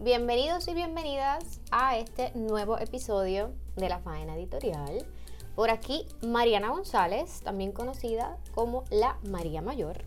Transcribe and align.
Bienvenidos 0.00 0.66
y 0.66 0.74
bienvenidas 0.74 1.60
a 1.70 1.96
este 1.96 2.32
nuevo 2.34 2.76
episodio 2.78 3.52
de 3.76 3.88
La 3.88 4.00
Faena 4.00 4.34
Editorial. 4.34 5.06
Por 5.54 5.70
aquí, 5.70 6.06
Mariana 6.22 6.70
González, 6.70 7.40
también 7.44 7.70
conocida 7.70 8.36
como 8.52 8.82
la 8.90 9.16
María 9.22 9.62
Mayor. 9.62 10.02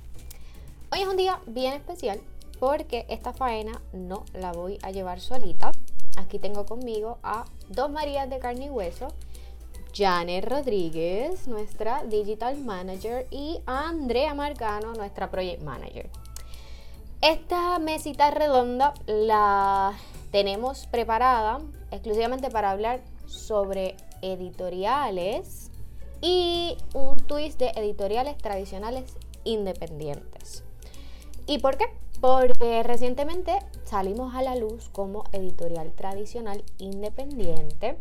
Hoy 0.91 1.01
es 1.01 1.07
un 1.07 1.15
día 1.15 1.39
bien 1.47 1.73
especial 1.73 2.19
porque 2.59 3.05
esta 3.07 3.31
faena 3.31 3.81
no 3.93 4.25
la 4.33 4.51
voy 4.51 4.79
a 4.81 4.91
llevar 4.91 5.21
solita. 5.21 5.71
Aquí 6.17 6.39
tengo 6.39 6.65
conmigo 6.65 7.19
a 7.23 7.45
dos 7.69 7.89
Marías 7.89 8.29
de 8.29 8.39
carne 8.39 8.65
y 8.65 8.69
hueso, 8.69 9.07
Janet 9.95 10.43
Rodríguez, 10.43 11.47
nuestra 11.47 12.03
Digital 12.03 12.57
Manager, 12.57 13.25
y 13.31 13.61
Andrea 13.65 14.33
Marcano, 14.33 14.93
nuestra 14.93 15.31
Project 15.31 15.63
Manager. 15.63 16.09
Esta 17.21 17.79
mesita 17.79 18.29
redonda 18.29 18.93
la 19.07 19.93
tenemos 20.31 20.85
preparada 20.87 21.61
exclusivamente 21.91 22.49
para 22.49 22.71
hablar 22.71 22.99
sobre 23.25 23.95
editoriales 24.21 25.71
y 26.21 26.77
un 26.93 27.15
twist 27.15 27.57
de 27.57 27.69
editoriales 27.75 28.37
tradicionales 28.37 29.15
independientes. 29.45 30.65
¿Y 31.47 31.59
por 31.59 31.77
qué? 31.77 31.85
Porque 32.19 32.83
recientemente 32.83 33.59
salimos 33.85 34.35
a 34.35 34.41
la 34.41 34.55
luz 34.55 34.89
como 34.89 35.23
editorial 35.31 35.93
tradicional 35.93 36.63
independiente 36.79 37.97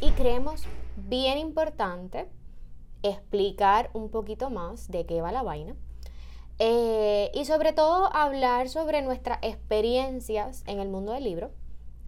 y 0.00 0.10
creemos 0.10 0.64
bien 0.96 1.38
importante 1.38 2.28
explicar 3.02 3.90
un 3.92 4.10
poquito 4.10 4.50
más 4.50 4.90
de 4.90 5.06
qué 5.06 5.20
va 5.20 5.32
la 5.32 5.42
vaina. 5.42 5.74
Eh, 6.58 7.30
y 7.34 7.44
sobre 7.44 7.72
todo 7.72 8.14
hablar 8.14 8.68
sobre 8.68 9.02
nuestras 9.02 9.38
experiencias 9.42 10.62
en 10.66 10.78
el 10.78 10.88
mundo 10.88 11.12
del 11.12 11.24
libro, 11.24 11.50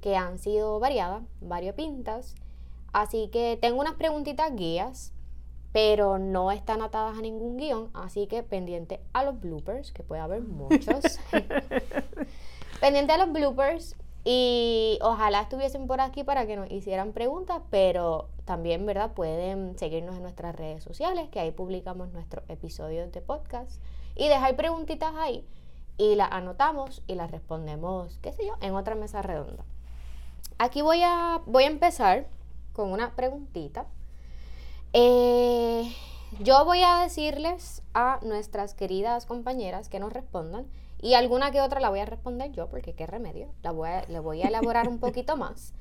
que 0.00 0.16
han 0.16 0.38
sido 0.38 0.78
variadas, 0.78 1.22
variopintas. 1.40 2.34
Así 2.92 3.28
que 3.32 3.58
tengo 3.60 3.80
unas 3.80 3.94
preguntitas 3.94 4.54
guías 4.54 5.14
pero 5.74 6.20
no 6.20 6.52
están 6.52 6.82
atadas 6.82 7.18
a 7.18 7.20
ningún 7.20 7.56
guion, 7.56 7.90
así 7.94 8.28
que 8.28 8.44
pendiente 8.44 9.00
a 9.12 9.24
los 9.24 9.40
bloopers, 9.40 9.90
que 9.90 10.04
puede 10.04 10.22
haber 10.22 10.40
muchos. 10.40 11.18
pendiente 12.80 13.12
a 13.12 13.18
los 13.18 13.32
bloopers 13.32 13.96
y 14.24 14.98
ojalá 15.02 15.42
estuviesen 15.42 15.86
por 15.86 16.00
aquí 16.00 16.24
para 16.24 16.46
que 16.46 16.56
nos 16.56 16.70
hicieran 16.70 17.12
preguntas, 17.12 17.60
pero 17.70 18.28
también, 18.44 18.86
¿verdad? 18.86 19.12
Pueden 19.12 19.78
seguirnos 19.78 20.16
en 20.16 20.22
nuestras 20.22 20.56
redes 20.56 20.82
sociales, 20.82 21.28
que 21.30 21.40
ahí 21.40 21.50
publicamos 21.50 22.10
nuestros 22.12 22.44
episodios 22.48 23.12
de 23.12 23.20
podcast 23.20 23.80
y 24.14 24.28
dejar 24.28 24.56
preguntitas 24.56 25.14
ahí 25.16 25.46
y 25.98 26.14
las 26.14 26.32
anotamos 26.32 27.02
y 27.06 27.14
las 27.14 27.30
respondemos, 27.30 28.18
qué 28.22 28.32
sé 28.32 28.46
yo, 28.46 28.54
en 28.60 28.74
otra 28.74 28.94
mesa 28.94 29.22
redonda. 29.22 29.64
Aquí 30.58 30.82
voy 30.82 31.02
a, 31.02 31.42
voy 31.46 31.64
a 31.64 31.68
empezar 31.68 32.26
con 32.72 32.90
una 32.90 33.14
preguntita 33.14 33.86
eh, 34.96 35.92
yo 36.38 36.64
voy 36.64 36.84
a 36.84 37.00
decirles 37.00 37.82
a 37.94 38.20
nuestras 38.22 38.74
queridas 38.74 39.26
compañeras 39.26 39.88
que 39.88 39.98
nos 39.98 40.12
respondan 40.12 40.66
y 41.04 41.12
alguna 41.12 41.50
que 41.50 41.60
otra 41.60 41.80
la 41.80 41.90
voy 41.90 42.00
a 42.00 42.06
responder 42.06 42.50
yo 42.52 42.70
porque 42.70 42.94
qué 42.94 43.06
remedio, 43.06 43.52
la 43.62 43.72
voy 43.72 43.90
a, 43.90 44.06
le 44.08 44.20
voy 44.20 44.40
a 44.40 44.48
elaborar 44.48 44.88
un 44.88 44.98
poquito 44.98 45.36
más. 45.36 45.74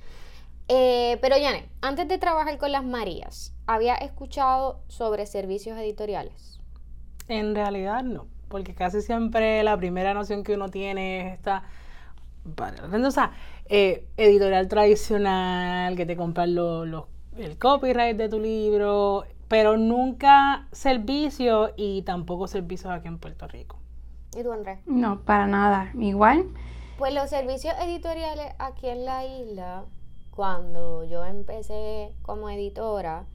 Eh, 0.67 1.17
pero 1.21 1.37
Yane, 1.37 1.69
antes 1.81 2.09
de 2.09 2.17
trabajar 2.17 2.57
con 2.57 2.73
las 2.73 2.83
Marías, 2.83 3.53
¿había 3.65 3.95
escuchado 3.95 4.81
sobre 4.89 5.25
servicios 5.25 5.77
editoriales? 5.77 6.59
En 7.29 7.55
realidad 7.55 8.03
no, 8.03 8.27
porque 8.49 8.75
casi 8.75 9.01
siempre 9.01 9.63
la 9.63 9.77
primera 9.77 10.13
noción 10.13 10.43
que 10.43 10.55
uno 10.55 10.67
tiene 10.67 11.27
es 11.27 11.33
esta, 11.35 11.63
o 12.45 13.11
sea, 13.11 13.31
eh, 13.67 14.05
editorial 14.17 14.67
tradicional, 14.67 15.95
que 15.95 16.05
te 16.05 16.17
compran 16.17 16.53
los 16.53 17.05
el 17.37 17.57
copyright 17.57 18.17
de 18.17 18.27
tu 18.27 18.39
libro, 18.41 19.23
pero 19.47 19.77
nunca 19.77 20.67
servicio 20.73 21.71
y 21.77 22.01
tampoco 22.01 22.47
servicios 22.47 22.91
aquí 22.91 23.07
en 23.07 23.19
Puerto 23.19 23.47
Rico. 23.47 23.82
¿Y 24.35 24.43
tú, 24.43 24.51
Andrés? 24.51 24.79
No, 24.85 25.21
para 25.21 25.47
nada. 25.47 25.91
Igual. 25.99 26.47
Pues 26.97 27.13
los 27.13 27.29
servicios 27.29 27.73
editoriales 27.81 28.53
aquí 28.59 28.87
en 28.87 29.05
la 29.05 29.25
isla, 29.25 29.85
cuando 30.31 31.03
yo 31.03 31.23
empecé 31.23 32.13
como 32.21 32.49
editora, 32.49 33.25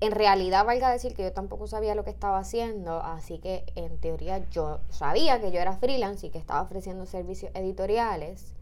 en 0.00 0.12
realidad 0.12 0.64
valga 0.64 0.90
decir 0.90 1.14
que 1.14 1.22
yo 1.22 1.32
tampoco 1.32 1.66
sabía 1.66 1.94
lo 1.94 2.04
que 2.04 2.10
estaba 2.10 2.38
haciendo, 2.38 3.02
así 3.02 3.38
que 3.38 3.64
en 3.74 3.98
teoría 3.98 4.48
yo 4.50 4.80
sabía 4.88 5.40
que 5.40 5.52
yo 5.52 5.60
era 5.60 5.76
freelance 5.76 6.26
y 6.26 6.30
que 6.30 6.38
estaba 6.38 6.62
ofreciendo 6.62 7.04
servicios 7.04 7.52
editoriales, 7.54 8.54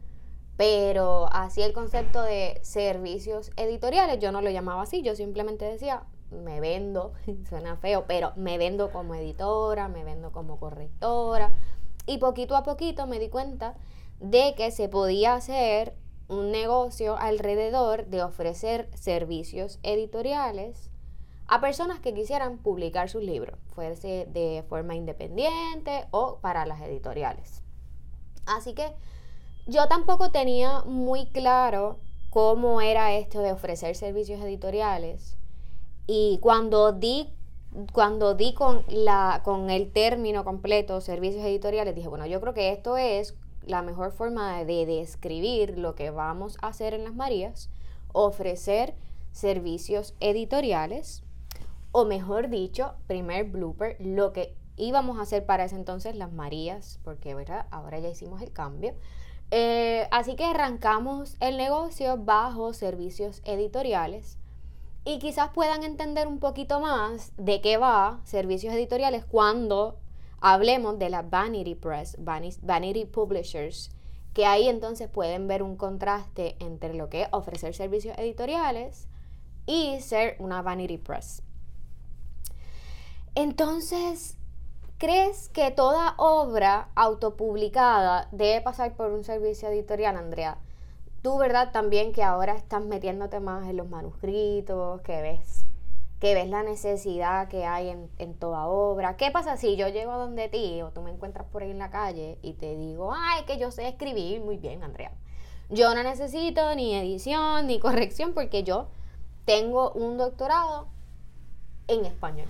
pero 0.57 1.29
así 1.33 1.63
el 1.63 1.73
concepto 1.73 2.23
de 2.23 2.59
servicios 2.63 3.53
editoriales, 3.57 4.19
yo 4.19 4.33
no 4.33 4.41
lo 4.41 4.51
llamaba 4.51 4.83
así, 4.83 5.03
yo 5.03 5.15
simplemente 5.15 5.65
decía, 5.65 6.03
me 6.31 6.61
vendo, 6.61 7.13
suena 7.49 7.77
feo, 7.77 8.05
pero 8.07 8.33
me 8.37 8.59
vendo 8.59 8.91
como 8.91 9.15
editora, 9.15 9.89
me 9.89 10.05
vendo 10.05 10.33
como 10.33 10.59
correctora. 10.59 11.53
Y 12.07 12.19
poquito 12.19 12.57
a 12.57 12.63
poquito 12.63 13.07
me 13.07 13.19
di 13.19 13.29
cuenta 13.29 13.75
de 14.21 14.55
que 14.57 14.71
se 14.71 14.89
podía 14.89 15.35
hacer 15.35 15.95
un 16.29 16.51
negocio 16.51 17.17
alrededor 17.17 18.07
de 18.07 18.23
ofrecer 18.23 18.91
servicios 18.95 19.79
editoriales 19.83 20.91
a 21.47 21.61
personas 21.61 22.01
que 22.01 22.13
quisieran 22.13 22.59
publicar 22.59 23.09
sus 23.09 23.23
libros, 23.23 23.59
fuese 23.75 24.29
de 24.31 24.63
forma 24.69 24.95
independiente 24.95 26.07
o 26.11 26.39
para 26.41 26.67
las 26.67 26.83
editoriales. 26.83 27.63
Así 28.45 28.75
que 28.75 28.95
yo 29.67 29.89
tampoco 29.89 30.31
tenía 30.31 30.83
muy 30.85 31.27
claro 31.27 31.99
cómo 32.31 32.83
era 32.83 33.15
esto 33.15 33.41
de 33.41 33.53
ofrecer 33.53 33.97
servicios 33.97 34.43
editoriales. 34.43 35.39
Y 36.11 36.39
cuando 36.41 36.93
di, 36.93 37.29
cuando 37.93 38.33
di 38.33 38.55
con, 38.55 38.83
la, 38.89 39.43
con 39.45 39.69
el 39.69 39.93
término 39.93 40.43
completo, 40.43 41.03
servicios 41.03 41.45
editoriales, 41.45 41.95
dije, 41.95 42.09
bueno, 42.09 42.25
yo 42.25 42.41
creo 42.41 42.55
que 42.55 42.73
esto 42.73 42.97
es 42.97 43.37
la 43.67 43.83
mejor 43.83 44.13
forma 44.13 44.65
de 44.65 44.87
describir 44.87 45.79
lo 45.79 45.95
que 45.95 46.11
vamos 46.11 46.57
a 46.63 46.69
hacer 46.69 46.95
en 46.95 47.05
las 47.05 47.15
Marías, 47.15 47.69
ofrecer 48.15 48.95
servicios 49.33 50.15
editoriales, 50.21 51.23
o 51.93 52.07
mejor 52.07 52.49
dicho, 52.49 52.95
primer 53.07 53.45
blooper, 53.45 53.99
lo 54.01 54.33
que 54.33 54.55
íbamos 54.79 55.19
a 55.19 55.23
hacer 55.23 55.45
para 55.45 55.67
ese 55.67 55.77
entonces 55.77 56.17
las 56.17 56.33
Marías, 56.33 57.01
porque 57.05 57.35
¿verdad? 57.35 57.67
ahora 57.71 57.99
ya 57.99 58.09
hicimos 58.09 58.41
el 58.41 58.51
cambio, 58.51 58.95
eh, 59.51 60.09
así 60.11 60.37
que 60.37 60.45
arrancamos 60.47 61.37
el 61.41 61.59
negocio 61.59 62.17
bajo 62.17 62.73
servicios 62.73 63.43
editoriales 63.45 64.39
y 65.05 65.19
quizás 65.19 65.51
puedan 65.51 65.85
entender 65.85 66.27
un 66.27 66.39
poquito 66.39 66.81
más 66.81 67.33
de 67.37 67.61
qué 67.61 67.77
va 67.77 68.21
servicios 68.25 68.75
editoriales 68.75 69.25
cuando 69.25 69.99
hablemos 70.41 70.99
de 70.99 71.11
la 71.11 71.23
Vanity 71.23 71.75
Press, 71.75 72.17
Vanity 72.19 73.05
Publishers, 73.07 73.91
que 74.35 74.47
ahí 74.47 74.69
entonces 74.69 75.09
pueden 75.09 75.49
ver 75.49 75.63
un 75.63 75.77
contraste 75.77 76.57
entre 76.61 76.95
lo 76.95 77.09
que 77.09 77.23
es 77.23 77.29
ofrecer 77.33 77.75
servicios 77.75 78.17
editoriales 78.19 79.09
y 79.67 80.01
ser 80.01 80.37
una 80.39 80.63
Vanity 80.63 80.99
Press. 80.99 81.43
Entonces, 83.35 84.39
¿Crees 84.99 85.49
que 85.51 85.71
toda 85.71 86.15
obra 86.17 86.89
autopublicada 86.97 88.27
debe 88.33 88.61
pasar 88.63 88.97
por 88.97 89.13
un 89.13 89.23
servicio 89.23 89.69
editorial, 89.69 90.17
Andrea? 90.17 90.59
Tú, 91.23 91.37
¿verdad? 91.37 91.73
También 91.73 92.13
que 92.13 92.23
ahora 92.23 92.55
estás 92.55 92.85
metiéndote 92.85 93.41
más 93.41 93.67
en 93.69 93.77
los 93.77 93.89
manuscritos, 93.89 95.01
que 95.01 95.21
ves, 95.21 95.67
que 96.21 96.35
ves 96.35 96.49
la 96.49 96.63
necesidad 96.63 97.49
que 97.49 97.67
hay 97.67 97.89
en, 98.19 98.35
toda 98.35 98.67
obra. 98.67 99.17
¿Qué 99.17 99.33
pasa 99.33 99.57
si 99.57 99.77
yo 99.77 99.89
llego 99.89 100.13
a 100.13 100.17
donde 100.17 100.49
ti 100.49 100.81
o 100.81 100.91
tú 100.91 101.03
me 101.03 101.11
encuentras 101.11 101.47
por 101.49 101.63
ahí 101.63 101.73
en 101.73 101.79
la 101.79 101.91
calle 101.91 102.39
y 102.43 102.53
te 102.53 102.77
digo, 102.77 103.13
ay, 103.13 103.43
que 103.47 103.59
yo 103.59 103.73
sé 103.73 103.89
escribir 103.89 104.41
muy 104.41 104.59
bien, 104.59 104.85
Andrea? 104.85 105.11
Yo 105.71 105.93
no 105.95 106.05
necesito 106.05 106.75
ni 106.77 106.95
edición 106.95 107.67
ni 107.67 107.81
corrección 107.81 108.33
porque 108.33 108.63
yo 108.63 108.87
tengo 109.45 109.91
un 109.93 110.19
doctorado 110.19 110.87
en 111.89 112.05
español. 112.05 112.49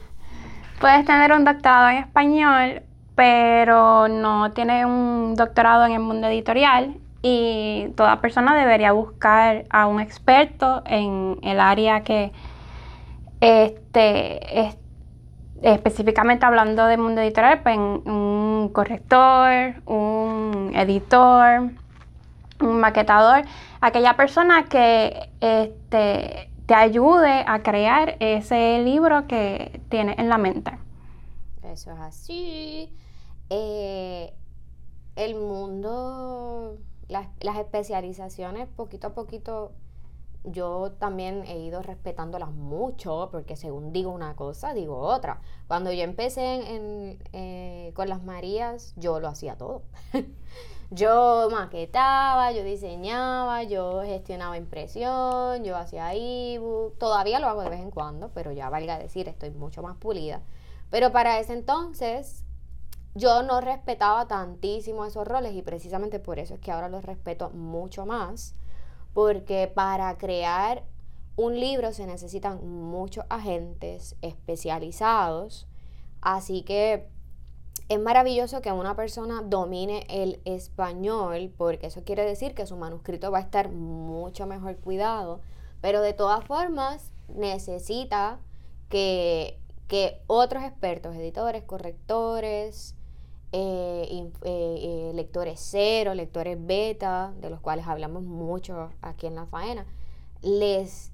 Puedes 0.79 1.07
tener 1.07 1.33
un 1.33 1.45
doctorado 1.45 1.89
en 1.89 1.97
español, 1.97 2.83
pero 3.15 4.09
no 4.09 4.53
tienes 4.53 4.85
un 4.85 5.35
doctorado 5.37 5.87
en 5.87 5.93
el 5.93 6.01
mundo 6.01 6.27
editorial 6.27 7.01
y 7.23 7.93
toda 7.97 8.21
persona 8.21 8.57
debería 8.57 8.93
buscar 8.93 9.65
a 9.71 9.87
un 9.87 10.01
experto 10.01 10.83
en 10.87 11.39
el 11.43 11.61
área 11.61 12.03
que 12.03 12.33
este, 13.41 14.77
específicamente 15.63 16.47
hablando 16.47 16.87
del 16.87 17.01
mundo 17.01 17.21
editorial, 17.21 17.63
pues 17.63 17.77
un 17.77 18.71
corrector, 18.73 19.75
un 19.87 20.73
editor, 20.75 21.71
un 22.61 22.81
maquetador, 22.81 23.43
aquella 23.81 24.17
persona 24.17 24.65
que 24.65 25.31
este, 25.41 26.51
te 26.67 26.75
ayude 26.75 27.45
a 27.47 27.63
crear 27.63 28.17
ese 28.21 28.83
libro 28.83 29.27
que 29.27 29.81
tienes 29.89 30.19
en 30.19 30.29
la 30.29 30.39
mente. 30.39 30.73
Eso 31.63 31.93
es 31.93 31.99
así. 32.01 32.93
Eh, 33.51 34.33
el 35.17 35.35
mundo, 35.35 36.79
las, 37.09 37.29
las 37.41 37.57
especializaciones, 37.59 38.69
poquito 38.69 39.09
a 39.09 39.15
poquito, 39.15 39.73
yo 40.45 40.93
también 40.99 41.45
he 41.47 41.59
ido 41.59 41.83
respetándolas 41.83 42.51
mucho, 42.53 43.29
porque 43.31 43.57
según 43.57 43.93
digo 43.93 44.11
una 44.11 44.37
cosa, 44.37 44.73
digo 44.73 44.99
otra. 44.99 45.41
Cuando 45.67 45.93
yo 45.93 46.03
empecé 46.03 46.75
en, 46.75 47.19
eh, 47.33 47.93
con 47.95 48.09
las 48.09 48.23
Marías, 48.23 48.95
yo 48.97 49.21
lo 49.21 49.29
hacía 49.29 49.57
todo. 49.57 49.83
yo 50.91 51.49
maquetaba, 51.51 52.53
yo 52.53 52.63
diseñaba, 52.63 53.65
yo 53.65 54.03
gestionaba 54.03 54.57
impresión, 54.57 55.65
yo 55.65 55.77
hacía 55.77 56.15
ebook. 56.15 56.99
Todavía 56.99 57.41
lo 57.41 57.49
hago 57.49 57.63
de 57.63 57.71
vez 57.71 57.81
en 57.81 57.91
cuando, 57.91 58.31
pero 58.33 58.53
ya 58.53 58.71
valga 58.71 58.99
decir, 58.99 59.29
estoy 59.29 59.51
mucho 59.51 59.83
más 59.83 59.97
pulida. 59.97 60.43
Pero 60.91 61.13
para 61.13 61.39
ese 61.39 61.53
entonces 61.53 62.45
yo 63.19 63.43
no 63.43 63.61
respetaba 63.61 64.29
tantísimo 64.29 65.05
esos 65.05 65.27
roles 65.27 65.55
y 65.55 65.63
precisamente 65.63 66.21
por 66.21 66.39
eso 66.39 66.55
es 66.55 66.61
que 66.61 66.71
ahora 66.71 66.89
los 66.89 67.05
respeto 67.05 67.51
mucho 67.51 68.07
más, 68.07 68.55
porque 69.13 69.71
para 69.73 70.17
crear 70.19 70.85
un 71.37 71.59
libro 71.59 71.93
se 71.93 72.07
necesitan 72.07 72.67
muchos 72.69 73.25
agentes 73.29 74.17
especializados, 74.23 75.67
así 76.21 76.63
que 76.63 77.09
es 77.89 78.01
maravilloso 78.01 78.61
que 78.61 78.71
una 78.71 78.95
persona 78.95 79.43
domine 79.43 80.07
el 80.09 80.41
español, 80.45 81.53
porque 81.57 81.87
eso 81.87 82.05
quiere 82.05 82.25
decir 82.25 82.55
que 82.55 82.67
su 82.67 82.77
manuscrito 82.77 83.31
va 83.31 83.39
a 83.39 83.43
estar 83.43 83.71
mucho 83.71 84.47
mejor 84.47 84.77
cuidado, 84.77 85.41
pero 85.81 86.03
de 86.03 86.13
todas 86.13 86.45
formas 86.45 87.11
necesita 87.29 88.39
que, 88.89 89.59
que 89.89 90.21
otros 90.27 90.63
expertos, 90.65 91.17
editores, 91.17 91.65
correctores, 91.65 92.95
eh, 93.51 94.07
eh, 94.11 94.31
eh, 94.45 95.13
lectores 95.15 95.59
cero, 95.59 96.15
lectores 96.15 96.59
beta, 96.61 97.33
de 97.41 97.49
los 97.49 97.61
cuales 97.61 97.87
hablamos 97.87 98.23
mucho 98.23 98.91
aquí 99.01 99.27
en 99.27 99.37
la 99.37 99.47
faena, 99.47 99.87
les 100.43 101.13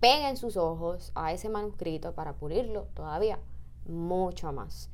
peguen 0.00 0.36
sus 0.36 0.56
ojos 0.56 1.12
a 1.14 1.32
ese 1.32 1.48
manuscrito 1.48 2.12
para 2.12 2.32
pulirlo 2.32 2.86
todavía 2.94 3.38
mucho 3.86 4.52
más. 4.52 4.90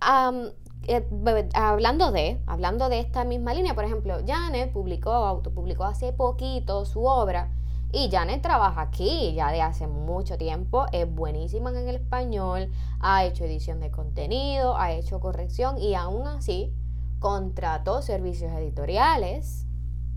hablando 0.00 2.12
de, 2.12 2.40
hablando 2.46 2.88
de 2.88 3.00
esta 3.00 3.24
misma 3.24 3.54
línea, 3.54 3.74
por 3.74 3.84
ejemplo, 3.84 4.18
Janet 4.26 4.72
publicó, 4.72 5.10
autopublicó 5.10 5.84
hace 5.84 6.12
poquito 6.12 6.84
su 6.84 7.04
obra 7.04 7.50
y 7.92 8.10
Janet 8.10 8.40
trabaja 8.40 8.80
aquí 8.80 9.34
ya 9.34 9.52
de 9.52 9.60
hace 9.60 9.86
mucho 9.86 10.38
tiempo, 10.38 10.86
es 10.92 11.12
buenísima 11.12 11.70
en 11.70 11.88
el 11.88 11.96
español, 11.96 12.70
ha 13.00 13.24
hecho 13.24 13.44
edición 13.44 13.80
de 13.80 13.90
contenido, 13.90 14.78
ha 14.78 14.92
hecho 14.92 15.20
corrección 15.20 15.76
y 15.78 15.94
aún 15.94 16.26
así 16.26 16.72
contrató 17.20 18.00
servicios 18.00 18.50
editoriales. 18.52 19.66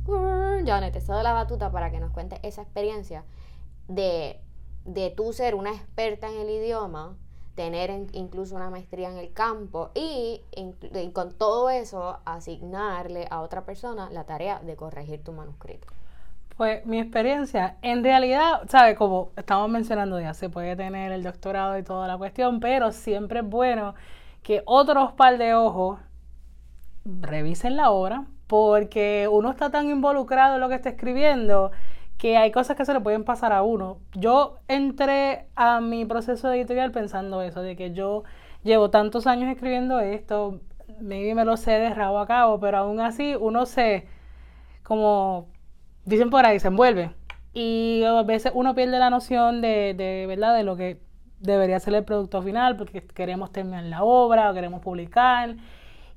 Janet, 0.07 0.94
te 0.94 1.01
cedo 1.01 1.22
la 1.22 1.33
batuta 1.33 1.69
para 1.72 1.92
que 1.92 2.00
nos 2.00 2.12
cuentes 2.12 2.39
esa 2.44 2.62
experiencia 2.62 3.25
de, 3.89 4.39
de 4.86 5.10
tú 5.10 5.33
ser 5.33 5.54
una 5.54 5.71
experta 5.71 6.30
en 6.30 6.39
el 6.39 6.50
idioma, 6.50 7.18
tener 7.56 7.89
incluso 8.13 8.56
una 8.56 8.69
maestría 8.69 9.10
en 9.10 9.18
el 9.18 9.33
campo 9.33 9.92
y, 9.94 10.42
y 10.56 11.12
con 11.12 11.33
todo 11.33 11.69
eso 11.69 12.19
asignarle 12.24 13.28
a 13.30 13.42
otra 13.42 13.66
persona 13.66 14.10
la 14.12 14.25
tarea 14.25 14.60
de 14.60 14.78
corregir 14.78 15.24
tu 15.24 15.33
manuscrito. 15.33 15.88
Pues 16.57 16.86
mi 16.86 17.00
experiencia, 17.00 17.75
en 17.81 18.02
realidad, 18.02 18.62
¿sabes? 18.69 18.98
Como 18.98 19.31
estamos 19.36 19.69
mencionando 19.69 20.22
ya, 20.22 20.34
se 20.34 20.50
puede 20.50 20.78
tener 20.78 21.12
el 21.12 21.22
doctorado 21.22 21.78
y 21.78 21.84
toda 21.84 22.07
la 22.07 22.18
cuestión, 22.18 22.62
pero 22.62 22.94
siempre 22.94 23.42
es 23.42 23.46
bueno 23.46 23.94
que 24.42 24.63
otros 24.66 25.12
par 25.13 25.38
de 25.38 25.54
ojos 25.54 26.00
revisen 27.04 27.75
la 27.75 27.92
obra, 27.92 28.25
porque 28.48 29.28
uno 29.30 29.52
está 29.52 29.69
tan 29.69 29.90
involucrado 29.90 30.56
en 30.56 30.62
lo 30.62 30.69
que 30.69 30.75
está 30.75 30.90
escribiendo 30.90 31.72
que 32.18 32.38
hay 32.38 32.52
cosas 32.52 32.78
que 32.78 32.86
se 32.86 32.94
le 32.94 33.02
pueden 33.02 33.25
pasar 33.25 33.52
a 33.52 33.62
uno. 33.62 33.98
Yo 34.13 34.60
entré 34.69 35.48
a 35.56 35.81
mi 35.81 36.06
proceso 36.06 36.54
editorial 36.54 36.92
pensando 36.92 37.42
eso, 37.42 37.62
de 37.62 37.75
que 37.75 37.92
yo 37.92 38.24
llevo 38.63 38.90
tantos 38.90 39.28
años 39.28 39.50
escribiendo 39.52 40.00
esto, 40.00 40.62
maybe 41.02 41.36
me 41.36 41.44
lo 41.44 41.57
sé 41.57 41.72
de 41.72 41.94
rabo 41.94 42.19
a 42.19 42.28
cabo, 42.28 42.62
pero 42.62 42.78
aún 42.78 43.02
así 43.02 43.36
uno 43.38 43.66
se 43.66 44.07
como 44.84 45.48
dicen 46.06 46.30
por 46.30 46.46
ahí, 46.46 46.60
se 46.60 46.68
envuelve. 46.68 47.12
Y 47.54 48.04
a 48.04 48.22
veces 48.24 48.52
uno 48.56 48.75
pierde 48.75 49.00
la 49.00 49.10
noción 49.10 49.62
de, 49.62 49.94
de, 49.94 50.25
¿verdad? 50.28 50.56
de 50.56 50.63
lo 50.63 50.75
que 50.75 51.02
debería 51.40 51.80
ser 51.80 51.94
el 51.96 52.04
producto 52.04 52.42
final, 52.42 52.78
porque 52.78 53.02
queremos 53.02 53.52
terminar 53.52 53.84
la 53.84 54.04
obra 54.04 54.52
o 54.52 54.54
queremos 54.54 54.81
publicar. 54.81 55.56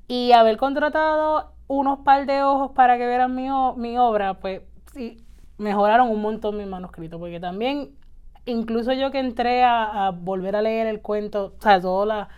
Y 0.06 0.32
haber 0.32 0.56
contratado 0.56 1.52
unos 1.66 2.00
par 2.00 2.26
de 2.26 2.42
ojos 2.42 2.72
para 2.72 2.96
que 2.96 3.06
vieran 3.06 3.34
mi, 3.34 3.48
mi 3.76 3.98
obra, 3.98 4.34
pues 4.34 4.62
sí, 4.92 5.22
mejoraron 5.58 6.08
un 6.08 6.22
montón 6.22 6.56
mi 6.56 6.64
manuscrito, 6.64 7.18
porque 7.18 7.40
también, 7.40 7.90
incluso 8.46 8.92
yo 8.92 9.10
que 9.10 9.18
entré 9.18 9.64
a, 9.64 10.10
volver 10.14 10.56
a 10.56 10.62
leer 10.62 10.86
el 10.86 11.02
cuento, 11.02 11.54
o 11.58 11.62
sea, 11.62 11.80
todo 11.80 12.06
la, 12.06 12.28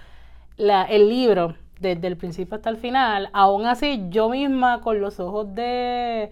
la, 0.57 0.85
el 0.85 1.09
libro, 1.09 1.55
desde 1.79 2.07
el 2.09 2.17
principio 2.17 2.57
hasta 2.57 2.69
el 2.71 2.77
final, 2.77 3.31
aún 3.33 3.65
así 3.67 4.07
yo 4.11 4.29
misma 4.29 4.81
con 4.83 5.01
los 5.01 5.19
ojos 5.19 5.55
de 5.55 6.31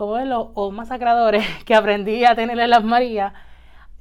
como 0.00 0.16
de 0.16 0.24
los 0.24 0.72
masacradores 0.72 1.44
que 1.66 1.74
aprendí 1.74 2.24
a 2.24 2.34
tener 2.34 2.58
en 2.58 2.70
las 2.70 2.82
Marías, 2.82 3.34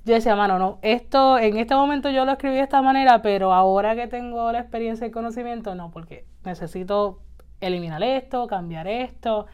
yo 0.05 0.13
decía, 0.13 0.33
mano, 0.33 0.57
no, 0.57 0.79
esto 0.81 1.37
en 1.37 1.57
este 1.57 1.75
momento 1.75 2.09
yo 2.09 2.23
lo 2.23 2.31
escribí 2.31 2.55
de 2.55 2.61
esta 2.61 2.81
manera, 2.81 3.21
pero 3.21 3.51
ahora 3.51 3.97
que 3.97 4.07
tengo 4.07 4.49
la 4.53 4.61
experiencia 4.61 5.05
y 5.05 5.11
conocimiento, 5.11 5.75
no, 5.75 5.91
porque 5.91 6.25
necesito 6.45 7.19
eliminar 7.59 8.01
esto, 8.01 8.47
cambiar 8.47 8.87
esto. 8.87 9.47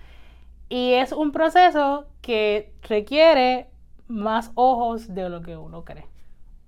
Y 0.69 0.93
es 0.93 1.13
un 1.13 1.31
proceso 1.31 2.05
que 2.21 2.75
requiere 2.83 3.71
más 4.07 4.51
ojos 4.53 5.15
de 5.15 5.27
lo 5.29 5.41
que 5.41 5.57
uno 5.57 5.83
cree. 5.83 6.05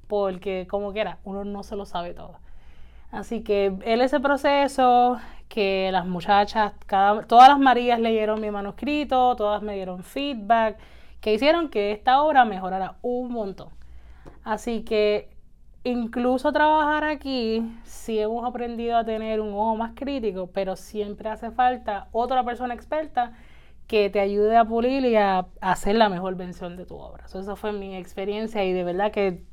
Porque, 0.07 0.65
como 0.67 0.91
quiera, 0.91 1.19
uno 1.23 1.45
no 1.45 1.61
se 1.61 1.75
lo 1.75 1.85
sabe 1.85 2.15
todo. 2.15 2.39
Así 3.17 3.41
que 3.41 3.73
él 3.83 4.01
ese 4.01 4.19
proceso, 4.19 5.17
que 5.49 5.89
las 5.91 6.05
muchachas, 6.05 6.73
todas 7.27 7.49
las 7.49 7.57
Marías 7.57 7.99
leyeron 7.99 8.39
mi 8.39 8.51
manuscrito, 8.51 9.35
todas 9.35 9.63
me 9.63 9.73
dieron 9.73 10.03
feedback, 10.03 10.77
que 11.19 11.33
hicieron 11.33 11.69
que 11.69 11.91
esta 11.93 12.21
obra 12.21 12.45
mejorara 12.45 12.97
un 13.01 13.31
montón. 13.31 13.69
Así 14.43 14.83
que 14.83 15.31
incluso 15.83 16.51
trabajar 16.51 17.05
aquí, 17.05 17.63
sí 17.85 18.19
hemos 18.19 18.45
aprendido 18.45 18.95
a 18.95 19.03
tener 19.03 19.41
un 19.41 19.51
ojo 19.55 19.75
más 19.75 19.93
crítico, 19.95 20.51
pero 20.53 20.75
siempre 20.75 21.29
hace 21.29 21.49
falta 21.49 22.09
otra 22.11 22.43
persona 22.43 22.75
experta 22.75 23.33
que 23.87 24.11
te 24.11 24.19
ayude 24.19 24.57
a 24.57 24.65
pulir 24.65 25.03
y 25.05 25.15
a, 25.15 25.47
hacer 25.59 25.95
la 25.95 26.09
mejor 26.09 26.35
versión 26.35 26.77
de 26.77 26.85
tu 26.85 26.95
obra. 26.95 27.25
Eso, 27.25 27.39
esa 27.39 27.55
fue 27.55 27.71
mi 27.71 27.95
experiencia 27.95 28.63
y 28.63 28.73
de 28.73 28.83
verdad 28.83 29.11
que 29.11 29.43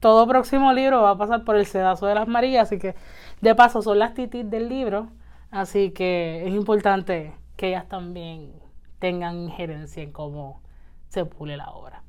todo 0.00 0.26
próximo 0.26 0.72
libro 0.72 1.02
va 1.02 1.10
a 1.10 1.18
pasar 1.18 1.44
por 1.44 1.56
el 1.56 1.66
sedazo 1.66 2.06
de 2.06 2.14
las 2.14 2.28
Marías, 2.28 2.68
así 2.68 2.78
que 2.78 2.94
de 3.40 3.54
paso 3.54 3.82
son 3.82 3.98
las 3.98 4.14
titis 4.14 4.48
del 4.48 4.68
libro, 4.68 5.08
así 5.50 5.90
que 5.90 6.46
es 6.46 6.54
importante 6.54 7.34
que 7.56 7.68
ellas 7.68 7.88
también 7.88 8.52
tengan 8.98 9.36
injerencia 9.36 10.02
en 10.02 10.12
cómo 10.12 10.60
se 11.08 11.24
pule 11.24 11.56
la 11.56 11.70
obra. 11.70 12.02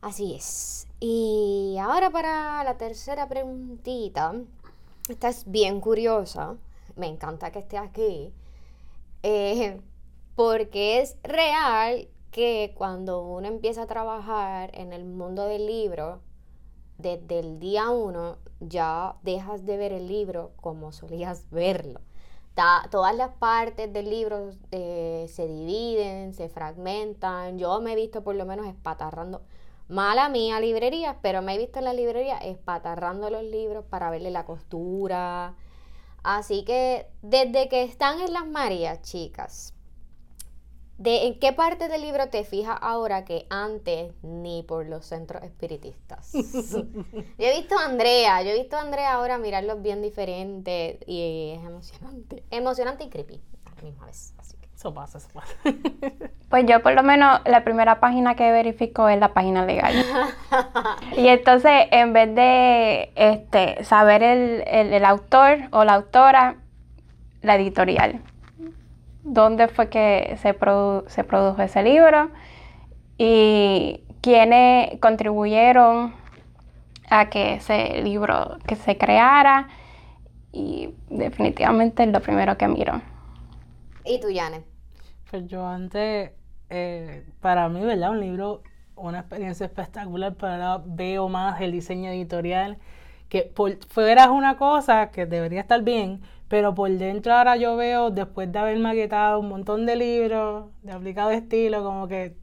Así 0.00 0.34
es. 0.34 0.86
Y 1.00 1.76
ahora 1.80 2.10
para 2.10 2.62
la 2.64 2.76
tercera 2.76 3.28
preguntita, 3.28 4.34
esta 5.08 5.28
es 5.28 5.50
bien 5.50 5.80
curiosa, 5.80 6.54
me 6.96 7.06
encanta 7.06 7.50
que 7.50 7.58
esté 7.58 7.76
aquí, 7.76 8.32
eh, 9.22 9.80
porque 10.34 11.00
es 11.00 11.16
real 11.22 12.08
que 12.36 12.74
cuando 12.76 13.22
uno 13.22 13.48
empieza 13.48 13.84
a 13.84 13.86
trabajar 13.86 14.70
en 14.74 14.92
el 14.92 15.06
mundo 15.06 15.46
del 15.46 15.64
libro, 15.64 16.20
desde 16.98 17.38
el 17.38 17.58
día 17.58 17.88
uno 17.88 18.36
ya 18.60 19.16
dejas 19.22 19.64
de 19.64 19.78
ver 19.78 19.94
el 19.94 20.06
libro 20.06 20.52
como 20.60 20.92
solías 20.92 21.48
verlo. 21.50 22.02
todas 22.90 23.16
las 23.16 23.30
partes 23.38 23.90
del 23.90 24.10
libro 24.10 24.50
eh, 24.70 25.24
se 25.30 25.46
dividen, 25.46 26.34
se 26.34 26.50
fragmentan. 26.50 27.58
Yo 27.58 27.80
me 27.80 27.94
he 27.94 27.96
visto 27.96 28.22
por 28.22 28.34
lo 28.34 28.44
menos 28.44 28.66
espatarrando, 28.66 29.40
mala 29.88 30.28
mía 30.28 30.60
librería, 30.60 31.18
pero 31.22 31.40
me 31.40 31.54
he 31.54 31.58
visto 31.58 31.78
en 31.78 31.86
la 31.86 31.94
librería 31.94 32.36
espatarrando 32.36 33.30
los 33.30 33.44
libros 33.44 33.82
para 33.86 34.10
verle 34.10 34.30
la 34.30 34.44
costura. 34.44 35.54
Así 36.22 36.66
que 36.66 37.06
desde 37.22 37.70
que 37.70 37.82
están 37.82 38.20
en 38.20 38.34
las 38.34 38.46
Marías, 38.46 39.00
chicas, 39.00 39.75
¿De 40.98 41.26
en 41.26 41.38
qué 41.38 41.52
parte 41.52 41.88
del 41.88 42.00
libro 42.00 42.28
te 42.28 42.42
fijas 42.44 42.78
ahora 42.80 43.24
que 43.26 43.46
antes 43.50 44.12
ni 44.22 44.62
por 44.62 44.86
los 44.86 45.04
centros 45.04 45.42
espiritistas? 45.42 46.32
yo 46.32 46.82
he 47.38 47.56
visto 47.58 47.78
a 47.78 47.84
Andrea, 47.84 48.42
yo 48.42 48.50
he 48.50 48.54
visto 48.58 48.76
a 48.76 48.80
Andrea 48.80 49.12
ahora 49.12 49.36
mirarlos 49.36 49.82
bien 49.82 50.00
diferentes 50.00 50.96
y 51.06 51.52
es 51.58 51.64
emocionante. 51.66 52.42
Emocionante 52.50 53.04
y 53.04 53.08
creepy 53.10 53.40
a 53.66 53.74
la 53.76 53.82
misma 53.82 54.06
vez. 54.06 54.32
Eso 54.74 54.92
pasa, 54.92 55.18
eso 55.18 55.28
pasa. 55.32 55.54
Pues 56.48 56.64
yo 56.66 56.80
por 56.80 56.94
lo 56.94 57.02
menos 57.02 57.40
la 57.44 57.64
primera 57.64 57.98
página 57.98 58.36
que 58.36 58.52
verifico 58.52 59.08
es 59.08 59.18
la 59.18 59.34
página 59.34 59.64
legal. 59.66 59.92
y 61.16 61.26
entonces 61.26 61.72
en 61.90 62.12
vez 62.12 62.32
de 62.36 63.10
este, 63.16 63.82
saber 63.84 64.22
el, 64.22 64.62
el- 64.66 64.92
el 64.92 65.04
autor 65.04 65.58
o 65.72 65.82
la 65.84 65.94
autora, 65.94 66.56
la 67.42 67.56
editorial. 67.56 68.22
¿Dónde 69.26 69.68
fue 69.68 69.88
que 69.88 70.36
se, 70.40 70.58
produ- 70.58 71.06
se 71.08 71.24
produjo 71.24 71.62
ese 71.62 71.82
libro? 71.82 72.30
Y 73.18 74.02
quiénes 74.22 74.98
contribuyeron 75.00 76.14
a 77.10 77.30
que 77.30 77.54
ese 77.54 78.02
libro 78.02 78.58
que 78.66 78.76
se 78.76 78.98
creara. 78.98 79.68
Y 80.52 80.90
definitivamente 81.10 82.04
es 82.04 82.10
lo 82.10 82.20
primero 82.20 82.56
que 82.58 82.68
miro. 82.68 83.02
¿Y 84.04 84.20
tú, 84.20 84.30
Yane? 84.30 84.64
Pues 85.30 85.46
yo 85.46 85.66
antes, 85.66 86.32
eh, 86.70 87.24
para 87.40 87.68
mí, 87.68 87.80
¿verdad? 87.82 88.10
Un 88.10 88.20
libro, 88.20 88.62
una 88.96 89.20
experiencia 89.20 89.66
espectacular, 89.66 90.34
pero 90.36 90.52
ahora 90.52 90.82
veo 90.86 91.28
más 91.28 91.60
el 91.60 91.72
diseño 91.72 92.10
editorial, 92.10 92.78
que 93.28 93.42
por 93.42 93.76
fuera 93.88 94.24
es 94.24 94.30
una 94.30 94.56
cosa 94.56 95.10
que 95.10 95.26
debería 95.26 95.60
estar 95.60 95.82
bien, 95.82 96.22
pero 96.48 96.74
por 96.74 96.90
dentro 96.90 97.34
ahora 97.34 97.56
yo 97.56 97.76
veo, 97.76 98.10
después 98.10 98.50
de 98.52 98.58
haber 98.58 98.78
maquetado 98.78 99.40
un 99.40 99.48
montón 99.48 99.86
de 99.86 99.96
libros, 99.96 100.66
de 100.82 100.92
aplicado 100.92 101.30
estilo, 101.30 101.82
como 101.84 102.08
que 102.08 102.36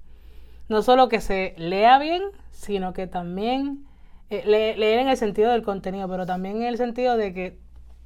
no 0.70 0.82
solo 0.82 1.10
que 1.10 1.22
se 1.22 1.54
lea 1.58 2.00
bien, 2.00 2.24
sino 2.52 2.94
que 2.94 3.08
también 3.08 3.86
eh, 4.30 4.44
le- 4.46 4.78
leer 4.78 5.00
en 5.00 5.10
el 5.10 5.18
sentido 5.18 5.52
del 5.52 5.64
contenido, 5.64 6.08
pero 6.10 6.26
también 6.26 6.58
en 6.58 6.64
el 6.64 6.78
sentido 6.78 7.18
de 7.18 7.34
que 7.34 7.58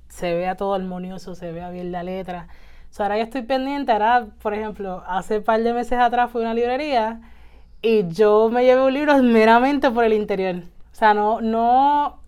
se 0.10 0.34
vea 0.36 0.56
todo 0.56 0.74
armonioso, 0.74 1.36
se 1.36 1.52
vea 1.52 1.70
bien 1.70 1.92
la 1.92 2.04
letra. 2.04 2.48
O 2.92 2.94
sea, 2.94 3.06
ahora 3.08 3.18
yo 3.18 3.24
estoy 3.24 3.44
pendiente, 3.44 3.92
ahora, 3.92 4.28
por 4.42 4.54
ejemplo, 4.54 5.04
hace 5.08 5.40
un 5.40 5.44
par 5.44 5.62
de 5.64 5.74
meses 5.74 6.00
atrás 6.00 6.32
fui 6.32 6.42
a 6.42 6.46
una 6.46 6.54
librería 6.54 7.22
y 7.82 8.08
yo 8.10 8.50
me 8.50 8.64
llevé 8.66 8.84
un 8.84 8.94
libro 8.94 9.22
meramente 9.24 9.92
por 9.92 10.04
el 10.06 10.14
interior. 10.14 10.58
O 10.92 10.96
sea, 10.96 11.14
no, 11.14 11.42
no 11.42 12.20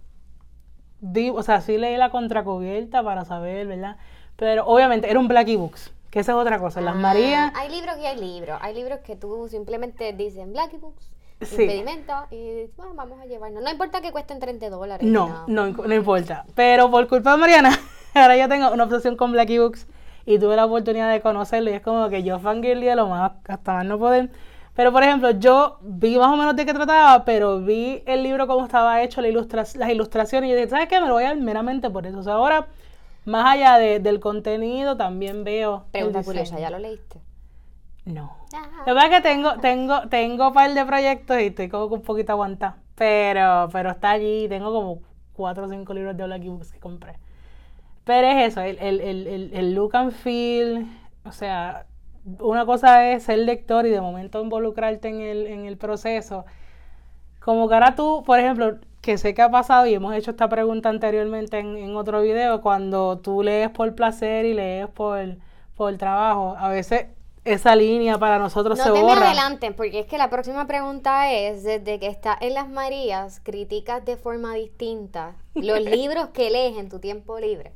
vi, 1.01 1.29
o 1.29 1.41
sea, 1.44 1.62
sí 1.62 1.77
leí 1.77 1.98
la 1.98 2.10
contracubierta 2.10 3.03
para 3.03 3.25
saber, 3.25 3.68
¿verdad? 3.68 3.98
Pero 4.36 4.65
obviamente 4.65 5.10
era 5.10 5.20
un 5.20 5.27
Blacky 5.27 5.56
Books, 5.56 5.91
que 6.10 6.20
esa 6.20 6.32
es 6.34 6.38
otra 6.38 6.60
cosa. 6.60 6.82
Las 6.82 6.96
Ah, 6.96 7.00
Marías, 7.00 7.51
Hay 7.56 7.70
libros 7.70 7.96
y 8.01 8.06
hay 8.06 8.18
libros. 8.20 8.58
Hay 8.62 8.74
libros 8.74 9.00
que 9.00 9.15
tú 9.15 9.48
simplemente 9.50 10.13
dicen 10.13 10.53
Blacky 10.53 10.77
Books, 10.77 11.10
Sí. 11.41 11.62
impedimento, 11.63 12.13
y 12.32 12.36
dices, 12.51 12.72
"Ah, 12.79 12.88
vamos 12.96 13.20
a 13.22 13.25
llevarnos. 13.25 13.63
No 13.63 13.70
importa 13.72 14.01
que 14.01 14.12
cuesten 14.12 14.39
30 14.39 14.70
dólares. 14.70 15.08
No, 15.08 15.46
no, 15.48 15.68
no 15.70 15.94
importa. 15.94 16.46
Pero 16.56 16.91
por 16.91 17.08
culpa 17.08 17.32
de 17.32 17.38
Mariana, 17.38 17.70
ahora 18.13 18.36
yo 18.38 18.50
tengo 18.50 18.72
una 18.72 18.84
obsesión 18.84 19.15
con 19.15 19.32
Blacky 19.32 19.58
Books 19.58 19.88
y 20.25 20.38
tuve 20.38 20.56
la 20.58 20.65
oportunidad 20.65 21.10
de 21.12 21.22
conocerlo 21.22 21.70
y 21.70 21.74
es 21.74 21.82
como 21.82 22.10
que 22.10 22.24
yo 22.24 22.39
fangirlé 22.39 22.94
lo 22.96 23.08
más, 23.08 23.32
hasta 23.48 23.74
más 23.74 23.86
no 23.86 23.98
poder. 23.98 24.29
Pero 24.79 24.93
por 24.93 25.03
ejemplo, 25.03 25.31
yo 25.31 25.77
vi 25.81 26.17
más 26.17 26.31
o 26.31 26.38
menos 26.38 26.55
de 26.55 26.65
qué 26.65 26.74
trataba, 26.74 27.25
pero 27.25 27.59
vi 27.59 28.01
el 28.05 28.24
libro 28.24 28.48
cómo 28.48 28.63
estaba 28.63 29.01
hecho, 29.03 29.19
la 29.19 29.27
ilustra- 29.27 29.65
las 29.75 29.89
ilustraciones 29.89 30.48
y 30.48 30.51
yo 30.51 30.55
dije, 30.55 30.69
¿sabes 30.69 30.88
qué? 30.88 31.01
Me 31.01 31.07
lo 31.07 31.15
voy 31.15 31.25
a 31.25 31.27
dar 31.27 31.38
meramente 31.38 31.89
por 31.89 32.07
eso. 32.07 32.19
O 32.19 32.24
sea, 32.24 32.36
ahora, 32.36 32.67
más 33.25 33.45
allá 33.55 33.77
de- 33.77 34.00
del 34.00 34.21
contenido, 34.21 34.95
también 34.95 35.43
veo... 35.43 35.83
Pregunta 35.91 36.24
curiosa, 36.24 36.57
¿ya 36.62 36.69
lo 36.69 36.79
leíste? 36.79 37.19
No. 38.05 38.31
Ah. 38.53 38.83
La 38.86 38.93
verdad 38.93 39.12
es 39.12 39.17
que 39.17 39.21
tengo, 39.21 39.57
tengo, 39.57 40.07
tengo 40.07 40.48
un 40.48 40.53
par 40.53 40.74
de 40.74 40.86
proyectos 40.86 41.38
y 41.41 41.48
estoy 41.48 41.67
como 41.67 41.89
que 41.89 41.95
un 41.95 42.01
poquito 42.01 42.31
aguantada. 42.31 42.77
Pero, 42.95 43.67
pero 43.74 43.89
está 43.91 44.12
allí, 44.12 44.48
tengo 44.48 44.71
como 44.71 45.00
cuatro 45.33 45.65
o 45.65 45.67
cinco 45.67 45.93
libros 45.93 46.15
de 46.15 46.24
Blacky 46.24 46.48
Books 46.48 46.71
que 46.71 46.79
compré. 46.79 47.17
Pero 48.05 48.27
es 48.29 48.53
eso, 48.53 48.62
el, 48.62 48.77
el, 48.79 49.01
el, 49.01 49.27
el, 49.27 49.51
el 49.55 49.74
look 49.75 49.93
and 49.98 50.13
feel, 50.13 50.88
o 51.25 51.33
sea, 51.33 51.86
una 52.39 52.65
cosa 52.65 53.11
es 53.11 53.23
ser 53.23 53.39
lector 53.39 53.85
y 53.85 53.89
de 53.91 54.01
momento 54.01 54.41
involucrarte 54.41 55.07
en 55.09 55.21
el, 55.21 55.47
en 55.47 55.65
el 55.65 55.77
proceso. 55.77 56.45
Como 57.39 57.67
que 57.69 57.75
ahora 57.75 57.95
tú, 57.95 58.23
por 58.25 58.39
ejemplo, 58.39 58.79
que 59.01 59.17
sé 59.17 59.33
que 59.33 59.41
ha 59.41 59.49
pasado 59.51 59.85
y 59.88 59.93
hemos 59.93 60.13
hecho 60.15 60.31
esta 60.31 60.49
pregunta 60.49 60.89
anteriormente 60.89 61.59
en, 61.59 61.77
en 61.77 61.95
otro 61.95 62.21
video, 62.21 62.61
cuando 62.61 63.19
tú 63.19 63.43
lees 63.43 63.69
por 63.71 63.95
placer 63.95 64.45
y 64.45 64.53
lees 64.53 64.88
por, 64.89 65.38
por 65.75 65.97
trabajo, 65.97 66.55
a 66.57 66.69
veces 66.69 67.07
esa 67.45 67.75
línea 67.75 68.17
para 68.19 68.38
nosotros 68.39 68.77
No 68.77 68.83
se 68.83 68.91
te 68.91 69.03
me 69.03 69.03
borra. 69.03 69.27
adelanten, 69.27 69.73
porque 69.75 69.99
es 70.01 70.05
que 70.07 70.17
la 70.17 70.29
próxima 70.29 70.67
pregunta 70.67 71.31
es, 71.33 71.63
desde 71.63 71.99
que 71.99 72.07
estás 72.07 72.38
en 72.41 72.53
las 72.53 72.69
Marías, 72.69 73.39
criticas 73.41 74.05
de 74.05 74.17
forma 74.17 74.53
distinta 74.55 75.35
los 75.59 75.79
libros 75.85 76.29
que 76.29 76.49
lees 76.51 76.77
en 76.77 76.89
tu 76.89 76.99
tiempo 76.99 77.39
libre. 77.39 77.73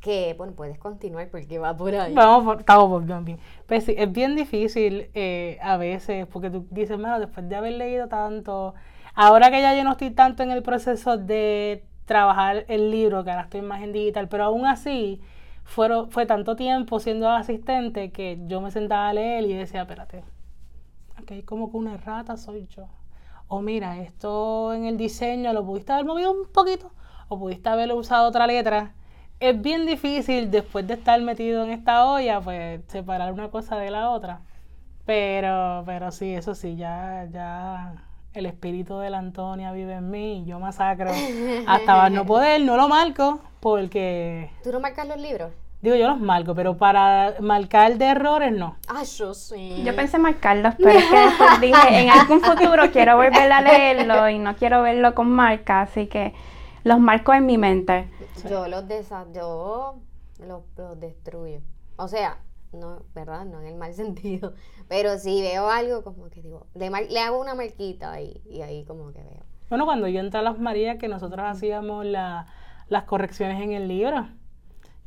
Que, 0.00 0.34
bueno, 0.38 0.52
puedes 0.54 0.78
continuar 0.78 1.28
porque 1.30 1.58
va 1.58 1.76
por 1.76 1.94
ahí. 1.94 2.14
Vamos, 2.14 2.44
por- 2.44 2.60
estamos 2.60 2.88
por 2.88 3.04
bien, 3.04 3.24
bien. 3.24 3.38
Pues 3.66 3.84
sí, 3.84 3.94
es 3.98 4.10
bien 4.12 4.36
difícil 4.36 5.10
eh, 5.14 5.58
a 5.60 5.76
veces, 5.76 6.26
porque 6.26 6.50
tú 6.50 6.66
dices, 6.70 6.96
bueno, 6.98 7.18
después 7.18 7.48
de 7.48 7.56
haber 7.56 7.72
leído 7.74 8.08
tanto, 8.08 8.74
ahora 9.14 9.50
que 9.50 9.60
ya 9.60 9.74
yo 9.76 9.84
no 9.84 9.92
estoy 9.92 10.10
tanto 10.10 10.42
en 10.42 10.50
el 10.52 10.62
proceso 10.62 11.16
de 11.18 11.84
trabajar 12.06 12.64
el 12.68 12.90
libro, 12.90 13.24
que 13.24 13.30
ahora 13.30 13.42
estoy 13.42 13.62
más 13.62 13.82
en 13.82 13.92
digital, 13.92 14.28
pero 14.28 14.44
aún 14.44 14.66
así, 14.66 15.20
fueron, 15.64 16.10
fue 16.10 16.26
tanto 16.26 16.56
tiempo 16.56 17.00
siendo 17.00 17.28
asistente 17.28 18.10
que 18.12 18.38
yo 18.46 18.60
me 18.60 18.70
sentaba 18.70 19.08
a 19.08 19.12
leer 19.12 19.44
y 19.44 19.52
decía, 19.54 19.82
espérate, 19.82 20.22
aquí 21.16 21.42
como 21.42 21.70
que 21.70 21.76
una 21.76 21.96
rata 21.96 22.36
soy 22.36 22.66
yo. 22.68 22.86
O 23.48 23.60
mira, 23.62 23.98
esto 23.98 24.74
en 24.74 24.84
el 24.86 24.96
diseño 24.96 25.52
lo 25.52 25.64
pudiste 25.64 25.92
haber 25.92 26.04
movido 26.06 26.32
un 26.32 26.46
poquito, 26.52 26.92
o 27.28 27.38
pudiste 27.38 27.68
haberlo 27.68 27.96
usado 27.96 28.28
otra 28.28 28.46
letra. 28.46 28.94
Es 29.40 29.60
bien 29.60 29.86
difícil 29.86 30.50
después 30.50 30.86
de 30.86 30.94
estar 30.94 31.20
metido 31.20 31.64
en 31.64 31.70
esta 31.70 32.06
olla, 32.06 32.40
pues 32.40 32.80
separar 32.88 33.32
una 33.32 33.50
cosa 33.50 33.76
de 33.76 33.90
la 33.90 34.10
otra. 34.10 34.40
Pero, 35.06 35.84
pero 35.86 36.10
sí, 36.10 36.34
eso 36.34 36.54
sí, 36.54 36.76
ya, 36.76 37.26
ya 37.30 37.94
el 38.34 38.46
espíritu 38.46 38.98
de 38.98 39.10
la 39.10 39.18
Antonia 39.18 39.72
vive 39.72 39.94
en 39.94 40.10
mí 40.10 40.42
y 40.42 40.44
yo 40.44 40.58
masacro 40.58 41.10
hasta 41.66 41.96
más 41.96 42.10
no 42.10 42.26
poder, 42.26 42.60
no 42.62 42.76
lo 42.76 42.88
marco 42.88 43.40
porque, 43.60 44.50
¿Tú 44.62 44.70
no 44.70 44.80
marcas 44.80 45.06
los 45.08 45.18
libros? 45.18 45.50
digo 45.80 45.94
yo 45.94 46.08
los 46.08 46.20
marco, 46.20 46.54
pero 46.54 46.76
para 46.76 47.34
marcar 47.40 47.96
de 47.98 48.06
errores 48.06 48.52
no. 48.52 48.76
Ah, 48.88 49.04
yo 49.04 49.32
sí. 49.32 49.82
Yo 49.84 49.94
pensé 49.94 50.18
marcarlos, 50.18 50.74
pero 50.76 50.90
es 50.90 51.04
que 51.04 51.18
después 51.18 51.60
dije, 51.60 52.00
en 52.02 52.10
algún 52.10 52.40
futuro 52.40 52.90
quiero 52.92 53.16
volver 53.16 53.52
a 53.52 53.60
leerlo 53.60 54.28
y 54.28 54.38
no 54.38 54.56
quiero 54.56 54.82
verlo 54.82 55.14
con 55.14 55.30
marca, 55.30 55.82
así 55.82 56.06
que 56.06 56.34
los 56.84 56.98
marco 56.98 57.32
en 57.32 57.46
mi 57.46 57.58
mente. 57.58 58.08
Yo 58.48 58.68
los 58.68 58.86
desa 58.88 59.26
yo 59.32 59.96
los, 60.40 60.62
los 60.76 61.00
destruyo. 61.00 61.60
O 61.96 62.08
sea, 62.08 62.38
no, 62.72 63.02
¿verdad? 63.14 63.44
No 63.44 63.60
en 63.60 63.66
el 63.68 63.76
mal 63.76 63.94
sentido. 64.02 64.54
Pero 64.88 65.18
si 65.18 65.40
veo 65.42 65.68
algo, 65.70 66.02
como 66.04 66.28
que 66.30 66.42
digo, 66.42 66.66
le, 66.74 66.90
mar- 66.90 67.06
le 67.08 67.20
hago 67.20 67.40
una 67.40 67.54
marquita 67.54 68.20
y, 68.20 68.40
y 68.44 68.62
ahí 68.62 68.84
como 68.84 69.12
que 69.12 69.22
veo. 69.22 69.42
Bueno, 69.68 69.84
cuando 69.84 70.08
yo 70.08 70.20
entré 70.20 70.40
a 70.40 70.42
las 70.42 70.58
Marías, 70.58 70.96
que 70.98 71.08
nosotros 71.08 71.44
hacíamos 71.46 72.04
la- 72.06 72.46
las 72.88 73.04
correcciones 73.04 73.60
en 73.62 73.72
el 73.72 73.86
libro. 73.88 74.28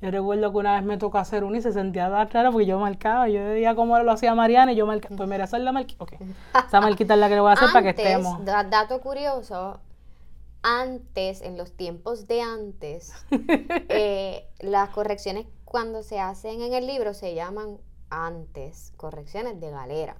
Yo 0.02 0.10
recuerdo 0.10 0.52
que 0.52 0.58
una 0.58 0.74
vez 0.76 0.84
me 0.84 0.98
tocó 0.98 1.20
hacer 1.20 1.44
una 1.44 1.60
y 1.60 1.62
se 1.62 1.72
sentía 1.72 2.10
tan 2.10 2.28
raro 2.32 2.52
porque 2.52 2.66
yo 2.66 2.80
marcaba. 2.80 3.30
Yo 3.30 3.44
decía 3.46 3.76
cómo 3.76 3.98
lo 4.00 4.12
hacía 4.12 4.34
Mariana 4.34 4.72
y 4.72 4.76
yo 4.76 4.88
marcaba. 4.88 5.16
Pues 5.16 5.30
mira, 5.30 5.44
esa 5.44 5.58
es 5.58 5.64
la 5.64 5.72
marquita. 5.72 6.04
Ok. 6.04 6.14
Esa 6.68 6.82
marquita 6.82 7.14
es 7.14 7.20
la 7.20 7.30
que 7.30 7.36
le 7.36 7.42
voy 7.42 7.52
a 7.52 7.54
hacer 7.54 7.70
para 7.72 7.84
que 7.84 7.90
Antes, 7.90 8.06
estemos. 8.08 8.44
da- 8.44 8.64
dato 8.64 9.00
curioso, 9.02 9.80
antes, 10.64 11.42
en 11.42 11.58
los 11.58 11.72
tiempos 11.72 12.28
de 12.28 12.42
antes, 12.42 13.14
eh, 13.90 14.48
las 14.60 14.90
correcciones 14.90 15.48
cuando 15.66 16.04
se 16.04 16.20
hacen 16.20 16.62
en 16.62 16.74
el 16.74 16.86
libro 16.88 17.14
se 17.14 17.34
llaman 17.34 17.78
antes, 18.10 18.94
correcciones 18.98 19.60
de 19.60 19.72
galera. 19.72 20.18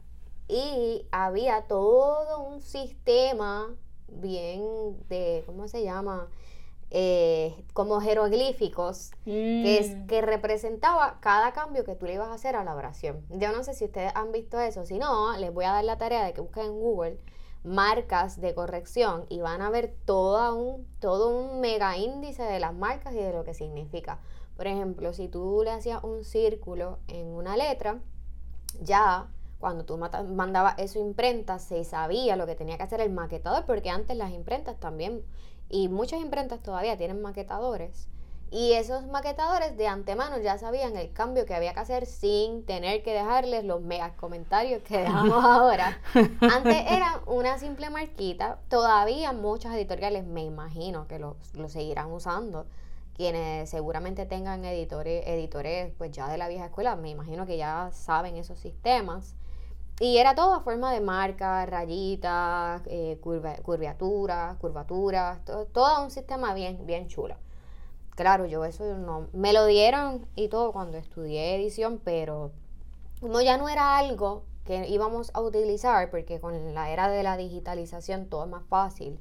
Y 0.48 1.06
había 1.12 1.64
todo 1.64 2.40
un 2.40 2.62
sistema 2.62 3.74
bien 4.08 4.98
de, 5.10 5.44
¿cómo 5.46 5.68
se 5.68 5.84
llama? 5.84 6.28
Eh, 6.94 7.64
como 7.72 8.02
jeroglíficos 8.02 9.12
que, 9.24 9.78
es, 9.78 9.96
Mm. 9.96 10.08
que 10.08 10.22
representaba 10.22 11.20
cada 11.22 11.54
cambio 11.54 11.86
que 11.86 11.96
tú 11.96 12.06
le 12.06 12.16
ibas 12.16 12.28
a 12.28 12.34
hacer 12.34 12.58
a 12.58 12.66
la 12.66 12.76
oración. 12.76 13.26
Yo 13.30 13.54
no 13.54 13.64
sé 13.64 13.74
si 13.74 13.86
ustedes 13.86 14.12
han 14.14 14.34
visto 14.34 14.60
eso, 14.60 14.86
si 14.86 14.98
no, 15.00 15.38
les 15.38 15.54
voy 15.54 15.64
a 15.64 15.72
dar 15.72 15.86
la 15.86 15.98
tarea 15.98 16.26
de 16.26 16.34
que 16.34 16.42
busquen 16.42 16.66
en 16.66 16.80
Google 16.82 17.18
marcas 17.64 18.42
de 18.42 18.56
corrección 18.56 19.26
y 19.30 19.42
van 19.42 19.62
a 19.62 19.70
ver 19.70 19.96
todo 20.06 20.56
un, 20.56 20.88
todo 21.00 21.30
un 21.30 21.62
mega 21.62 21.98
índice 21.98 22.44
de 22.44 22.60
las 22.60 22.74
marcas 22.74 23.14
y 23.14 23.18
de 23.18 23.34
lo 23.34 23.44
que 23.44 23.54
significa. 23.54 24.20
Por 24.58 24.68
ejemplo, 24.68 25.14
si 25.14 25.28
tú 25.28 25.62
le 25.64 25.72
hacías 25.72 26.04
un 26.04 26.24
círculo 26.24 27.00
en 27.08 27.28
una 27.28 27.58
letra, 27.58 28.00
ya 28.82 29.28
cuando 29.60 29.86
tú 29.86 29.98
mandabas 29.98 30.80
eso 30.80 31.00
imprenta, 31.00 31.60
se 31.60 31.84
sabía 31.84 32.36
lo 32.36 32.48
que 32.48 32.56
tenía 32.56 32.78
que 32.78 32.84
hacer 32.84 33.00
el 33.00 33.12
maquetador, 33.12 33.66
porque 33.66 33.90
antes 33.90 34.18
las 34.18 34.32
imprentas 34.32 34.80
también, 34.80 35.24
y 35.70 35.88
muchas 35.88 36.20
imprentas 36.20 36.62
todavía 36.62 36.98
tienen 36.98 37.22
maquetadores, 37.22 38.08
y 38.52 38.74
esos 38.74 39.08
maquetadores 39.08 39.78
de 39.78 39.88
antemano 39.88 40.38
ya 40.38 40.58
sabían 40.58 40.98
el 40.98 41.14
cambio 41.14 41.46
que 41.46 41.56
había 41.56 41.74
que 41.74 41.80
hacer 41.80 42.06
sin 42.06 42.66
tener 42.66 43.02
que 43.02 43.14
dejarles 43.14 43.64
los 43.64 43.82
mega 43.82 44.14
comentarios 44.18 44.84
que 44.84 44.98
dejamos 44.98 45.42
ahora. 45.44 46.02
Antes 46.42 46.92
era 46.92 47.22
una 47.28 47.58
simple 47.58 47.90
marquita, 47.90 48.60
todavía 48.68 49.32
muchas 49.32 49.74
editoriales 49.76 50.26
me 50.26 50.44
imagino 50.44 51.08
que 51.08 51.18
lo, 51.18 51.38
lo 51.54 51.70
seguirán 51.70 52.12
usando, 52.12 52.66
quienes 53.16 53.70
seguramente 53.70 54.26
tengan 54.26 54.66
editores, 54.66 55.24
editores 55.28 55.94
pues 55.98 56.12
ya 56.12 56.28
de 56.28 56.38
la 56.38 56.50
vieja 56.50 56.66
escuela, 56.66 56.98
me 56.98 57.10
imagino 57.10 57.46
que 57.46 57.56
ya 57.56 57.90
saben 57.94 58.36
esos 58.36 58.60
sistemas. 58.60 59.34
Y 60.02 60.18
era 60.18 60.36
todo 60.36 60.56
a 60.56 60.62
forma 60.62 60.92
de 60.92 61.00
marcas, 61.00 61.70
rayitas, 61.70 62.82
eh, 62.88 63.18
curvaturas, 63.22 64.58
curvaturas, 64.58 65.46
todo, 65.46 65.66
todo, 65.68 66.04
un 66.04 66.12
sistema 66.12 66.54
bien, 66.54 66.86
bien 66.86 67.08
chulo. 67.08 67.36
Claro, 68.22 68.46
yo 68.46 68.64
eso 68.66 68.84
no, 69.00 69.30
me 69.34 69.52
lo 69.52 69.66
dieron 69.66 70.28
y 70.36 70.48
todo 70.48 70.74
cuando 70.74 71.00
estudié 71.00 71.56
edición, 71.56 72.00
pero 72.04 72.52
no 73.24 73.42
ya 73.42 73.58
no 73.58 73.68
era 73.68 73.98
algo 73.98 74.44
que 74.64 74.88
íbamos 74.88 75.32
a 75.34 75.42
utilizar, 75.42 76.12
porque 76.12 76.40
con 76.40 76.76
la 76.76 76.92
era 76.92 77.10
de 77.10 77.24
la 77.24 77.36
digitalización 77.36 78.28
todo 78.28 78.44
es 78.44 78.50
más 78.52 78.64
fácil 78.68 79.18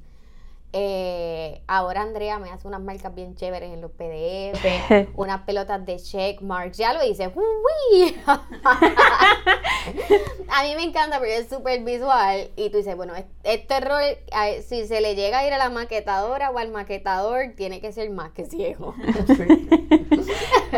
eh, 0.73 1.61
ahora 1.67 2.01
Andrea 2.01 2.39
me 2.39 2.49
hace 2.49 2.65
unas 2.67 2.81
marcas 2.81 3.13
bien 3.13 3.35
chéveres 3.35 3.73
en 3.73 3.81
los 3.81 3.91
PDF, 3.91 5.09
unas 5.15 5.41
pelotas 5.41 5.85
de 5.85 5.97
check 5.97 6.41
marks. 6.41 6.77
Ya 6.77 6.93
lo 6.93 7.03
hice. 7.03 7.27
¡Uy! 7.27 8.15
a 10.49 10.63
mí 10.63 10.75
me 10.75 10.83
encanta 10.83 11.17
porque 11.17 11.37
es 11.37 11.49
súper 11.49 11.83
visual. 11.83 12.51
Y 12.55 12.69
tú 12.69 12.77
dices, 12.77 12.95
bueno, 12.95 13.13
este 13.43 13.73
error, 13.75 14.01
si 14.65 14.87
se 14.87 15.01
le 15.01 15.15
llega 15.15 15.39
a 15.39 15.47
ir 15.47 15.53
a 15.53 15.57
la 15.57 15.69
maquetadora 15.69 16.51
o 16.51 16.57
al 16.57 16.71
maquetador, 16.71 17.53
tiene 17.57 17.81
que 17.81 17.91
ser 17.91 18.09
más 18.09 18.31
que 18.31 18.45
ciego. 18.45 18.95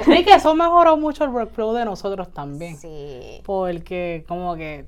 sí, 0.05 0.23
que 0.25 0.33
eso 0.33 0.55
mejoró 0.55 0.97
mucho 0.97 1.23
el 1.23 1.29
workflow 1.29 1.73
de 1.73 1.85
nosotros 1.85 2.33
también. 2.33 2.77
Sí. 2.77 3.41
Porque 3.45 4.25
como 4.27 4.55
que 4.55 4.87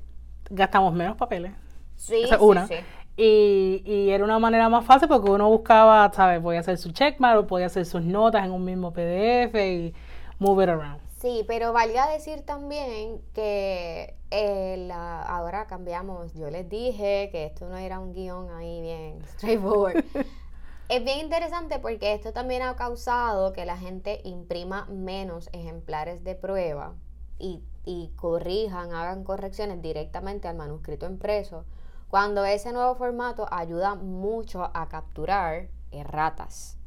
gastamos 0.50 0.92
menos 0.94 1.16
papeles. 1.16 1.52
Sí, 1.94 2.24
una. 2.40 2.66
sí, 2.66 2.74
sí. 2.74 2.80
Y, 3.16 3.82
y, 3.86 4.10
era 4.10 4.24
una 4.24 4.38
manera 4.38 4.68
más 4.68 4.84
fácil 4.84 5.08
porque 5.08 5.30
uno 5.30 5.48
buscaba, 5.48 6.12
¿sabes? 6.12 6.40
Podía 6.42 6.60
hacer 6.60 6.76
su 6.76 6.92
checkmark 6.92 7.40
o 7.40 7.46
podía 7.46 7.66
hacer 7.66 7.86
sus 7.86 8.02
notas 8.02 8.44
en 8.44 8.50
un 8.50 8.62
mismo 8.62 8.92
PDF 8.92 9.54
y 9.54 9.94
move 10.38 10.64
it 10.64 10.70
around. 10.70 11.00
Sí, 11.18 11.44
pero 11.48 11.72
valga 11.72 12.10
decir 12.10 12.42
también 12.42 13.22
que 13.32 14.14
eh, 14.30 14.90
ahora 14.92 15.66
cambiamos. 15.66 16.34
Yo 16.34 16.50
les 16.50 16.68
dije 16.68 17.30
que 17.32 17.46
esto 17.46 17.68
no 17.68 17.78
era 17.78 18.00
un 18.00 18.12
guion 18.12 18.50
ahí 18.50 18.82
bien 18.82 19.24
straightforward. 19.34 20.04
es 20.90 21.04
bien 21.04 21.20
interesante 21.20 21.78
porque 21.78 22.12
esto 22.12 22.34
también 22.34 22.62
ha 22.62 22.76
causado 22.76 23.54
que 23.54 23.64
la 23.64 23.78
gente 23.78 24.20
imprima 24.24 24.84
menos 24.86 25.48
ejemplares 25.54 26.22
de 26.22 26.34
prueba 26.34 26.94
y, 27.38 27.62
y 27.86 28.12
corrijan, 28.16 28.92
hagan 28.92 29.24
correcciones 29.24 29.80
directamente 29.80 30.48
al 30.48 30.56
manuscrito 30.56 31.06
impreso 31.06 31.64
cuando 32.08 32.44
ese 32.44 32.72
nuevo 32.72 32.94
formato 32.94 33.46
ayuda 33.50 33.94
mucho 33.94 34.70
a 34.72 34.88
capturar 34.88 35.68
erratas. 35.90 36.78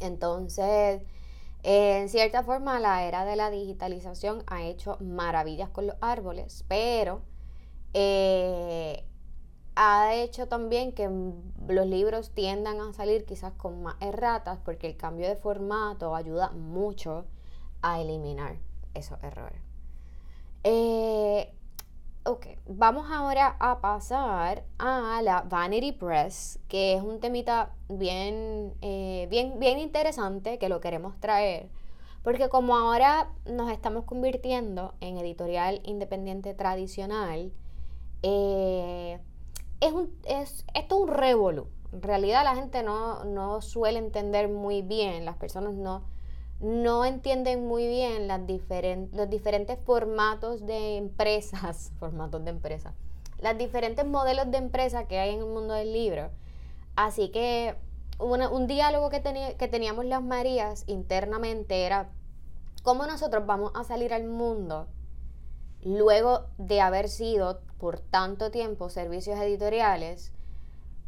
Entonces, 0.00 1.02
en 1.62 2.08
cierta 2.08 2.42
forma, 2.42 2.80
la 2.80 3.04
era 3.04 3.24
de 3.24 3.36
la 3.36 3.50
digitalización 3.50 4.42
ha 4.46 4.62
hecho 4.62 4.96
maravillas 5.00 5.70
con 5.70 5.86
los 5.86 5.96
árboles, 6.00 6.64
pero 6.66 7.22
eh, 7.94 9.04
ha 9.76 10.14
hecho 10.14 10.48
también 10.48 10.92
que 10.92 11.08
los 11.68 11.86
libros 11.86 12.30
tiendan 12.30 12.80
a 12.80 12.92
salir 12.92 13.24
quizás 13.24 13.52
con 13.52 13.82
más 13.82 13.96
erratas 14.00 14.58
porque 14.64 14.88
el 14.88 14.96
cambio 14.96 15.28
de 15.28 15.36
formato 15.36 16.14
ayuda 16.14 16.50
mucho 16.50 17.26
a 17.80 18.00
eliminar 18.00 18.56
esos 18.94 19.22
errores. 19.22 19.60
Eh, 20.64 21.54
Ok, 22.24 22.46
vamos 22.68 23.10
ahora 23.10 23.56
a 23.58 23.80
pasar 23.80 24.62
a 24.78 25.20
la 25.22 25.42
Vanity 25.42 25.90
Press, 25.90 26.60
que 26.68 26.94
es 26.94 27.02
un 27.02 27.18
temita 27.18 27.74
bien, 27.88 28.74
eh, 28.80 29.26
bien, 29.28 29.58
bien 29.58 29.80
interesante 29.80 30.56
que 30.60 30.68
lo 30.68 30.80
queremos 30.80 31.18
traer, 31.18 31.68
porque 32.22 32.48
como 32.48 32.76
ahora 32.76 33.32
nos 33.44 33.72
estamos 33.72 34.04
convirtiendo 34.04 34.94
en 35.00 35.18
editorial 35.18 35.80
independiente 35.82 36.54
tradicional, 36.54 37.52
eh, 38.22 39.18
es, 39.80 39.92
un, 39.92 40.14
es 40.24 40.64
esto 40.74 40.94
es 40.94 41.00
un 41.00 41.08
revolú. 41.08 41.66
En 41.92 42.02
realidad 42.02 42.44
la 42.44 42.54
gente 42.54 42.84
no, 42.84 43.24
no 43.24 43.60
suele 43.62 43.98
entender 43.98 44.48
muy 44.48 44.82
bien, 44.82 45.24
las 45.24 45.38
personas 45.38 45.74
no, 45.74 46.04
no 46.60 47.04
entienden 47.04 47.66
muy 47.66 47.86
bien 47.86 48.28
las 48.28 48.40
los 49.12 49.30
diferentes 49.30 49.78
formatos 49.84 50.64
de 50.66 50.96
empresas, 50.96 51.92
formatos 51.98 52.44
de 52.44 52.50
empresa, 52.50 52.94
las 53.38 53.58
diferentes 53.58 54.06
modelos 54.06 54.50
de 54.50 54.58
empresa 54.58 55.08
que 55.08 55.18
hay 55.18 55.34
en 55.34 55.40
el 55.40 55.46
mundo 55.46 55.74
del 55.74 55.92
libro. 55.92 56.30
Así 56.94 57.30
que 57.30 57.76
un 58.18 58.66
diálogo 58.66 59.10
que, 59.10 59.22
que 59.58 59.68
teníamos 59.68 60.04
las 60.04 60.22
Marías 60.22 60.84
internamente 60.86 61.86
era 61.86 62.10
cómo 62.82 63.06
nosotros 63.06 63.46
vamos 63.46 63.72
a 63.74 63.84
salir 63.84 64.12
al 64.12 64.24
mundo 64.24 64.86
luego 65.84 66.46
de 66.58 66.80
haber 66.80 67.08
sido 67.08 67.60
por 67.78 67.98
tanto 67.98 68.50
tiempo 68.50 68.88
servicios 68.88 69.38
editoriales, 69.40 70.32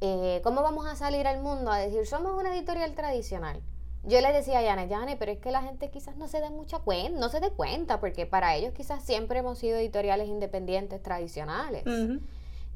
eh, 0.01 0.41
¿cómo 0.43 0.63
vamos 0.63 0.87
a 0.87 0.97
salir 0.97 1.27
al 1.27 1.41
mundo 1.41 1.71
a 1.71 1.79
decir 1.79 2.07
somos 2.07 2.39
una 2.39 2.57
editorial 2.57 2.95
tradicional? 2.95 3.63
Yo 4.07 4.21
le 4.21 4.33
decía 4.33 4.59
a 4.59 4.63
Yana, 4.63 4.85
Yana, 4.85 5.17
pero 5.19 5.33
es 5.33 5.39
que 5.39 5.51
la 5.51 5.63
gente 5.63 5.91
quizás 5.91 6.17
no 6.17 6.29
se 6.29 6.41
dé 6.41 6.51
mucha 6.51 6.79
cuenta, 6.79 7.19
no 7.19 7.29
se 7.29 7.41
dé 7.41 7.51
cuenta, 7.51 8.01
porque 8.01 8.27
para 8.27 8.55
ellos 8.55 8.73
quizás 8.75 9.03
siempre 9.03 9.39
hemos 9.39 9.59
sido 9.59 9.79
editoriales 9.79 10.29
independientes 10.29 11.03
tradicionales. 11.03 11.85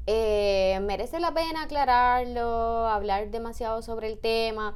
Eh, 0.07 0.79
merece 0.81 1.19
la 1.19 1.33
pena 1.33 1.63
aclararlo, 1.63 2.87
hablar 2.87 3.29
demasiado 3.29 3.81
sobre 3.81 4.07
el 4.07 4.17
tema. 4.17 4.75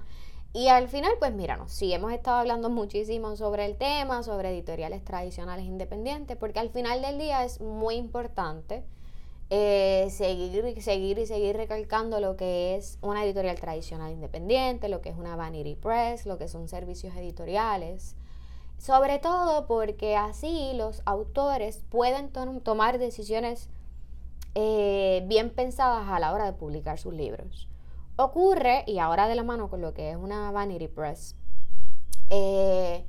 Y 0.53 0.67
al 0.67 0.87
final, 0.87 1.13
pues 1.17 1.33
míranos, 1.33 1.71
sí, 1.71 1.91
hemos 1.91 2.13
estado 2.13 2.37
hablando 2.37 2.69
muchísimo 2.69 3.35
sobre 3.35 3.65
el 3.65 3.75
tema, 3.75 4.21
sobre 4.21 4.51
editoriales 4.51 5.03
tradicionales 5.03 5.65
independientes, 5.65 6.37
porque 6.37 6.59
al 6.59 6.69
final 6.69 7.01
del 7.01 7.17
día 7.17 7.43
es 7.43 7.59
muy 7.59 7.95
importante 7.95 8.83
eh, 9.55 10.09
seguir, 10.09 10.81
seguir 10.81 11.19
y 11.19 11.27
seguir 11.27 11.55
recalcando 11.55 12.19
lo 12.19 12.35
que 12.35 12.75
es 12.75 12.97
una 13.01 13.23
editorial 13.23 13.59
tradicional 13.59 14.11
independiente, 14.11 14.89
lo 14.89 15.01
que 15.01 15.09
es 15.09 15.15
una 15.15 15.35
Vanity 15.35 15.75
Press, 15.75 16.25
lo 16.25 16.39
que 16.39 16.47
son 16.47 16.67
servicios 16.67 17.15
editoriales. 17.15 18.15
Sobre 18.79 19.19
todo 19.19 19.67
porque 19.67 20.17
así 20.17 20.71
los 20.73 21.03
autores 21.05 21.83
pueden 21.91 22.31
tomar 22.63 22.97
decisiones 22.97 23.69
eh, 24.55 25.23
bien 25.27 25.51
pensadas 25.51 26.07
a 26.09 26.19
la 26.19 26.33
hora 26.33 26.45
de 26.45 26.53
publicar 26.53 26.97
sus 26.97 27.13
libros. 27.13 27.67
Ocurre, 28.15 28.83
y 28.87 28.97
ahora 28.97 29.27
de 29.27 29.35
la 29.35 29.43
mano 29.43 29.69
con 29.69 29.81
lo 29.81 29.93
que 29.93 30.09
es 30.09 30.17
una 30.17 30.49
Vanity 30.49 30.87
Press, 30.87 31.35
eh, 32.31 33.05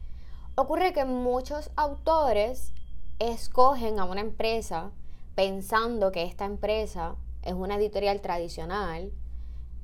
ocurre 0.56 0.92
que 0.92 1.06
muchos 1.06 1.70
autores 1.74 2.74
escogen 3.18 3.98
a 3.98 4.04
una 4.04 4.20
empresa 4.20 4.92
pensando 5.34 6.12
que 6.12 6.22
esta 6.22 6.44
empresa 6.44 7.16
es 7.42 7.54
una 7.54 7.76
editorial 7.76 8.20
tradicional, 8.20 9.12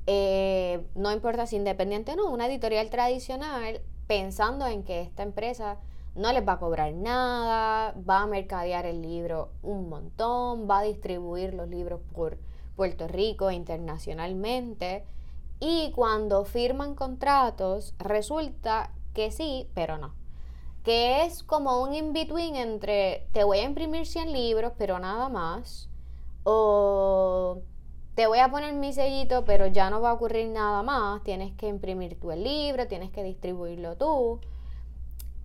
eh, 0.07 0.87
no 0.95 1.11
importa 1.11 1.45
si 1.45 1.55
independiente 1.55 2.13
o 2.13 2.15
no, 2.15 2.31
una 2.31 2.47
editorial 2.47 2.89
tradicional 2.89 3.81
pensando 4.07 4.65
en 4.65 4.83
que 4.83 5.01
esta 5.01 5.23
empresa 5.23 5.77
no 6.15 6.33
les 6.33 6.45
va 6.45 6.53
a 6.53 6.59
cobrar 6.59 6.93
nada, 6.93 7.95
va 8.09 8.21
a 8.21 8.27
mercadear 8.27 8.85
el 8.85 9.01
libro 9.01 9.51
un 9.61 9.89
montón, 9.89 10.69
va 10.69 10.79
a 10.79 10.83
distribuir 10.83 11.53
los 11.53 11.69
libros 11.69 12.01
por 12.13 12.37
Puerto 12.75 13.07
Rico 13.07 13.51
internacionalmente. 13.51 15.05
Y 15.59 15.91
cuando 15.91 16.43
firman 16.43 16.95
contratos, 16.95 17.93
resulta 17.99 18.91
que 19.13 19.31
sí, 19.31 19.69
pero 19.73 19.97
no 19.97 20.20
que 20.83 21.23
es 21.25 21.43
como 21.43 21.81
un 21.81 21.93
in-between 21.93 22.55
entre 22.55 23.27
te 23.33 23.43
voy 23.43 23.59
a 23.59 23.63
imprimir 23.63 24.05
100 24.05 24.33
libros, 24.33 24.73
pero 24.77 24.99
nada 24.99 25.29
más, 25.29 25.89
o 26.43 27.59
te 28.15 28.27
voy 28.27 28.39
a 28.39 28.49
poner 28.49 28.73
mi 28.73 28.93
sellito, 28.93 29.45
pero 29.45 29.67
ya 29.67 29.89
no 29.89 30.01
va 30.01 30.11
a 30.11 30.13
ocurrir 30.13 30.47
nada 30.47 30.83
más, 30.83 31.23
tienes 31.23 31.53
que 31.53 31.67
imprimir 31.67 32.19
tú 32.19 32.31
el 32.31 32.43
libro, 32.43 32.87
tienes 32.87 33.11
que 33.11 33.23
distribuirlo 33.23 33.95
tú. 33.95 34.39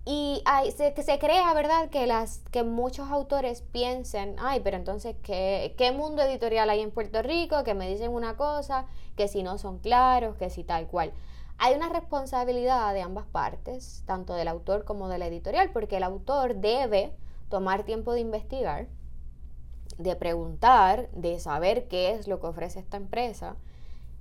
Y 0.05 0.41
hay, 0.45 0.71
se, 0.71 0.93
se 1.01 1.19
crea, 1.19 1.53
¿verdad?, 1.53 1.89
que, 1.89 2.07
las, 2.07 2.39
que 2.51 2.63
muchos 2.63 3.09
autores 3.09 3.61
piensen, 3.61 4.37
ay, 4.39 4.61
pero 4.63 4.77
entonces, 4.77 5.15
¿qué, 5.21 5.75
¿qué 5.77 5.91
mundo 5.91 6.21
editorial 6.23 6.69
hay 6.69 6.79
en 6.79 6.91
Puerto 6.91 7.21
Rico? 7.21 7.63
Que 7.65 7.73
me 7.73 7.89
dicen 7.89 8.11
una 8.11 8.37
cosa, 8.37 8.85
que 9.17 9.27
si 9.27 9.43
no 9.43 9.57
son 9.57 9.79
claros, 9.79 10.37
que 10.37 10.49
si 10.49 10.63
tal 10.63 10.87
cual. 10.87 11.11
Hay 11.59 11.73
una 11.75 11.89
responsabilidad 11.89 12.93
de 12.93 13.01
ambas 13.01 13.25
partes, 13.25 14.03
tanto 14.05 14.35
del 14.35 14.47
autor 14.47 14.85
como 14.85 15.09
de 15.09 15.17
la 15.17 15.27
editorial, 15.27 15.71
porque 15.71 15.97
el 15.97 16.03
autor 16.03 16.55
debe 16.55 17.15
tomar 17.49 17.83
tiempo 17.83 18.13
de 18.13 18.19
investigar, 18.19 18.87
de 19.97 20.15
preguntar, 20.15 21.09
de 21.11 21.39
saber 21.39 21.87
qué 21.87 22.11
es 22.11 22.27
lo 22.27 22.39
que 22.39 22.47
ofrece 22.47 22.79
esta 22.79 22.97
empresa. 22.97 23.55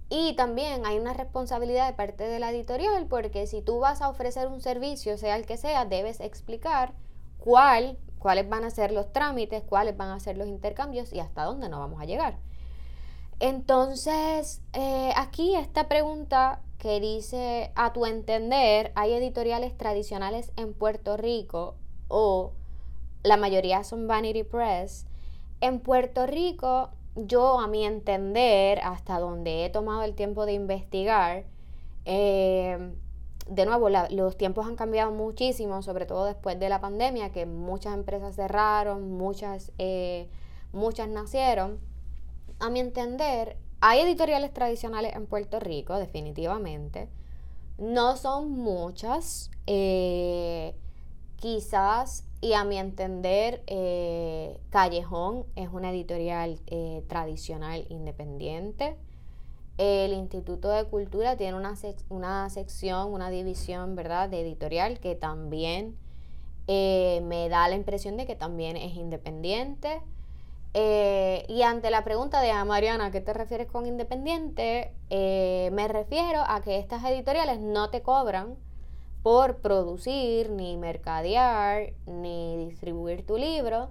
Y 0.09 0.35
también 0.37 0.87
hay 0.87 0.99
una 0.99 1.13
responsabilidad 1.13 1.87
de 1.87 1.93
parte 1.93 2.25
de 2.25 2.39
la 2.39 2.51
editorial, 2.51 3.07
porque 3.07 3.47
si 3.47 3.61
tú 3.61 3.81
vas 3.81 4.01
a 4.01 4.09
ofrecer 4.09 4.47
un 4.49 4.63
servicio, 4.63 5.19
sea 5.19 5.37
el 5.37 5.45
que 5.45 5.59
sea, 5.59 5.85
debes 5.85 6.21
explicar 6.21 6.95
cuál, 7.39 7.99
cuáles 8.19 8.49
van 8.49 8.65
a 8.65 8.71
ser 8.71 8.93
los 8.93 9.13
trámites, 9.13 9.63
cuáles 9.63 9.97
van 9.97 10.11
a 10.11 10.21
ser 10.21 10.39
los 10.39 10.49
intercambios 10.49 11.13
y 11.13 11.21
hasta 11.21 11.45
dónde 11.45 11.69
nos 11.69 11.81
vamos 11.81 12.01
a 12.01 12.07
llegar. 12.07 12.39
Entonces, 13.41 14.63
eh, 14.73 15.13
aquí 15.17 15.55
esta 15.57 15.89
pregunta 15.89 16.63
que 16.79 17.01
dice, 17.01 17.73
a 17.75 17.93
tu 17.93 18.07
entender, 18.07 18.93
hay 18.95 19.13
editoriales 19.13 19.77
tradicionales 19.77 20.53
en 20.57 20.75
Puerto 20.75 21.17
Rico 21.17 21.75
o 22.09 22.53
la 23.23 23.37
mayoría 23.37 23.83
son 23.85 24.07
Vanity 24.07 24.45
Press. 24.45 25.07
En 25.61 25.81
Puerto 25.81 26.27
Rico, 26.27 26.91
yo 27.17 27.61
a 27.61 27.67
mi 27.67 27.85
entender, 27.85 28.81
hasta 28.83 29.19
donde 29.19 29.65
he 29.65 29.71
tomado 29.71 30.03
el 30.03 30.15
tiempo 30.15 30.47
de 30.47 30.53
investigar, 30.53 31.45
eh, 32.05 32.93
de 33.49 33.65
nuevo, 33.65 33.89
los 33.89 34.37
tiempos 34.37 34.67
han 34.67 34.77
cambiado 34.77 35.13
muchísimo, 35.13 35.83
sobre 35.83 36.05
todo 36.05 36.25
después 36.25 36.59
de 36.59 36.69
la 36.69 36.81
pandemia, 36.81 37.31
que 37.31 37.47
muchas 37.47 37.95
empresas 37.95 38.35
cerraron, 38.35 39.13
muchas, 39.13 39.73
eh, 39.79 40.29
muchas 40.73 41.09
nacieron. 41.09 41.79
A 42.59 42.71
mi 42.71 42.81
entender, 42.81 43.57
hay 43.81 44.01
editoriales 44.01 44.53
tradicionales 44.53 45.15
en 45.15 45.27
Puerto 45.27 45.61
Rico, 45.61 45.97
definitivamente. 45.99 47.09
No 47.79 48.17
son 48.17 48.51
muchas. 48.51 49.51
Eh, 49.67 50.75
quizás, 51.37 52.25
y 52.41 52.55
a 52.55 52.65
mi 52.65 52.79
entender, 52.79 53.63
eh, 53.67 54.59
Callejón 54.71 55.45
es 55.57 55.69
una 55.73 55.91
editorial 55.91 56.59
eh, 56.67 57.05
tradicional 57.09 57.87
independiente. 57.91 58.97
El 59.77 60.15
Instituto 60.15 60.71
de 60.71 60.85
Cultura 60.85 61.37
tiene 61.37 61.55
una, 61.55 61.75
una 62.09 62.49
sección, 62.49 63.13
una 63.13 63.29
división, 63.29 63.95
¿verdad?, 63.95 64.31
de 64.31 64.41
editorial 64.41 65.01
que 65.01 65.15
también 65.15 65.99
me 66.67 67.49
da 67.49 67.69
la 67.69 67.77
impresión 67.77 68.17
de 68.17 68.27
que 68.27 68.35
también 68.35 68.77
es 68.77 68.97
independiente. 68.97 70.01
Eh, 70.75 71.47
y 71.49 71.63
ante 71.63 71.91
la 71.91 72.05
pregunta 72.05 72.41
de 72.41 72.51
ah, 72.51 72.65
Mariana, 72.65 73.11
¿qué 73.11 73.21
te 73.21 73.33
refieres 73.33 73.67
con 73.67 73.87
independiente? 73.87 74.93
Eh, 75.11 75.71
me 75.73 75.89
refiero 75.89 76.43
a 76.47 76.61
que 76.61 76.79
estas 76.79 77.05
editoriales 77.05 77.61
no 77.61 77.91
te 77.91 78.03
cobran 78.03 78.57
por 79.23 79.57
producir, 79.57 80.51
ni 80.51 80.77
mercadear, 80.77 81.93
ni 82.07 82.57
distribuir 82.57 83.25
tu 83.27 83.39
libro. 83.39 83.91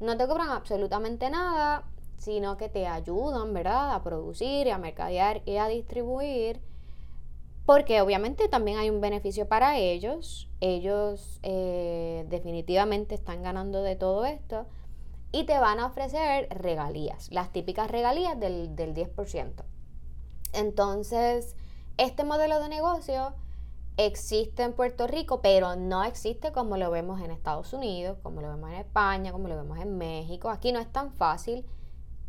No 0.00 0.16
te 0.16 0.26
cobran 0.26 0.50
absolutamente 0.50 1.30
nada, 1.30 1.84
sino 2.18 2.56
que 2.56 2.68
te 2.68 2.86
ayudan, 2.86 3.52
¿verdad?, 3.52 3.94
a 3.94 4.02
producir, 4.02 4.70
a 4.70 4.78
mercadear 4.78 5.42
y 5.44 5.58
a 5.58 5.68
distribuir. 5.68 6.60
Porque 7.66 8.00
obviamente 8.00 8.48
también 8.48 8.78
hay 8.78 8.90
un 8.90 9.00
beneficio 9.00 9.46
para 9.46 9.78
ellos. 9.78 10.48
Ellos 10.60 11.38
eh, 11.42 12.26
definitivamente 12.28 13.14
están 13.14 13.42
ganando 13.42 13.82
de 13.82 13.96
todo 13.96 14.24
esto 14.24 14.66
y 15.32 15.44
te 15.44 15.58
van 15.58 15.80
a 15.80 15.86
ofrecer 15.86 16.46
regalías, 16.50 17.30
las 17.32 17.50
típicas 17.50 17.90
regalías 17.90 18.38
del, 18.38 18.76
10%. 18.76 19.64
Entonces, 20.52 21.56
este 21.96 22.22
modelo 22.24 22.60
de 22.60 22.68
negocio 22.68 23.34
existe 23.96 24.62
en 24.62 24.74
Puerto 24.74 25.06
Rico, 25.06 25.40
pero 25.40 25.74
no 25.74 26.04
existe 26.04 26.52
como 26.52 26.76
lo 26.76 26.90
vemos 26.90 27.20
en 27.22 27.30
Estados 27.30 27.72
Unidos, 27.72 28.18
como 28.22 28.42
lo 28.42 28.48
vemos 28.48 28.70
en 28.70 28.76
España, 28.76 29.32
como 29.32 29.48
lo 29.48 29.56
vemos 29.56 29.78
en 29.78 29.96
México. 29.96 30.50
Aquí 30.50 30.70
no 30.70 30.80
es 30.80 30.92
tan 30.92 31.10
fácil 31.12 31.64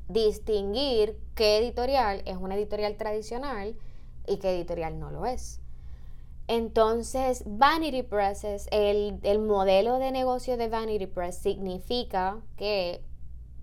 distinguir 0.08 1.20
qué 1.36 1.58
editorial 1.58 2.22
es 2.26 2.38
una 2.38 2.56
editorial 2.56 2.96
tradicional 2.96 3.76
y 4.28 4.38
qué 4.38 4.56
editorial 4.56 4.98
no 4.98 5.12
lo 5.12 5.26
es. 5.26 5.62
Entonces, 6.47 7.43
Vanity 7.45 8.03
Press, 8.03 8.67
el, 8.71 9.19
el 9.23 9.39
modelo 9.39 9.97
de 9.99 10.12
negocio 10.12 10.58
de 10.58 10.67
Vanity 10.67 11.08
Press 11.08 11.38
significa 11.38 12.41
que 12.58 13.01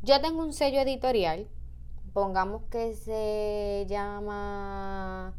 yo 0.02 0.20
tengo 0.20 0.42
un 0.42 0.54
sello 0.54 0.80
editorial, 0.80 1.46
pongamos 2.14 2.62
que 2.70 2.94
se 2.94 3.84
llama 3.88 5.34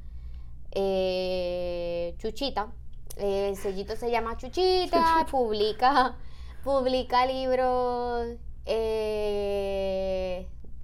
eh, 0.72 2.16
Chuchita, 2.20 2.72
el 3.18 3.58
sellito 3.58 3.96
se 3.96 4.12
llama 4.12 4.38
Chuchita, 4.38 5.26
publica, 5.30 6.16
publica 6.64 7.26
libros 7.26 8.38
eh, 8.66 10.21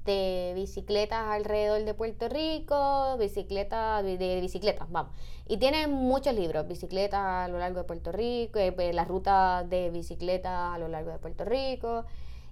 de 0.08 0.54
bicicletas 0.56 1.28
alrededor 1.28 1.84
de 1.84 1.94
Puerto 1.94 2.30
Rico, 2.30 3.18
bicicletas, 3.20 4.04
de, 4.04 4.40
bicicletas, 4.42 4.90
vamos. 4.90 5.12
Y 5.48 5.58
tiene 5.58 5.88
muchos 5.88 6.34
libros, 6.34 6.68
bicicletas 6.68 7.20
a 7.20 7.48
lo 7.50 7.60
largo 7.60 7.80
de 7.80 7.84
Puerto 7.84 8.12
Rico, 8.12 8.58
eh, 8.58 8.72
pues, 8.72 8.96
la 8.96 9.04
ruta 9.04 9.66
de 9.68 9.92
bicicletas 9.92 10.76
a 10.76 10.80
lo 10.80 10.88
largo 10.88 11.12
de 11.12 11.20
Puerto 11.20 11.44
Rico. 11.46 12.06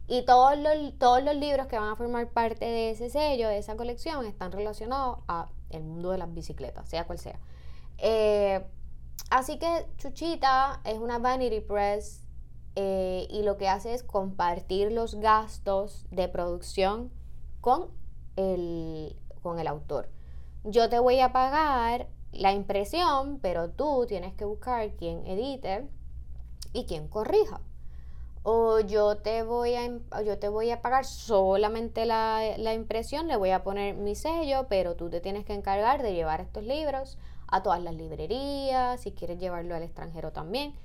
Y 0.07 0.23
todos 0.25 0.57
los, 0.57 0.99
todos 0.99 1.23
los 1.23 1.35
libros 1.35 1.67
que 1.67 1.79
van 1.79 1.89
a 1.89 1.95
formar 1.95 2.29
parte 2.29 2.65
de 2.65 2.91
ese 2.91 3.09
sello, 3.09 3.47
de 3.47 3.57
esa 3.57 3.75
colección, 3.75 4.25
están 4.25 4.51
relacionados 4.51 5.19
a 5.27 5.49
el 5.69 5.83
mundo 5.83 6.11
de 6.11 6.17
las 6.17 6.31
bicicletas, 6.33 6.87
sea 6.89 7.05
cual 7.05 7.19
sea. 7.19 7.39
Eh, 7.97 8.63
así 9.29 9.57
que 9.57 9.87
Chuchita 9.97 10.81
es 10.83 10.99
una 10.99 11.19
vanity 11.19 11.61
press 11.61 12.21
eh, 12.75 13.27
y 13.29 13.43
lo 13.43 13.57
que 13.57 13.69
hace 13.69 13.93
es 13.93 14.03
compartir 14.03 14.91
los 14.91 15.15
gastos 15.15 16.05
de 16.11 16.27
producción 16.27 17.09
con 17.65 17.89
el, 18.36 19.15
con 19.41 19.58
el 19.58 19.65
autor. 19.65 20.08
Yo 20.65 20.88
te 20.88 20.99
voy 20.99 21.19
a 21.19 21.34
pagar 21.34 22.06
la 22.32 22.51
impresión, 22.51 23.39
pero 23.41 23.71
tú 23.71 24.06
tienes 24.08 24.36
que 24.36 24.45
buscar 24.45 24.91
quién 24.91 25.25
edite 25.25 25.89
y 26.73 26.86
quién 26.86 27.08
corrija. 27.08 27.62
O 28.43 28.82
yo 28.82 29.17
te 29.17 29.41
voy 29.41 29.73
a, 29.73 29.89
yo 30.21 30.38
te 30.38 30.47
voy 30.47 30.69
a 30.69 30.84
pagar 30.84 31.06
solamente 31.06 32.06
la, 32.06 32.56
la 32.60 32.75
impresión, 32.75 33.28
le 33.28 33.36
voy 33.36 33.49
a 33.49 33.63
poner 33.63 33.95
mi 33.95 34.13
sello, 34.13 34.67
pero 34.69 34.95
tú 34.95 35.10
te 35.10 35.19
tienes 35.19 35.43
que 35.43 35.56
encargar 35.56 36.04
de 36.04 36.13
llevar 36.13 36.41
estos 36.41 36.63
libros 36.63 37.17
a 37.47 37.63
todas 37.63 37.82
las 37.82 37.95
librerías, 37.95 39.01
si 39.01 39.12
quieres 39.12 39.39
llevarlo 39.39 39.73
al 39.73 39.82
extranjero 39.82 40.32
también. 40.32 40.75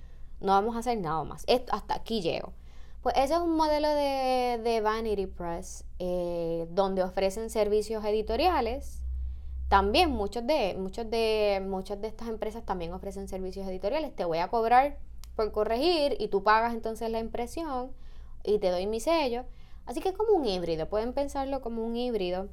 No 0.41 0.53
vamos 0.53 0.77
a 0.77 0.79
hacer 0.79 0.97
nada 0.97 1.23
más. 1.25 1.45
Hasta 1.71 1.95
aquí 1.95 2.23
llego. 2.23 2.55
Pues 3.03 3.17
ese 3.17 3.33
es 3.33 3.41
un 3.41 3.57
modelo 3.57 3.89
de, 3.89 4.81
Vanity 4.85 5.27
Press 5.27 5.85
eh, 5.99 6.67
donde 6.71 7.03
ofrecen 7.03 7.49
servicios 7.49 8.05
editoriales. 8.05 9.01
También 9.69 10.11
muchos 10.11 10.47
de, 10.47 10.77
muchos 10.79 11.09
de, 11.09 11.63
muchas 11.67 11.99
de 12.03 12.09
estas 12.09 12.29
empresas 12.29 12.63
también 12.67 12.93
ofrecen 12.93 13.27
servicios 13.27 13.67
editoriales. 13.67 14.15
Te 14.15 14.27
voy 14.27 14.39
a 14.39 14.49
cobrar 14.49 14.99
por 15.35 15.51
corregir 15.51 16.17
y 16.19 16.29
tú 16.29 16.43
pagas 16.43 16.75
entonces 16.75 17.09
la 17.09 17.21
impresión 17.21 17.91
y 18.45 18.59
te 18.59 18.69
doy 18.69 18.87
mi 18.87 19.01
sello. 19.01 19.45
Así 19.87 20.01
que 20.01 20.11
es 20.11 20.15
como 20.15 20.35
un 20.35 20.45
híbrido, 20.45 20.87
pueden 20.87 21.15
pensarlo 21.15 21.63
como 21.63 21.83
un 21.83 21.97
híbrido 21.97 22.49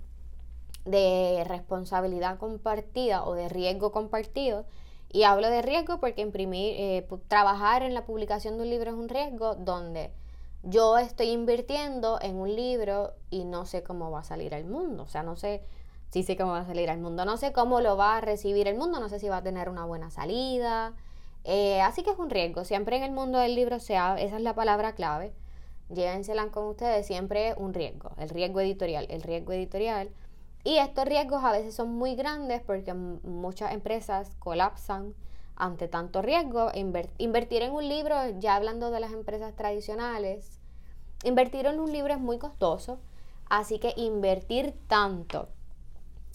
de 0.86 1.44
responsabilidad 1.46 2.38
compartida 2.38 3.26
o 3.26 3.34
de 3.34 3.50
riesgo 3.50 3.92
compartido. 3.92 4.66
Y 5.12 5.24
hablo 5.24 5.50
de 5.50 5.62
riesgo 5.62 6.00
porque 6.00 6.22
imprimir, 6.22 6.76
eh, 6.78 7.08
trabajar 7.28 7.84
en 7.84 7.94
la 7.94 8.06
publicación 8.06 8.56
de 8.56 8.64
un 8.64 8.70
libro 8.70 8.92
es 8.92 8.98
un 8.98 9.10
riesgo 9.10 9.56
donde 9.56 10.14
yo 10.63 10.98
estoy 10.98 11.30
invirtiendo 11.30 12.20
en 12.22 12.36
un 12.36 12.56
libro 12.56 13.13
y 13.30 13.46
no 13.46 13.65
sé 13.65 13.84
cómo 13.84 14.12
va 14.12 14.20
a 14.20 14.24
salir 14.24 14.54
al 14.54 14.65
mundo. 14.65 15.04
O 15.04 15.08
sea, 15.08 15.24
no 15.24 15.36
sé 15.36 15.63
si 16.10 16.24
sé 16.24 16.38
cómo 16.38 16.52
va 16.52 16.60
a 16.60 16.65
salir 16.65 16.89
al 16.89 17.00
mundo. 17.00 17.26
No 17.26 17.38
sé 17.38 17.54
cómo 17.54 17.82
lo 17.82 17.98
va 17.98 18.17
a 18.17 18.22
recibir 18.22 18.67
el 18.67 18.78
mundo. 18.78 19.00
No 19.00 19.10
sé 19.10 19.20
si 19.20 19.30
va 19.30 19.38
a 19.38 19.43
tener 19.43 19.70
una 19.70 19.86
buena 19.86 20.10
salida. 20.10 20.93
Eh, 21.43 21.82
así 21.82 22.04
que 22.04 22.12
es 22.12 22.20
un 22.20 22.30
riesgo. 22.30 22.65
Siempre 22.65 22.98
en 22.98 23.04
el 23.04 23.12
mundo 23.12 23.39
del 23.39 23.56
libro, 23.56 23.80
sea, 23.80 24.15
esa 24.20 24.38
es 24.38 24.41
la 24.41 24.56
palabra 24.56 24.93
clave. 24.96 25.34
Llévensela 25.89 26.48
con 26.50 26.65
ustedes. 26.65 27.06
Siempre 27.06 27.54
un 27.58 27.74
riesgo. 27.74 28.12
El 28.17 28.30
riesgo 28.30 28.60
editorial. 28.60 29.08
El 29.10 29.22
riesgo 29.22 29.54
editorial. 29.54 30.10
Y 30.63 30.80
estos 30.80 31.06
riesgos 31.06 31.43
a 31.43 31.52
veces 31.52 31.76
son 31.76 31.96
muy 31.96 32.15
grandes 32.15 32.62
porque 32.62 32.93
muchas 32.93 33.74
empresas 33.74 34.36
colapsan 34.39 35.13
ante 35.58 35.88
tanto 35.88 36.22
riesgo, 36.22 36.72
invertir 36.74 37.63
en 37.63 37.72
un 37.72 37.89
libro, 37.89 38.15
ya 38.39 38.56
hablando 38.56 38.91
de 38.91 39.00
las 39.00 39.12
empresas 39.12 39.56
tradicionales, 39.56 40.60
invertir 41.24 41.65
en 41.65 41.80
un 41.80 41.91
libro 41.91 42.13
es 42.13 42.20
muy 42.20 42.38
costoso, 42.38 43.00
así 43.50 43.80
que 43.80 43.93
invertir 43.98 44.76
tanto 44.88 45.50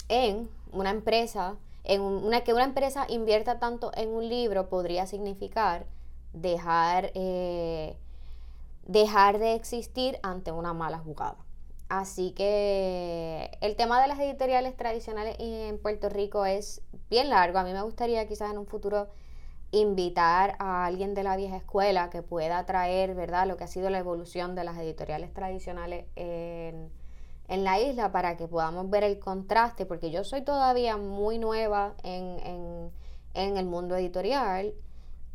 en 0.08 0.50
una 0.72 0.90
empresa, 0.90 1.56
en 1.84 2.00
una, 2.00 2.42
que 2.42 2.52
una 2.52 2.64
empresa 2.64 3.06
invierta 3.08 3.58
tanto 3.58 3.92
en 3.94 4.10
un 4.10 4.28
libro 4.28 4.68
podría 4.68 5.06
significar 5.06 5.86
dejar, 6.32 7.12
eh, 7.14 7.96
dejar 8.86 9.38
de 9.38 9.54
existir 9.54 10.18
ante 10.22 10.50
una 10.50 10.72
mala 10.72 10.98
jugada. 10.98 11.36
Así 11.92 12.30
que 12.32 13.50
el 13.60 13.76
tema 13.76 14.00
de 14.00 14.08
las 14.08 14.18
editoriales 14.18 14.74
tradicionales 14.78 15.36
en 15.38 15.76
Puerto 15.78 16.08
Rico 16.08 16.46
es 16.46 16.80
bien 17.10 17.28
largo. 17.28 17.58
A 17.58 17.64
mí 17.64 17.74
me 17.74 17.82
gustaría 17.82 18.26
quizás 18.26 18.50
en 18.50 18.56
un 18.56 18.66
futuro 18.66 19.08
invitar 19.72 20.56
a 20.58 20.86
alguien 20.86 21.12
de 21.12 21.22
la 21.22 21.36
vieja 21.36 21.58
escuela 21.58 22.08
que 22.08 22.22
pueda 22.22 22.64
traer, 22.64 23.14
¿verdad?, 23.14 23.46
lo 23.46 23.58
que 23.58 23.64
ha 23.64 23.66
sido 23.66 23.90
la 23.90 23.98
evolución 23.98 24.54
de 24.54 24.64
las 24.64 24.78
editoriales 24.78 25.34
tradicionales 25.34 26.06
en, 26.16 26.90
la 27.46 27.78
isla 27.78 28.10
para 28.10 28.38
que 28.38 28.48
podamos 28.48 28.88
ver 28.88 29.04
el 29.04 29.18
contraste, 29.18 29.84
porque 29.84 30.10
yo 30.10 30.24
soy 30.24 30.40
todavía 30.40 30.96
muy 30.96 31.36
nueva 31.36 31.92
en, 32.04 32.90
en 33.34 33.56
el 33.58 33.66
mundo 33.66 33.96
editorial 33.96 34.72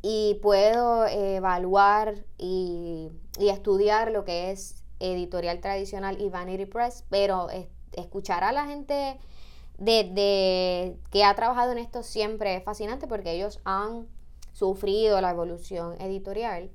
y 0.02 0.39
puedo 0.41 1.06
evaluar 1.06 2.15
y, 2.39 3.12
y 3.38 3.50
estudiar 3.50 4.10
lo 4.10 4.26
que 4.26 4.50
es 4.50 4.84
editorial 4.99 5.60
tradicional 5.60 6.21
y 6.21 6.29
Vanity 6.29 6.65
Press, 6.65 7.05
pero 7.10 7.47
escuchar 7.93 8.43
a 8.43 8.51
la 8.51 8.65
gente 8.65 9.17
desde 9.77 10.97
que 11.12 11.23
ha 11.23 11.36
trabajado 11.36 11.71
en 11.71 11.77
esto 11.77 12.03
siempre 12.03 12.55
es 12.55 12.63
fascinante 12.63 13.07
porque 13.07 13.31
ellos 13.31 13.60
han 13.63 14.07
sufrido 14.53 15.21
la 15.21 15.31
evolución 15.31 15.99
editorial 16.01 16.71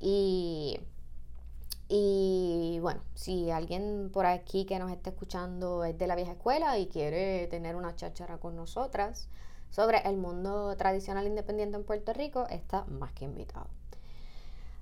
y, 0.00 0.80
y 1.88 2.78
bueno, 2.80 3.02
si 3.14 3.50
alguien 3.50 4.10
por 4.12 4.24
aquí 4.24 4.64
que 4.64 4.78
nos 4.78 4.90
está 4.90 5.10
escuchando 5.10 5.84
es 5.84 5.98
de 5.98 6.06
la 6.06 6.16
vieja 6.16 6.32
escuela 6.32 6.78
y 6.78 6.86
quiere 6.86 7.46
tener 7.48 7.76
una 7.76 7.94
cháchara 7.96 8.38
con 8.38 8.56
nosotras 8.56 9.28
sobre 9.70 9.98
el 10.08 10.16
mundo 10.16 10.74
tradicional 10.76 11.26
independiente 11.26 11.76
en 11.76 11.84
Puerto 11.84 12.14
Rico, 12.14 12.46
está 12.48 12.84
más 12.86 13.12
que 13.12 13.26
invitado. 13.26 13.66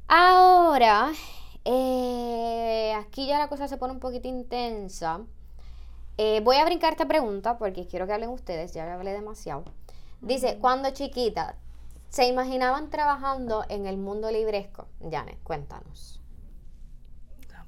Ahora, 0.09 1.13
eh, 1.69 2.95
aquí 2.95 3.27
ya 3.27 3.39
la 3.39 3.49
cosa 3.49 3.67
se 3.67 3.77
pone 3.77 3.93
un 3.93 3.99
poquito 3.99 4.29
intensa. 4.29 5.21
Eh, 6.17 6.41
voy 6.45 6.57
a 6.57 6.65
brincar 6.65 6.93
esta 6.93 7.07
pregunta 7.07 7.59
porque 7.59 7.89
quiero 7.89 8.07
que 8.07 8.13
hablen 8.13 8.31
ustedes, 8.31 8.73
ya 8.73 8.95
hablé 8.95 9.13
demasiado. 9.13 9.65
Dice, 10.21 10.59
cuando 10.61 10.91
chiquita, 10.91 11.57
¿se 12.09 12.29
imaginaban 12.29 12.89
trabajando 12.89 13.65
en 13.69 13.87
el 13.87 13.97
mundo 13.97 14.31
libresco? 14.31 14.87
Yane, 15.01 15.39
cuéntanos. 15.43 16.21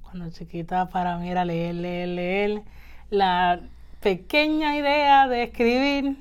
Cuando 0.03 0.31
chiquita 0.31 0.89
para 0.89 1.19
mí 1.19 1.29
era 1.29 1.45
leer, 1.45 1.75
leer, 1.75 2.09
leer. 2.09 2.63
La 3.11 3.61
pequeña 4.01 4.77
idea 4.77 5.27
de 5.27 5.43
escribir 5.43 6.17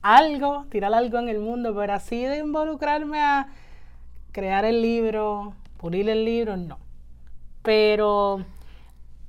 algo, 0.00 0.64
tirar 0.70 0.94
algo 0.94 1.18
en 1.18 1.28
el 1.28 1.40
mundo, 1.40 1.74
pero 1.76 1.92
así 1.92 2.24
de 2.24 2.38
involucrarme 2.38 3.20
a 3.20 3.48
crear 4.32 4.64
el 4.64 4.80
libro, 4.80 5.52
pulir 5.76 6.08
el 6.08 6.24
libro, 6.24 6.56
no. 6.56 6.87
Pero 7.62 8.44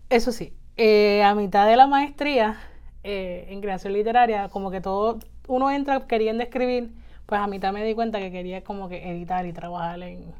eso 0.09 0.31
sí, 0.31 0.53
eh, 0.77 1.23
a 1.23 1.35
mitad 1.35 1.67
de 1.67 1.75
la 1.75 1.87
maestría 1.87 2.57
eh, 3.03 3.47
en 3.49 3.61
creación 3.61 3.93
literaria, 3.93 4.49
como 4.49 4.71
que 4.71 4.81
todo, 4.81 5.19
uno 5.47 5.71
entra 5.71 6.07
queriendo 6.07 6.43
escribir, 6.43 6.91
pues 7.25 7.39
a 7.41 7.47
mitad 7.47 7.71
me 7.71 7.83
di 7.83 7.93
cuenta 7.95 8.19
que 8.19 8.31
quería 8.31 8.63
como 8.63 8.89
que 8.89 9.09
editar 9.09 9.45
y 9.45 9.53
trabajar 9.53 10.01
en, 10.03 10.33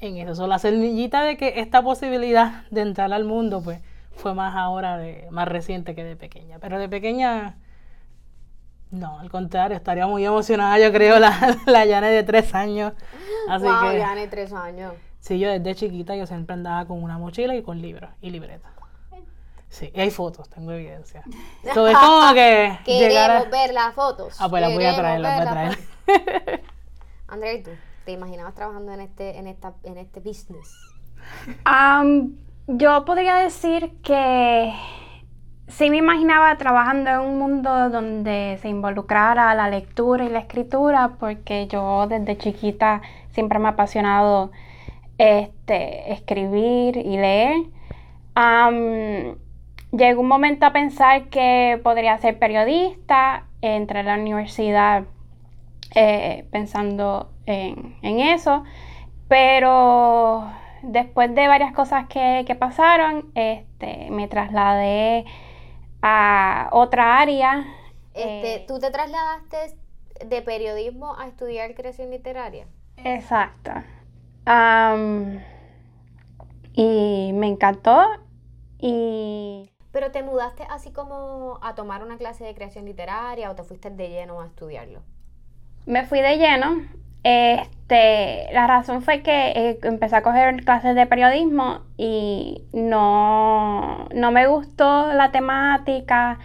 en 0.00 0.16
eso. 0.16 0.34
So, 0.34 0.46
la 0.46 0.58
semillita 0.58 1.22
de 1.22 1.36
que 1.36 1.60
esta 1.60 1.82
posibilidad 1.82 2.66
de 2.70 2.82
entrar 2.82 3.12
al 3.12 3.24
mundo, 3.24 3.62
pues 3.62 3.80
fue 4.12 4.34
más 4.34 4.56
ahora, 4.56 4.98
de, 4.98 5.28
más 5.30 5.48
reciente 5.48 5.94
que 5.94 6.04
de 6.04 6.16
pequeña. 6.16 6.58
Pero 6.58 6.78
de 6.78 6.88
pequeña, 6.88 7.56
no, 8.90 9.18
al 9.18 9.30
contrario, 9.30 9.76
estaría 9.76 10.06
muy 10.06 10.24
emocionada, 10.24 10.78
yo 10.78 10.92
creo, 10.92 11.18
la, 11.18 11.56
la 11.66 11.84
Yane 11.84 12.10
de 12.10 12.22
tres 12.22 12.54
años. 12.54 12.92
Así 13.48 13.64
wow, 13.64 13.90
que, 13.90 13.98
Yane, 13.98 14.28
tres 14.28 14.52
años. 14.52 14.92
Sí, 15.20 15.38
yo 15.38 15.50
desde 15.50 15.74
chiquita 15.74 16.16
yo 16.16 16.26
siempre 16.26 16.54
andaba 16.54 16.86
con 16.86 17.02
una 17.02 17.18
mochila 17.18 17.54
y 17.54 17.62
con 17.62 17.80
libros 17.82 18.10
y 18.20 18.30
libretas. 18.30 18.72
Sí, 19.68 19.90
y 19.94 20.00
hay 20.00 20.10
fotos, 20.10 20.48
tengo 20.48 20.72
evidencia. 20.72 21.22
Entonces 21.64 21.94
es 21.94 21.98
como 21.98 22.32
que 22.34 22.78
Queremos 22.84 23.46
a- 23.46 23.50
ver 23.50 23.74
las 23.74 23.94
fotos. 23.94 24.36
Ah, 24.40 24.48
pues 24.48 24.62
las 24.62 24.72
voy 24.72 24.84
a 24.84 24.96
traer, 24.96 25.20
las 25.20 25.36
voy 25.36 25.46
a 25.46 25.50
traer. 25.50 25.78
Andrea, 27.28 27.52
¿y 27.54 27.62
tú? 27.62 27.70
¿Te 28.06 28.12
imaginabas 28.12 28.54
trabajando 28.54 28.92
en 28.92 29.00
este, 29.00 29.38
en 29.38 29.46
esta, 29.46 29.74
en 29.82 29.98
este 29.98 30.20
business? 30.20 30.74
Am, 31.64 32.36
yo 32.66 33.04
podría 33.04 33.34
decir 33.36 33.92
que 34.02 34.72
sí 35.66 35.90
me 35.90 35.98
imaginaba 35.98 36.56
trabajando 36.56 37.10
en 37.10 37.20
un 37.20 37.38
mundo 37.38 37.90
donde 37.90 38.58
se 38.62 38.68
involucrara 38.70 39.54
la 39.54 39.68
lectura 39.68 40.24
y 40.24 40.30
la 40.30 40.38
escritura, 40.38 41.16
porque 41.20 41.66
yo 41.66 42.06
desde 42.08 42.38
chiquita 42.38 43.02
siempre 43.32 43.58
me 43.58 43.66
ha 43.66 43.72
apasionado 43.72 44.50
este, 45.18 46.12
escribir 46.12 46.96
y 46.96 47.16
leer. 47.18 47.56
Llegó 49.92 50.20
un 50.20 50.28
momento 50.28 50.66
a 50.66 50.72
pensar 50.72 51.28
que 51.30 51.80
podría 51.82 52.18
ser 52.18 52.38
periodista, 52.38 53.46
entré 53.62 54.00
a 54.00 54.02
la 54.02 54.14
universidad 54.16 55.04
eh, 55.94 56.46
pensando 56.52 57.32
en, 57.46 57.96
en 58.02 58.20
eso, 58.20 58.64
pero 59.28 60.50
después 60.82 61.34
de 61.34 61.48
varias 61.48 61.72
cosas 61.72 62.06
que, 62.08 62.44
que 62.46 62.54
pasaron, 62.54 63.30
este, 63.34 64.10
me 64.10 64.28
trasladé 64.28 65.24
a 66.02 66.68
otra 66.72 67.18
área. 67.20 67.66
Este, 68.14 68.56
Eh, 68.56 68.64
¿Tú 68.66 68.78
te 68.78 68.90
trasladaste 68.90 69.78
de 70.26 70.42
periodismo 70.42 71.14
a 71.18 71.28
estudiar 71.28 71.74
creación 71.74 72.10
literaria? 72.10 72.66
Exacto. 73.04 73.72
Y 76.74 77.32
me 77.34 77.46
encantó 77.48 78.04
y 78.78 79.70
¿Pero 79.90 80.10
te 80.10 80.22
mudaste 80.22 80.64
así 80.70 80.92
como 80.92 81.58
a 81.62 81.74
tomar 81.74 82.04
una 82.04 82.18
clase 82.18 82.44
de 82.44 82.54
creación 82.54 82.84
literaria 82.84 83.50
o 83.50 83.54
te 83.54 83.64
fuiste 83.64 83.90
de 83.90 84.08
lleno 84.08 84.40
a 84.40 84.46
estudiarlo? 84.46 85.02
me 85.88 86.04
fui 86.04 86.20
de 86.20 86.36
lleno. 86.36 86.82
Este, 87.24 88.52
la 88.52 88.66
razón 88.66 89.02
fue 89.02 89.22
que 89.22 89.48
eh, 89.50 89.78
empecé 89.82 90.16
a 90.16 90.22
coger 90.22 90.64
clases 90.64 90.94
de 90.94 91.06
periodismo 91.06 91.80
y 91.96 92.62
no, 92.72 94.06
no 94.14 94.30
me 94.30 94.46
gustó 94.46 95.12
la 95.12 95.32
temática. 95.32 96.38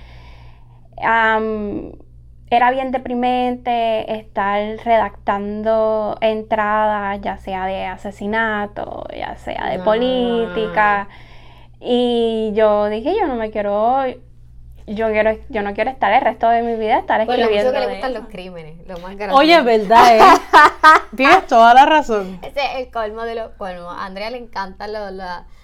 Era 2.55 2.71
bien 2.71 2.91
deprimente 2.91 4.13
estar 4.17 4.59
redactando 4.83 6.17
entradas, 6.21 7.19
ya 7.21 7.37
sea 7.37 7.65
de 7.65 7.85
asesinato, 7.85 9.05
ya 9.15 9.35
sea 9.37 9.69
de 9.69 9.75
Ah. 9.77 9.83
política. 9.83 11.07
Y 11.79 12.51
yo 12.53 12.87
dije, 12.89 13.15
yo 13.19 13.27
no 13.27 13.35
me 13.35 13.51
quiero, 13.51 14.05
yo 14.87 15.07
quiero, 15.11 15.37
yo 15.49 15.61
no 15.61 15.73
quiero 15.73 15.89
estar 15.91 16.13
el 16.13 16.21
resto 16.21 16.47
de 16.49 16.61
mi 16.63 16.75
vida 16.75 16.99
estar 16.99 17.25
Por 17.25 17.37
lo 17.37 17.43
mucho 17.45 17.55
escribiendo. 17.55 17.73
que 17.73 17.79
le 17.79 17.87
gustan 17.93 18.11
eso. 18.11 18.19
los 18.21 18.29
crímenes, 18.29 18.87
lo 18.87 18.97
más 18.99 19.15
grande. 19.17 19.35
Oye, 19.35 19.61
verdad, 19.61 20.17
¿eh? 20.17 20.21
Tienes 21.17 21.45
toda 21.47 21.73
la 21.73 21.85
razón. 21.85 22.39
Ese 22.41 22.59
es 22.59 22.75
el 22.85 22.91
colmo 22.91 23.23
de 23.23 23.35
los 23.35 23.49
colmos. 23.51 23.93
A 23.97 24.05
Andrea 24.05 24.29
le 24.29 24.37
encantan 24.37 24.93
los, 24.93 25.11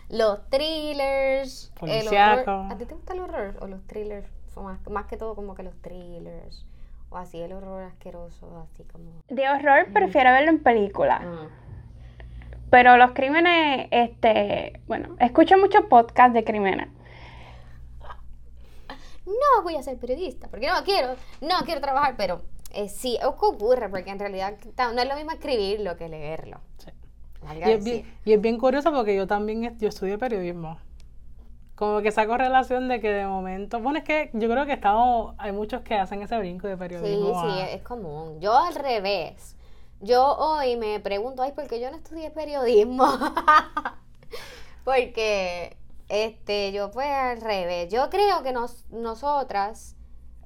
los 0.10 0.50
thrillers. 0.50 1.72
el 1.84 2.08
horror. 2.08 2.72
¿A 2.72 2.78
ti 2.78 2.86
te 2.86 2.94
gusta 2.96 3.14
el 3.14 3.20
horror 3.22 3.56
o 3.62 3.68
los 3.68 3.86
thrillers? 3.88 4.28
Son 4.54 4.66
más, 4.66 4.80
más 4.90 5.06
que 5.06 5.16
todo 5.18 5.36
como 5.36 5.56
que 5.56 5.64
los 5.64 5.76
thrillers. 5.82 6.66
O 7.10 7.18
así 7.18 7.40
el 7.42 7.54
horror 7.54 7.84
asqueroso, 7.84 8.60
así 8.60 8.84
como... 8.84 9.24
De 9.28 9.50
horror 9.50 9.92
prefiero 9.92 10.32
verlo 10.32 10.52
en 10.52 10.62
película. 10.62 11.22
Ah. 11.24 11.48
Pero 12.70 12.98
los 12.98 13.12
crímenes, 13.14 13.88
este, 13.90 14.80
bueno, 14.88 15.16
escucho 15.20 15.58
muchos 15.58 15.86
podcasts 15.86 16.34
de 16.34 16.44
crímenes. 16.44 16.88
No 19.26 19.64
voy 19.64 19.76
a 19.76 19.84
ser 19.84 19.98
periodista, 19.98 20.48
porque 20.48 20.68
no 20.68 20.84
quiero, 20.84 21.16
no 21.42 21.56
quiero 21.66 21.82
trabajar, 21.82 22.16
pero 22.18 22.42
eh, 22.72 22.90
sí, 22.90 23.16
es 23.16 23.22
que 23.22 23.46
ocurre, 23.46 23.90
porque 23.90 24.10
en 24.10 24.20
realidad 24.20 24.58
no 24.78 25.02
es 25.02 25.08
lo 25.08 25.16
mismo 25.16 25.32
escribirlo 25.32 25.98
que 25.98 26.10
leerlo. 26.10 26.60
Sí. 26.78 26.92
Y 27.56 27.72
es, 27.72 27.84
bien, 27.84 28.06
y 28.26 28.34
es 28.34 28.42
bien 28.42 28.58
curioso 28.58 28.92
porque 28.92 29.16
yo 29.16 29.26
también 29.26 29.78
yo 29.80 29.88
estudié 29.88 30.18
periodismo. 30.18 30.78
Como 31.80 32.02
que 32.02 32.10
esa 32.10 32.28
correlación 32.28 32.90
de 32.90 33.00
que 33.00 33.10
de 33.10 33.26
momento, 33.26 33.80
bueno, 33.80 34.00
es 34.00 34.04
que 34.04 34.30
yo 34.34 34.50
creo 34.50 34.66
que 34.66 34.74
estamos, 34.74 35.34
hay 35.38 35.54
muchos 35.54 35.80
que 35.82 35.96
hacen 35.96 36.22
ese 36.22 36.38
brinco 36.38 36.68
de 36.68 36.74
Sí, 36.74 36.80
periodismo. 36.80 37.42
sí, 37.42 37.60
a- 37.62 37.72
es 37.72 37.82
común. 37.84 38.38
Yo 38.42 38.54
al 38.58 38.76
revés. 38.76 39.56
Yo 40.02 40.36
hoy 40.36 40.76
me 40.76 41.00
pregunto, 41.00 41.42
ay, 41.42 41.54
¿por 41.54 41.68
qué 41.70 41.80
yo 41.80 41.90
no 41.90 41.96
estudié 41.96 42.32
periodismo? 42.32 43.06
Porque 44.84 45.78
este, 46.10 46.72
yo 46.72 46.90
fue 46.90 47.06
al 47.10 47.42
revés. 47.42 47.90
Yo 47.92 48.10
creo 48.10 48.44
que 48.44 48.52
nos, 48.52 48.86
nosotras 48.90 49.96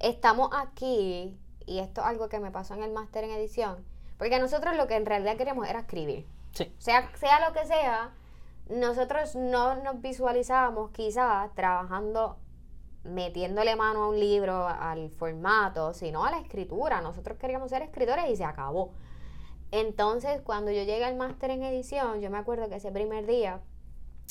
estamos 0.00 0.50
aquí, 0.56 1.36
y 1.66 1.78
esto 1.78 2.00
es 2.02 2.06
algo 2.06 2.28
que 2.28 2.38
me 2.40 2.50
pasó 2.50 2.74
en 2.74 2.82
el 2.82 2.92
máster 2.92 3.24
en 3.24 3.30
edición, 3.30 3.84
porque 4.18 4.38
nosotros 4.38 4.76
lo 4.76 4.86
que 4.86 4.96
en 4.96 5.06
realidad 5.06 5.36
queríamos 5.36 5.68
era 5.68 5.80
escribir. 5.80 6.26
Sí. 6.52 6.72
Sea, 6.78 7.10
sea 7.16 7.48
lo 7.48 7.54
que 7.54 7.64
sea, 7.66 8.10
nosotros 8.68 9.36
no 9.36 9.74
nos 9.76 10.00
visualizábamos 10.00 10.90
quizás 10.90 11.54
trabajando, 11.54 12.38
metiéndole 13.04 13.76
mano 13.76 14.04
a 14.04 14.08
un 14.08 14.18
libro, 14.18 14.66
al 14.66 15.10
formato, 15.10 15.92
sino 15.92 16.24
a 16.24 16.30
la 16.30 16.38
escritura. 16.38 17.00
Nosotros 17.00 17.38
queríamos 17.38 17.70
ser 17.70 17.82
escritores 17.82 18.30
y 18.30 18.36
se 18.36 18.44
acabó. 18.44 18.92
Entonces, 19.70 20.40
cuando 20.40 20.70
yo 20.70 20.84
llegué 20.84 21.04
al 21.04 21.16
máster 21.16 21.50
en 21.50 21.62
edición, 21.62 22.20
yo 22.20 22.30
me 22.30 22.38
acuerdo 22.38 22.68
que 22.68 22.76
ese 22.76 22.92
primer 22.92 23.26
día, 23.26 23.60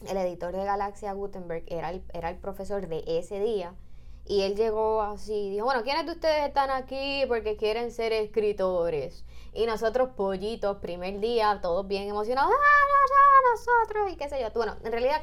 el 0.08 0.18
editor 0.18 0.56
de 0.56 0.64
Galaxia 0.64 1.14
Gutenberg 1.14 1.66
era 1.68 1.92
el, 1.92 2.04
era 2.14 2.30
el 2.30 2.38
profesor 2.38 2.88
de 2.88 3.04
ese 3.06 3.40
día. 3.40 3.76
Y 4.26 4.42
él 4.42 4.56
llegó 4.56 5.02
así, 5.02 5.50
dijo, 5.50 5.66
bueno, 5.66 5.84
¿quiénes 5.84 6.06
de 6.06 6.14
ustedes 6.14 6.48
están 6.48 6.70
aquí 6.70 7.24
porque 7.28 7.58
quieren 7.58 7.92
ser 7.92 8.14
escritores? 8.14 9.26
Y 9.54 9.66
nosotros, 9.66 10.10
pollitos, 10.16 10.78
primer 10.78 11.20
día, 11.20 11.60
todos 11.62 11.88
bien 11.88 12.08
emocionados, 12.08 12.52
¡ah, 12.52 12.56
no, 12.56 13.16
no, 13.16 13.52
nosotros! 13.52 14.14
Y 14.14 14.16
qué 14.16 14.30
sé 14.30 14.42
yo. 14.42 14.50
Bueno, 14.56 14.78
en 14.84 14.92
realidad, 14.92 15.22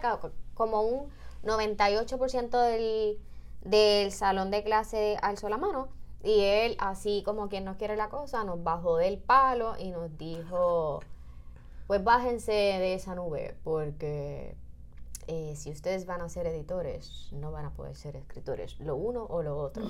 como 0.54 0.82
un 0.82 1.10
98% 1.42 2.62
del, 2.62 3.18
del 3.62 4.12
salón 4.12 4.50
de 4.50 4.62
clase 4.62 5.16
alzó 5.22 5.48
la 5.48 5.56
mano. 5.56 5.88
Y 6.22 6.42
él, 6.42 6.76
así 6.78 7.22
como 7.24 7.48
quien 7.48 7.64
no 7.64 7.78
quiere 7.78 7.96
la 7.96 8.10
cosa, 8.10 8.44
nos 8.44 8.62
bajó 8.62 8.98
del 8.98 9.18
palo 9.18 9.76
y 9.78 9.90
nos 9.90 10.16
dijo, 10.18 11.00
pues 11.86 12.04
bájense 12.04 12.52
de 12.52 12.94
esa 12.94 13.14
nube, 13.14 13.56
porque 13.64 14.54
eh, 15.26 15.54
si 15.56 15.70
ustedes 15.70 16.06
van 16.06 16.20
a 16.20 16.28
ser 16.28 16.46
editores, 16.46 17.28
no 17.32 17.52
van 17.52 17.64
a 17.64 17.72
poder 17.72 17.96
ser 17.96 18.16
escritores, 18.16 18.78
lo 18.80 18.96
uno 18.96 19.24
o 19.24 19.42
lo 19.42 19.56
otro. 19.58 19.84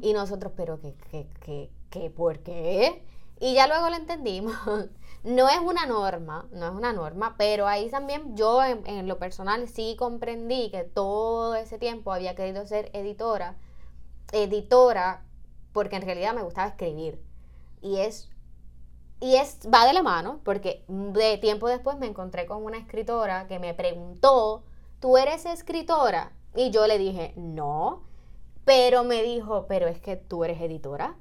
Y 0.00 0.12
nosotros, 0.12 0.52
pero 0.56 0.80
¿qué, 0.80 0.94
qué, 1.10 1.26
qué, 1.40 1.70
qué, 1.90 2.10
por 2.10 2.38
qué? 2.40 3.02
Y 3.40 3.54
ya 3.54 3.66
luego 3.66 3.90
lo 3.90 3.96
entendimos. 3.96 4.54
No 5.24 5.48
es 5.48 5.58
una 5.58 5.84
norma, 5.84 6.46
no 6.52 6.68
es 6.68 6.72
una 6.72 6.92
norma, 6.92 7.34
pero 7.36 7.66
ahí 7.66 7.90
también 7.90 8.36
yo 8.36 8.62
en, 8.62 8.86
en, 8.86 9.08
lo 9.08 9.18
personal 9.18 9.66
sí 9.66 9.96
comprendí 9.98 10.70
que 10.70 10.84
todo 10.84 11.56
ese 11.56 11.76
tiempo 11.76 12.12
había 12.12 12.36
querido 12.36 12.64
ser 12.66 12.88
editora, 12.94 13.56
editora, 14.30 15.24
porque 15.72 15.96
en 15.96 16.02
realidad 16.02 16.34
me 16.34 16.42
gustaba 16.42 16.68
escribir. 16.68 17.20
Y 17.82 17.98
es 17.98 18.30
y 19.20 19.34
es, 19.34 19.58
va 19.72 19.84
de 19.86 19.92
la 19.92 20.02
mano, 20.02 20.40
porque 20.44 20.84
de 20.86 21.38
tiempo 21.38 21.68
después 21.68 21.98
me 21.98 22.06
encontré 22.06 22.46
con 22.46 22.64
una 22.64 22.78
escritora 22.78 23.48
que 23.48 23.58
me 23.58 23.74
preguntó, 23.74 24.62
¿tú 25.00 25.16
eres 25.16 25.44
escritora? 25.44 26.32
Y 26.54 26.70
yo 26.70 26.86
le 26.86 26.98
dije, 26.98 27.32
no, 27.36 28.02
pero 28.64 29.02
me 29.02 29.22
dijo, 29.22 29.66
pero 29.68 29.88
es 29.88 30.00
que 30.00 30.16
tú 30.16 30.44
eres 30.44 30.60
editora. 30.60 31.16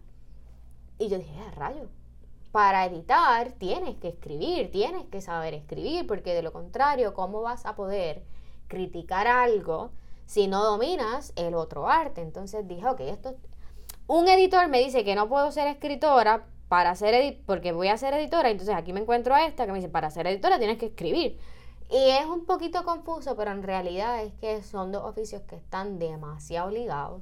Y 0.99 1.09
yo 1.09 1.17
dije, 1.17 1.39
a 1.39 1.47
ah, 1.47 1.51
rayo, 1.55 1.89
para 2.51 2.85
editar 2.85 3.51
tienes 3.53 3.95
que 3.97 4.09
escribir, 4.09 4.71
tienes 4.71 5.05
que 5.07 5.21
saber 5.21 5.53
escribir, 5.53 6.05
porque 6.05 6.33
de 6.33 6.43
lo 6.43 6.53
contrario, 6.53 7.13
¿cómo 7.13 7.41
vas 7.41 7.65
a 7.65 7.75
poder 7.75 8.23
criticar 8.67 9.27
algo 9.27 9.91
si 10.25 10.47
no 10.47 10.63
dominas 10.63 11.33
el 11.35 11.55
otro 11.55 11.87
arte? 11.87 12.21
Entonces 12.21 12.67
dije, 12.67 12.87
ok, 12.87 12.99
esto... 13.01 13.35
Un 14.05 14.27
editor 14.29 14.69
me 14.69 14.79
dice 14.79 15.03
que 15.03 15.15
no 15.15 15.27
puedo 15.27 15.51
ser 15.51 15.67
escritora 15.67 16.45
para 16.67 16.95
ser 16.95 17.39
porque 17.45 17.71
voy 17.71 17.87
a 17.87 17.97
ser 17.97 18.13
editora, 18.13 18.49
entonces 18.49 18.75
aquí 18.75 18.93
me 18.93 18.99
encuentro 18.99 19.33
a 19.33 19.45
esta 19.45 19.65
que 19.65 19.71
me 19.71 19.79
dice, 19.79 19.89
para 19.89 20.09
ser 20.11 20.27
editora 20.27 20.57
tienes 20.57 20.77
que 20.77 20.87
escribir. 20.87 21.39
Y 21.89 22.09
es 22.09 22.25
un 22.25 22.45
poquito 22.45 22.83
confuso, 22.83 23.35
pero 23.37 23.51
en 23.51 23.63
realidad 23.63 24.21
es 24.21 24.33
que 24.33 24.61
son 24.61 24.91
dos 24.91 25.03
oficios 25.05 25.41
que 25.43 25.55
están 25.55 25.99
demasiado 25.99 26.69
ligados. 26.69 27.21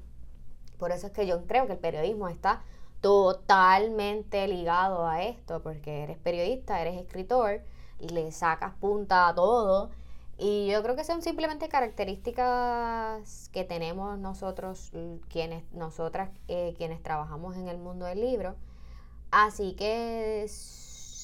Por 0.80 0.92
eso 0.92 1.08
es 1.08 1.14
que 1.14 1.28
yo 1.28 1.46
creo 1.46 1.68
que 1.68 1.74
el 1.74 1.80
periodismo 1.80 2.28
está 2.30 2.64
totalmente 3.02 4.48
ligado 4.48 5.06
a 5.08 5.22
esto, 5.24 5.62
porque 5.62 6.04
eres 6.04 6.18
periodista, 6.18 6.82
eres 6.82 7.00
escritor, 7.00 7.62
y 8.00 8.10
le 8.10 8.32
sacas 8.32 8.74
punta 8.80 9.28
a 9.28 9.36
todo. 9.36 9.92
Y 10.38 10.68
yo 10.68 10.82
creo 10.82 10.96
que 10.96 11.04
son 11.04 11.22
simplemente 11.22 11.70
características 11.70 13.50
que 13.54 13.64
tenemos 13.64 14.18
nosotros, 14.18 14.92
quienes, 15.30 15.64
nosotras, 15.72 16.32
eh, 16.48 16.74
quienes 16.78 17.02
trabajamos 17.04 17.56
en 17.56 17.68
el 17.68 17.78
mundo 17.78 18.06
del 18.06 18.20
libro 18.22 18.56
Así 19.38 19.74
que 19.74 20.50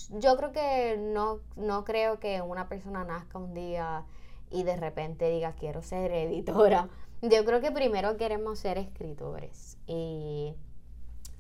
yo 0.10 0.36
creo 0.36 0.52
que 0.52 0.98
no, 1.00 1.40
no 1.56 1.86
creo 1.86 2.20
que 2.20 2.42
una 2.42 2.68
persona 2.68 3.06
nazca 3.06 3.40
un 3.40 3.54
día 3.54 4.04
y 4.50 4.64
de 4.64 4.76
repente 4.76 5.30
diga 5.30 5.54
quiero 5.54 5.82
ser 5.82 6.12
editora. 6.12 6.90
Yo 7.22 7.46
creo 7.46 7.62
que 7.62 7.72
primero 7.72 8.18
queremos 8.18 8.60
ser 8.60 8.78
escritores. 8.78 9.78
Y 9.88 10.54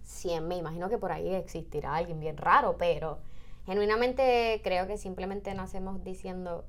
siempre, 0.01 0.47
me 0.47 0.55
imagino 0.55 0.87
que 0.87 0.97
por 0.97 1.11
ahí 1.11 1.35
existirá 1.35 1.93
alguien 1.93 2.21
bien 2.21 2.37
raro, 2.37 2.77
pero 2.77 3.19
genuinamente 3.65 4.61
creo 4.63 4.87
que 4.87 4.97
simplemente 4.97 5.53
nacemos 5.53 6.01
diciendo 6.05 6.63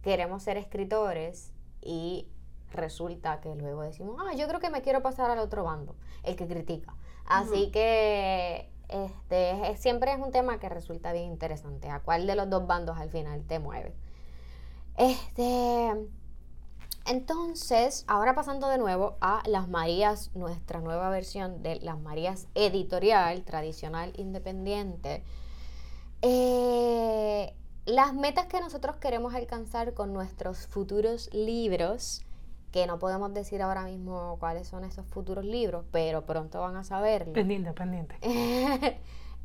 queremos 0.00 0.42
ser 0.42 0.56
escritores 0.56 1.52
y 1.82 2.26
resulta 2.70 3.42
que 3.42 3.54
luego 3.54 3.82
decimos, 3.82 4.16
ah, 4.18 4.32
yo 4.34 4.48
creo 4.48 4.60
que 4.60 4.70
me 4.70 4.80
quiero 4.80 5.02
pasar 5.02 5.30
al 5.30 5.40
otro 5.40 5.62
bando, 5.62 5.94
el 6.22 6.36
que 6.36 6.48
critica. 6.48 6.96
Así 7.26 7.70
que 7.70 8.71
este, 8.92 9.76
siempre 9.76 10.12
es 10.12 10.18
un 10.18 10.30
tema 10.30 10.58
que 10.58 10.68
resulta 10.68 11.12
bien 11.12 11.26
interesante. 11.26 11.88
¿A 11.88 12.00
cuál 12.00 12.26
de 12.26 12.36
los 12.36 12.48
dos 12.50 12.66
bandos 12.66 12.98
al 12.98 13.10
final 13.10 13.42
te 13.46 13.58
mueve? 13.58 13.94
Este, 14.96 15.90
entonces, 17.06 18.04
ahora 18.06 18.34
pasando 18.34 18.68
de 18.68 18.78
nuevo 18.78 19.16
a 19.20 19.42
Las 19.46 19.68
Marías, 19.68 20.30
nuestra 20.34 20.80
nueva 20.80 21.10
versión 21.10 21.62
de 21.62 21.76
Las 21.76 21.98
Marías 21.98 22.46
editorial, 22.54 23.42
tradicional, 23.44 24.12
independiente. 24.16 25.24
Eh, 26.20 27.54
las 27.86 28.14
metas 28.14 28.46
que 28.46 28.60
nosotros 28.60 28.96
queremos 28.96 29.34
alcanzar 29.34 29.94
con 29.94 30.12
nuestros 30.12 30.68
futuros 30.68 31.28
libros 31.32 32.22
que 32.72 32.86
no 32.86 32.98
podemos 32.98 33.32
decir 33.34 33.60
ahora 33.60 33.84
mismo 33.84 34.38
cuáles 34.40 34.66
son 34.66 34.84
esos 34.84 35.06
futuros 35.06 35.44
libros, 35.44 35.84
pero 35.92 36.24
pronto 36.24 36.60
van 36.60 36.76
a 36.76 36.84
saberlo. 36.84 37.34
Pendiente, 37.34 37.72
pendiente. 37.72 38.16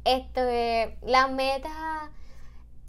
este, 0.05 0.97
la 1.01 1.27
meta 1.27 2.09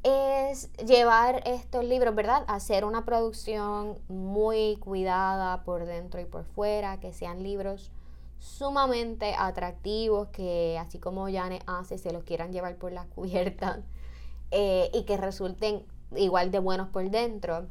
es 0.05 0.73
llevar 0.77 1.43
estos 1.45 1.85
libros, 1.85 2.15
¿verdad? 2.15 2.45
Hacer 2.47 2.85
una 2.85 3.05
producción 3.05 3.99
muy 4.09 4.77
cuidada 4.77 5.65
por 5.65 5.85
dentro 5.85 6.21
y 6.21 6.25
por 6.25 6.45
fuera, 6.45 7.01
que 7.01 7.13
sean 7.13 7.43
libros 7.43 7.91
sumamente 8.39 9.35
atractivos, 9.37 10.29
que 10.29 10.79
así 10.79 11.01
como 11.01 11.25
Jane 11.25 11.59
hace, 11.67 11.99
se 11.99 12.13
los 12.13 12.23
quieran 12.23 12.53
llevar 12.53 12.77
por 12.77 12.93
las 12.93 13.07
cubiertas 13.07 13.81
eh, 14.53 14.89
y 14.95 15.03
que 15.03 15.17
resulten 15.17 15.83
igual 16.15 16.53
de 16.53 16.61
buenos 16.61 16.89
por 16.91 17.11
dentro 17.11 17.67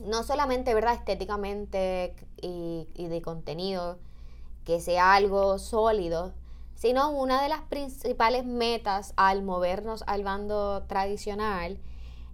no 0.00 0.22
solamente, 0.22 0.74
¿verdad? 0.74 0.94
Estéticamente 0.94 2.14
y, 2.40 2.86
de 2.96 3.22
contenido, 3.22 3.98
que 4.64 4.80
sea 4.80 5.14
algo 5.14 5.58
sólido, 5.58 6.32
sino 6.74 7.10
una 7.10 7.42
de 7.42 7.48
las 7.48 7.62
principales 7.62 8.44
metas 8.44 9.12
al 9.16 9.42
movernos 9.42 10.02
al 10.06 10.24
bando 10.24 10.82
tradicional 10.84 11.78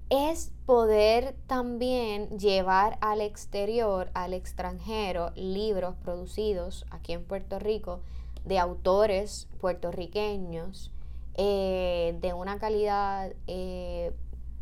es 0.09 0.53
poder 0.67 1.35
también 1.49 2.39
llevar 2.39 2.97
al 3.01 3.21
exterior, 3.21 4.11
al 4.15 4.35
extranjero, 4.35 5.33
libros 5.35 5.97
producidos 5.97 6.87
aquí 6.91 7.13
en 7.13 7.25
Puerto 7.25 7.59
Rico 7.59 8.01
de 8.45 8.61
autores 8.61 9.49
puertorriqueños 9.61 10.93
eh, 11.35 12.17
de 12.21 12.33
una 12.33 12.59
calidad 12.59 13.33
eh, 13.49 14.13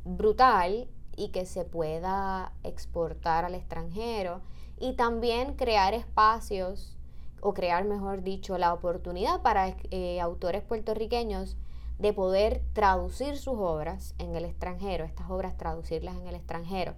brutal 0.05 0.89
y 1.17 1.29
que 1.29 1.47
se 1.47 1.65
pueda 1.65 2.53
exportar 2.63 3.45
al 3.45 3.55
extranjero 3.55 4.41
y 4.79 4.95
también 4.95 5.55
crear 5.55 5.95
espacios 5.95 6.97
o 7.41 7.55
crear, 7.55 7.85
mejor 7.85 8.23
dicho, 8.23 8.59
la 8.59 8.73
oportunidad 8.73 9.43
para 9.43 9.77
eh, 9.91 10.21
autores 10.21 10.63
puertorriqueños 10.63 11.57
de 11.99 12.13
poder 12.13 12.63
traducir 12.73 13.37
sus 13.37 13.55
obras 13.59 14.15
en 14.19 14.35
el 14.35 14.45
extranjero, 14.45 15.05
estas 15.05 15.31
obras 15.31 15.57
traducirlas 15.57 16.17
en 16.17 16.27
el 16.27 16.35
extranjero. 16.35 16.95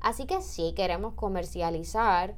Así 0.00 0.26
que 0.26 0.40
sí 0.40 0.72
queremos 0.74 1.14
comercializar 1.14 2.36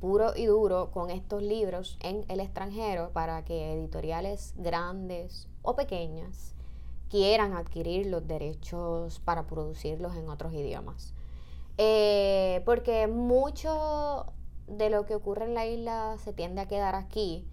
puro 0.00 0.34
y 0.34 0.46
duro 0.46 0.90
con 0.90 1.10
estos 1.10 1.42
libros 1.42 1.98
en 2.00 2.24
el 2.28 2.40
extranjero 2.40 3.10
para 3.12 3.44
que 3.44 3.74
editoriales 3.74 4.54
grandes 4.56 5.46
o 5.62 5.76
pequeñas 5.76 6.54
quieran 7.10 7.54
adquirir 7.54 8.06
los 8.06 8.26
derechos 8.26 9.20
para 9.20 9.46
producirlos 9.46 10.16
en 10.16 10.28
otros 10.28 10.54
idiomas. 10.54 11.12
Eh, 11.76 12.62
porque 12.64 13.06
mucho 13.08 14.26
de 14.66 14.90
lo 14.90 15.04
que 15.06 15.14
ocurre 15.14 15.46
en 15.46 15.54
la 15.54 15.66
isla 15.66 16.16
se 16.22 16.32
tiende 16.32 16.60
a 16.60 16.68
quedar 16.68 16.94
aquí, 16.94 17.46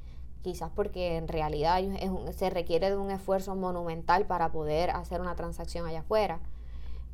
quizás 0.43 0.71
porque 0.73 1.17
en 1.17 1.27
realidad 1.27 1.81
se 2.31 2.49
requiere 2.49 2.89
de 2.89 2.97
un 2.97 3.09
esfuerzo 3.09 3.55
monumental 3.55 4.27
para 4.27 4.51
poder 4.51 4.91
hacer 4.91 5.21
una 5.21 5.35
transacción 5.35 5.87
allá 5.87 6.01
afuera. 6.01 6.39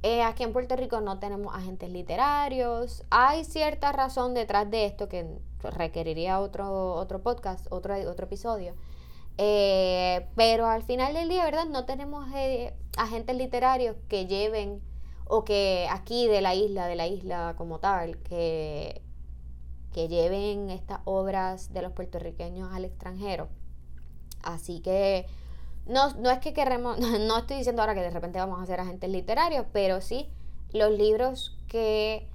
Eh, 0.04 0.22
aquí 0.22 0.44
en 0.44 0.52
Puerto 0.52 0.76
Rico 0.76 1.00
no 1.00 1.20
tenemos 1.20 1.56
agentes 1.56 1.90
literarios. 1.90 3.06
Hay 3.10 3.46
cierta 3.46 3.94
razón 3.94 4.34
detrás 4.34 4.70
de 4.70 4.86
esto 4.86 5.08
que 5.08 5.26
requeriría 5.62 6.42
otro, 6.42 6.96
otro 6.96 7.22
podcast, 7.22 7.66
otro, 7.70 7.96
otro 8.10 8.26
episodio. 8.26 8.74
Eh, 9.38 10.28
pero 10.36 10.68
al 10.68 10.84
final 10.84 11.14
del 11.14 11.30
día, 11.30 11.44
¿verdad? 11.46 11.66
No 11.66 11.86
tenemos 11.86 12.28
eh, 12.36 12.74
agentes 12.98 13.36
literarios 13.36 13.96
que 14.08 14.28
lleven 14.28 14.82
o 15.26 15.44
que 15.44 15.88
aquí 15.90 16.28
de 16.28 16.42
la 16.42 16.54
isla, 16.54 16.88
de 16.88 16.96
la 16.96 17.08
isla 17.08 17.56
como 17.58 17.80
tal, 17.80 18.18
que, 18.20 19.02
que 19.92 20.08
lleven 20.08 20.70
estas 20.70 21.00
obras 21.06 21.74
de 21.74 21.82
los 21.82 21.94
puertorriqueños 21.94 22.72
al 22.74 22.86
extranjero. 22.86 23.50
Así 24.44 24.82
que 24.82 25.26
no, 25.86 26.14
no 26.16 26.30
es 26.30 26.40
que 26.40 26.54
queremos, 26.54 27.00
no 27.00 27.38
estoy 27.40 27.58
diciendo 27.58 27.82
ahora 27.82 27.96
que 27.96 28.02
de 28.02 28.12
repente 28.12 28.40
vamos 28.40 28.62
a 28.62 28.66
ser 28.66 28.80
agentes 28.80 29.10
literarios, 29.10 29.66
pero 29.72 30.02
sí 30.02 30.30
los 30.72 30.92
libros 30.92 31.58
que 31.68 32.28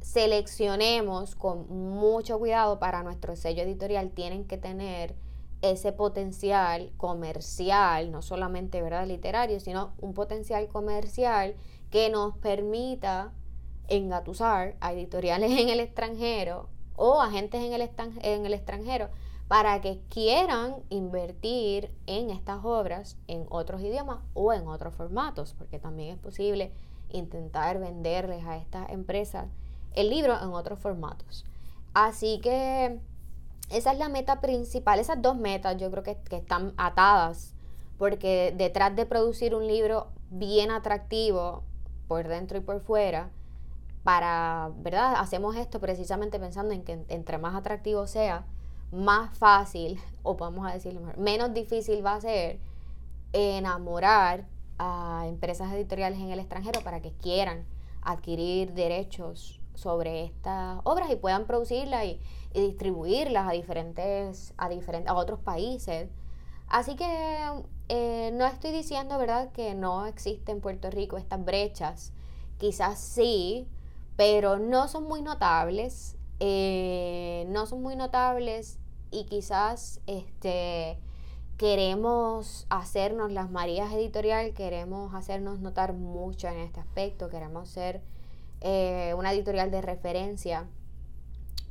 seleccionemos 0.00 1.34
con 1.34 1.66
mucho 1.68 2.38
cuidado 2.38 2.78
para 2.78 3.02
nuestro 3.02 3.36
sello 3.36 3.62
editorial 3.62 4.10
tienen 4.10 4.44
que 4.44 4.58
tener 4.58 5.14
ese 5.70 5.92
potencial 5.92 6.92
comercial, 6.98 8.10
no 8.10 8.20
solamente 8.20 8.82
¿verdad? 8.82 9.06
literario, 9.06 9.60
sino 9.60 9.94
un 9.98 10.12
potencial 10.12 10.68
comercial 10.68 11.54
que 11.90 12.10
nos 12.10 12.36
permita 12.36 13.32
engatusar 13.88 14.76
a 14.80 14.92
editoriales 14.92 15.50
en 15.58 15.70
el 15.70 15.80
extranjero 15.80 16.68
o 16.96 17.20
agentes 17.20 17.62
en 17.62 17.72
el, 17.72 17.90
en 18.22 18.46
el 18.46 18.54
extranjero 18.54 19.08
para 19.48 19.80
que 19.80 20.00
quieran 20.10 20.76
invertir 20.90 21.90
en 22.06 22.30
estas 22.30 22.64
obras 22.64 23.16
en 23.26 23.46
otros 23.48 23.80
idiomas 23.80 24.18
o 24.34 24.52
en 24.52 24.66
otros 24.68 24.94
formatos, 24.94 25.54
porque 25.56 25.78
también 25.78 26.14
es 26.14 26.18
posible 26.18 26.72
intentar 27.10 27.78
venderles 27.78 28.44
a 28.44 28.56
estas 28.56 28.90
empresas 28.90 29.46
el 29.94 30.10
libro 30.10 30.34
en 30.42 30.52
otros 30.52 30.78
formatos. 30.78 31.44
Así 31.94 32.40
que 32.40 32.98
esa 33.70 33.92
es 33.92 33.98
la 33.98 34.08
meta 34.08 34.40
principal, 34.40 34.98
esas 34.98 35.20
dos 35.20 35.36
metas 35.36 35.76
yo 35.76 35.90
creo 35.90 36.02
que, 36.02 36.16
que 36.16 36.36
están 36.36 36.74
atadas, 36.76 37.54
porque 37.98 38.54
detrás 38.56 38.94
de 38.96 39.06
producir 39.06 39.54
un 39.54 39.66
libro 39.66 40.08
bien 40.30 40.70
atractivo 40.70 41.62
por 42.08 42.28
dentro 42.28 42.58
y 42.58 42.60
por 42.60 42.80
fuera, 42.80 43.30
para, 44.02 44.70
¿verdad? 44.76 45.14
Hacemos 45.16 45.56
esto 45.56 45.80
precisamente 45.80 46.38
pensando 46.38 46.74
en 46.74 46.84
que 46.84 47.04
entre 47.08 47.38
más 47.38 47.54
atractivo 47.54 48.06
sea, 48.06 48.44
más 48.92 49.36
fácil, 49.36 49.98
o 50.22 50.36
vamos 50.36 50.66
a 50.68 50.74
decirlo 50.74 51.00
mejor, 51.00 51.18
menos 51.18 51.52
difícil 51.54 52.04
va 52.04 52.14
a 52.14 52.20
ser 52.20 52.60
enamorar 53.32 54.46
a 54.78 55.24
empresas 55.26 55.72
editoriales 55.72 56.20
en 56.20 56.30
el 56.30 56.38
extranjero 56.38 56.80
para 56.82 57.00
que 57.00 57.12
quieran 57.12 57.64
adquirir 58.02 58.74
derechos 58.74 59.60
sobre 59.74 60.24
estas 60.24 60.80
obras 60.84 61.10
y 61.10 61.16
puedan 61.16 61.46
producirlas 61.46 62.04
y, 62.04 62.20
distribuirlas 62.52 63.48
a 63.48 63.52
diferentes, 63.52 64.54
a 64.56 64.68
diferentes, 64.68 65.10
a 65.10 65.14
otros 65.14 65.40
países. 65.40 66.08
Así 66.68 66.94
que 66.94 67.48
eh, 67.88 68.30
no 68.32 68.46
estoy 68.46 68.70
diciendo, 68.70 69.18
¿verdad?, 69.18 69.50
que 69.50 69.74
no 69.74 70.06
existen 70.06 70.56
en 70.56 70.62
Puerto 70.62 70.88
Rico 70.90 71.16
estas 71.16 71.44
brechas. 71.44 72.12
Quizás 72.58 73.00
sí, 73.00 73.66
pero 74.16 74.58
no 74.58 74.86
son 74.86 75.04
muy 75.04 75.20
notables. 75.20 76.16
Eh, 76.40 77.44
no 77.48 77.66
son 77.66 77.82
muy 77.82 77.96
notables 77.96 78.78
y 79.10 79.24
quizás 79.24 80.00
este 80.06 80.98
queremos 81.56 82.66
hacernos 82.68 83.30
las 83.30 83.50
Marías 83.50 83.92
Editorial, 83.92 84.52
queremos 84.54 85.14
hacernos 85.14 85.60
notar 85.60 85.92
mucho 85.92 86.48
en 86.48 86.58
este 86.58 86.80
aspecto, 86.80 87.30
queremos 87.30 87.68
ser 87.68 88.02
eh, 88.64 89.12
una 89.14 89.30
editorial 89.32 89.70
de 89.70 89.82
referencia, 89.82 90.66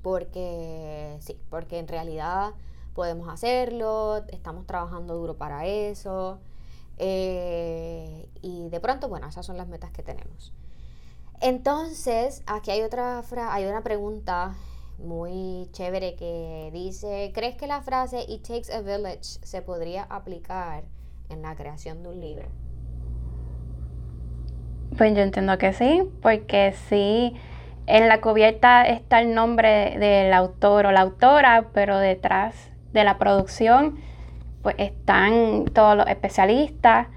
porque 0.03 1.17
sí, 1.21 1.39
porque 1.49 1.79
en 1.79 1.87
realidad 1.87 2.53
podemos 2.93 3.29
hacerlo, 3.29 4.23
estamos 4.29 4.67
trabajando 4.67 5.15
duro 5.15 5.35
para 5.35 5.65
eso, 5.65 6.39
eh, 6.99 8.29
y 8.43 8.69
de 8.69 8.79
pronto, 8.79 9.09
bueno, 9.09 9.27
esas 9.27 9.43
son 9.43 9.57
las 9.57 9.67
metas 9.67 9.89
que 9.89 10.03
tenemos. 10.03 10.53
Entonces, 11.41 12.43
aquí 12.45 12.69
hay 12.69 12.83
otra 12.83 13.23
hay 13.49 13.65
una 13.65 13.81
pregunta 13.81 14.55
muy 14.99 15.69
chévere 15.71 16.15
que 16.15 16.69
dice, 16.71 17.31
¿crees 17.33 17.55
que 17.55 17.65
la 17.65 17.81
frase 17.81 18.23
It 18.29 18.47
takes 18.47 18.71
a 18.71 18.81
village 18.81 19.39
se 19.41 19.63
podría 19.63 20.03
aplicar 20.03 20.83
en 21.29 21.41
la 21.41 21.55
creación 21.55 22.03
de 22.03 22.09
un 22.09 22.21
libro? 22.21 22.62
Pues 24.97 25.15
yo 25.15 25.21
entiendo 25.21 25.57
que 25.57 25.73
sí, 25.73 26.03
porque 26.21 26.73
sí, 26.87 27.33
en 27.87 28.07
la 28.07 28.21
cubierta 28.21 28.83
está 28.83 29.19
el 29.19 29.33
nombre 29.33 29.97
del 29.97 30.31
autor 30.33 30.85
o 30.85 30.91
la 30.91 31.01
autora, 31.01 31.65
pero 31.73 31.97
detrás 31.97 32.71
de 32.91 33.03
la 33.03 33.17
producción 33.17 33.97
pues 34.61 34.75
están 34.77 35.65
todos 35.73 35.97
los 35.97 36.07
especialistas, 36.07 37.07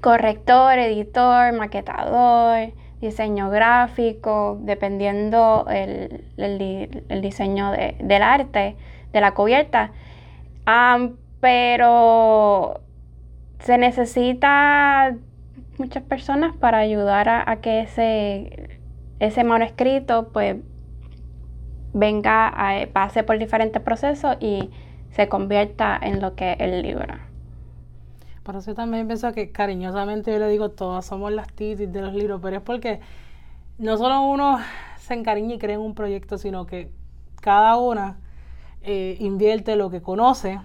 corrector, 0.00 0.78
editor, 0.78 1.52
maquetador, 1.54 2.72
diseño 3.00 3.48
gráfico, 3.48 4.58
dependiendo 4.60 5.66
el, 5.70 6.24
el, 6.36 7.22
diseño 7.22 7.70
del 7.70 8.22
arte, 8.22 8.76
de 9.12 9.20
la 9.20 9.32
cubierta. 9.32 9.92
pero 11.40 12.80
se 13.60 13.78
necesita 13.78 15.16
muchas 15.78 16.02
personas 16.02 16.56
para 16.56 16.78
ayudar 16.78 17.28
a, 17.28 17.56
que 17.60 17.80
ese, 17.80 18.80
ese 19.18 19.44
manuscrito 19.44 20.28
pues 20.32 20.56
venga, 21.92 22.48
a, 22.48 22.86
pase 22.86 23.22
por 23.22 23.38
diferentes 23.38 23.80
procesos 23.82 24.36
y 24.40 24.70
se 25.10 25.28
convierta 25.28 25.98
en 26.00 26.20
lo 26.20 26.34
que 26.34 26.52
es 26.52 26.60
el 26.60 26.82
libro. 26.82 27.14
Por 28.42 28.56
eso 28.56 28.74
también 28.74 29.06
pienso 29.06 29.32
que 29.32 29.50
cariñosamente 29.50 30.32
yo 30.32 30.38
le 30.38 30.48
digo, 30.48 30.70
todas 30.70 31.04
somos 31.04 31.32
las 31.32 31.48
titis 31.52 31.92
de 31.92 32.00
los 32.00 32.14
libros, 32.14 32.40
pero 32.42 32.56
es 32.56 32.62
porque 32.62 33.00
no 33.78 33.96
solo 33.96 34.22
uno 34.22 34.58
se 34.98 35.14
encariña 35.14 35.54
y 35.54 35.58
crea 35.58 35.76
en 35.76 35.80
un 35.80 35.94
proyecto, 35.94 36.38
sino 36.38 36.66
que 36.66 36.90
cada 37.40 37.76
una 37.76 38.18
eh, 38.82 39.16
invierte 39.18 39.74
lo 39.74 39.90
que 39.90 40.00
conoce 40.00 40.60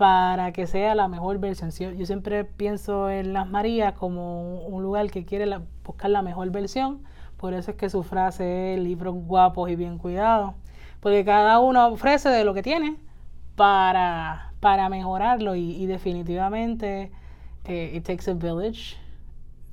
para 0.00 0.52
que 0.52 0.66
sea 0.66 0.94
la 0.94 1.08
mejor 1.08 1.38
versión. 1.40 1.70
Yo 1.70 2.06
siempre 2.06 2.46
pienso 2.46 3.10
en 3.10 3.34
Las 3.34 3.46
Marías 3.46 3.92
como 3.92 4.64
un 4.64 4.82
lugar 4.82 5.10
que 5.10 5.26
quiere 5.26 5.46
buscar 5.84 6.10
la 6.10 6.22
mejor 6.22 6.48
versión, 6.48 7.02
por 7.36 7.52
eso 7.52 7.72
es 7.72 7.76
que 7.76 7.90
su 7.90 8.02
frase 8.02 8.72
es 8.72 8.80
libros 8.80 9.14
guapos 9.14 9.68
y 9.68 9.76
bien 9.76 9.98
cuidados, 9.98 10.54
porque 11.00 11.22
cada 11.22 11.58
uno 11.58 11.86
ofrece 11.88 12.30
de 12.30 12.44
lo 12.44 12.54
que 12.54 12.62
tiene 12.62 12.96
para 13.56 14.54
para 14.60 14.88
mejorarlo 14.88 15.54
y, 15.54 15.84
definitivamente 15.84 17.10
eh, 17.66 17.92
it 17.94 18.06
takes 18.06 18.30
a 18.30 18.32
village 18.32 18.96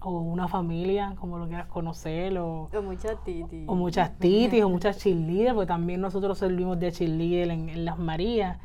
o 0.02 0.12
una 0.12 0.50
familia, 0.50 1.16
como 1.22 1.38
lo 1.38 1.48
quieras 1.48 1.68
conocer, 1.68 2.38
o, 2.38 2.70
muchas 2.84 3.24
titis. 3.24 3.64
O 3.66 3.76
muchas 3.76 4.20
titis, 4.20 4.62
o 4.62 4.68
muchas 4.68 4.98
cheerleaders, 4.98 5.54
porque 5.54 5.68
también 5.68 6.02
nosotros 6.02 6.38
servimos 6.38 6.78
de 6.82 6.92
cheerleader 6.92 7.50
en, 7.50 7.70
en 7.70 7.86
Las 7.86 7.98
Marías. 7.98 8.58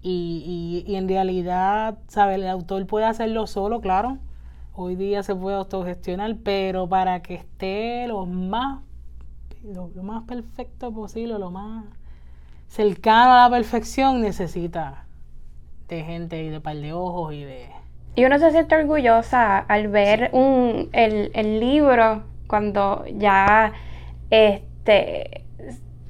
Y, 0.00 0.84
y, 0.86 0.94
en 0.94 1.08
realidad, 1.08 1.98
¿sabes? 2.06 2.36
El 2.36 2.46
autor 2.46 2.86
puede 2.86 3.06
hacerlo 3.06 3.46
solo, 3.46 3.80
claro. 3.80 4.18
Hoy 4.74 4.94
día 4.94 5.22
se 5.22 5.34
puede 5.34 5.56
autogestionar, 5.56 6.36
pero 6.44 6.88
para 6.88 7.20
que 7.20 7.34
esté 7.34 8.06
lo 8.06 8.26
más, 8.26 8.82
lo 9.64 10.02
más 10.02 10.22
perfecto 10.22 10.92
posible, 10.92 11.38
lo 11.38 11.50
más 11.50 11.84
cercano 12.68 13.32
a 13.32 13.48
la 13.48 13.50
perfección, 13.50 14.20
necesita 14.20 15.04
de 15.88 16.04
gente 16.04 16.44
y 16.44 16.48
de 16.50 16.60
par 16.60 16.76
de 16.76 16.92
ojos 16.92 17.34
y 17.34 17.44
de... 17.44 17.66
Y 18.14 18.24
uno 18.24 18.38
se 18.38 18.50
siente 18.50 18.76
orgullosa 18.76 19.58
al 19.58 19.88
ver 19.88 20.30
un, 20.32 20.90
el, 20.92 21.30
el 21.34 21.60
libro 21.60 22.24
cuando 22.46 23.04
ya, 23.06 23.72
este, 24.30 25.44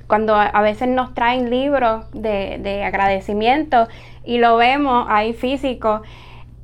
cuando 0.09 0.35
a 0.35 0.61
veces 0.63 0.89
nos 0.89 1.15
traen 1.15 1.51
libros 1.51 2.05
de, 2.13 2.59
de 2.61 2.83
agradecimiento 2.83 3.87
y 4.25 4.39
lo 4.39 4.57
vemos 4.57 5.07
ahí 5.09 5.33
físico 5.33 6.03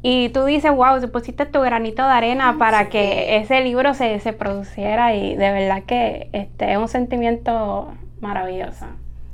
y 0.07 0.29
tú 0.29 0.45
dices, 0.45 0.71
wow, 0.71 1.01
si 1.01 1.07
pusiste 1.07 1.47
tu 1.47 1.63
granito 1.63 2.03
de 2.03 2.11
arena 2.11 2.57
para 2.59 2.91
que 2.91 3.39
ese 3.39 3.63
libro 3.63 3.95
se, 3.95 4.21
se, 4.21 4.35
produciera 4.35 5.15
y 5.15 5.35
de 5.35 5.51
verdad 5.51 5.85
que 5.85 6.29
este, 6.35 6.73
es 6.73 6.77
un 6.77 6.89
sentimiento 6.89 7.95
maravilloso. 8.21 8.85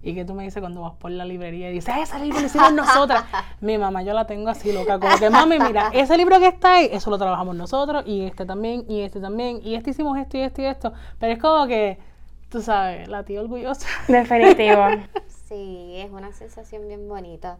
¿Y 0.01 0.15
que 0.15 0.25
tú 0.25 0.33
me 0.33 0.45
dices 0.45 0.61
cuando 0.61 0.83
vas 0.83 0.93
por 0.93 1.11
la 1.11 1.25
librería 1.25 1.71
y 1.71 1.73
dices, 1.73 1.93
ese 2.01 2.21
libro 2.21 2.39
lo 2.39 2.47
hicimos 2.47 2.73
nosotras? 2.73 3.25
Mi 3.61 3.79
mamá, 3.79 4.05
yo 4.05 4.15
la 4.15 4.29
tengo 4.29 4.49
así 4.49 4.73
loca, 4.73 5.01
como 5.01 5.19
que 5.19 5.29
mami, 5.29 5.59
mira, 5.59 5.91
ese 5.93 6.17
libro 6.17 6.39
que 6.39 6.47
está 6.47 6.75
ahí, 6.75 6.89
eso 6.93 7.11
lo 7.11 7.19
trabajamos 7.19 7.57
nosotros, 7.57 8.05
y 8.07 8.23
este 8.23 8.47
también, 8.47 8.85
y 8.89 9.01
este 9.01 9.19
también, 9.19 9.61
y 9.65 9.75
este 9.75 9.91
hicimos 9.91 10.17
esto 10.19 10.39
y 10.39 10.43
esto 10.43 10.63
y 10.63 10.67
esto. 10.67 10.93
Pero 11.19 11.33
es 11.33 11.41
como 11.41 11.67
que, 11.67 11.99
tú 12.51 12.61
sabes, 12.61 13.09
la 13.09 13.24
tía 13.24 13.40
orgullosa. 13.40 13.88
Definitivo. 14.09 14.82
sí, 15.48 15.94
es 15.96 16.11
una 16.11 16.32
sensación 16.32 16.86
bien 16.86 17.09
bonita. 17.09 17.59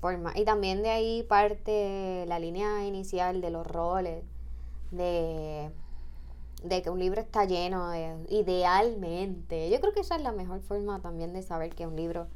Forma. 0.00 0.32
Y 0.36 0.44
también 0.44 0.82
de 0.82 0.90
ahí 0.90 1.22
parte 1.22 2.24
la 2.26 2.38
línea 2.38 2.84
inicial 2.84 3.40
de 3.40 3.50
los 3.50 3.66
roles, 3.66 4.22
de 4.90 5.70
de 6.64 6.82
que 6.82 6.90
un 6.90 6.98
libro 6.98 7.20
está 7.20 7.44
lleno, 7.44 7.90
de, 7.90 8.16
idealmente. 8.30 9.70
Yo 9.70 9.80
creo 9.80 9.92
que 9.92 10.00
esa 10.00 10.16
es 10.16 10.22
la 10.22 10.32
mejor 10.32 10.60
forma 10.62 11.00
también 11.00 11.32
de 11.32 11.42
saber 11.42 11.74
que 11.74 11.86
un 11.86 11.94
libro 11.94 12.26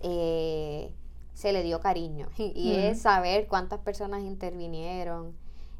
eh, 0.00 0.92
se 1.34 1.52
le 1.52 1.62
dio 1.62 1.80
cariño. 1.80 2.28
Y, 2.38 2.76
es 2.76 3.02
saber 3.02 3.48
cuántas 3.48 3.80
personas 3.80 4.22
intervinieron 4.22 5.34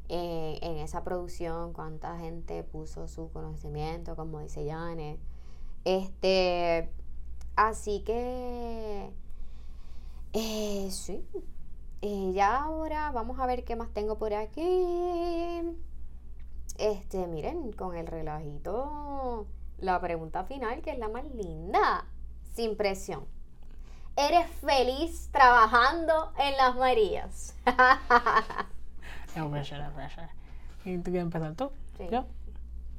eh, 0.08 0.58
en 0.62 0.78
esa 0.78 1.04
producción, 1.04 1.72
cuánta 1.72 2.18
gente 2.18 2.62
puso 2.64 3.08
su 3.08 3.30
conocimiento, 3.30 4.16
como 4.16 4.40
dice 4.40 4.64
Yane. 4.64 5.18
Este, 5.86 6.90
así 7.54 8.02
que, 8.04 9.08
eh, 10.32 10.88
sí. 10.90 11.24
ya 12.34 12.56
ahora 12.64 13.12
vamos 13.12 13.38
a 13.38 13.46
ver 13.46 13.64
qué 13.64 13.76
más 13.76 13.90
tengo 13.94 14.18
por 14.18 14.34
aquí. 14.34 15.62
Este, 16.78 17.28
miren, 17.28 17.70
con 17.70 17.94
el 17.96 18.08
relajito, 18.08 19.46
la 19.78 20.00
pregunta 20.00 20.42
final, 20.42 20.82
que 20.82 20.90
es 20.90 20.98
la 20.98 21.08
más 21.08 21.24
linda, 21.32 22.04
sin 22.56 22.76
presión. 22.76 23.24
¿Eres 24.16 24.48
feliz 24.56 25.28
trabajando 25.30 26.32
en 26.36 26.56
las 26.56 26.74
Marías? 26.74 27.54
no 29.36 29.48
pressure, 29.52 29.84
no 29.84 29.92
pressure. 29.92 30.28
¿Y 30.84 30.98
tú 30.98 31.12
quieres 31.12 31.22
empezar 31.22 31.54
tú? 31.54 31.70
Sí. 31.96 32.08
¿Yo? 32.10 32.26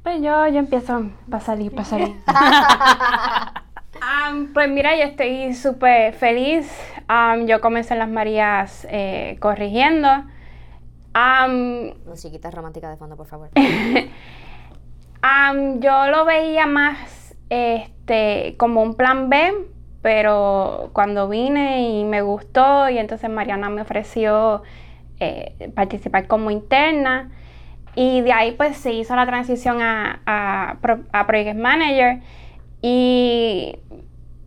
Pues 0.04 0.22
yo, 0.22 0.48
yo 0.48 0.60
empiezo 0.60 1.12
para 1.30 1.44
salir, 1.44 1.72
para 1.72 1.86
salir. 1.86 2.16
pues 4.54 4.70
mira, 4.70 4.96
yo 4.96 5.04
estoy 5.04 5.54
súper 5.54 6.14
feliz. 6.14 6.72
yo 7.46 7.62
comencé 7.62 7.94
en 7.94 8.00
las 8.00 8.10
Marías 8.10 8.88
eh, 8.90 9.38
corrigiendo. 9.40 10.10
Um, 11.16 11.94
Musiquita 12.06 12.52
romántica 12.52 12.90
de 12.90 12.98
fondo, 12.98 13.16
por 13.16 13.28
favor. 13.28 13.50
yo 15.80 16.08
lo 16.08 16.26
veía 16.26 16.66
más 16.68 17.36
este, 17.50 18.56
como 18.58 18.82
un 18.82 18.96
plan 18.96 19.30
B, 19.30 19.54
pero 20.02 20.90
cuando 20.94 21.28
vine 21.28 21.90
y 21.90 22.04
me 22.06 22.22
gustó 22.22 22.90
y 22.90 22.98
entonces 22.98 23.30
Mariana 23.30 23.70
me 23.70 23.82
ofreció 23.82 24.64
eh, 25.20 25.72
participar 25.76 26.28
como 26.28 26.52
interna 26.52 27.32
y 27.98 28.22
de 28.22 28.32
ahí 28.32 28.52
pues 28.52 28.78
se 28.78 28.94
hizo 28.94 29.16
la 29.16 29.26
transición 29.26 29.82
a, 29.82 30.22
a, 30.28 30.78
a 31.12 31.26
Project 31.26 31.58
Manager 31.58 32.20
y 32.80 33.76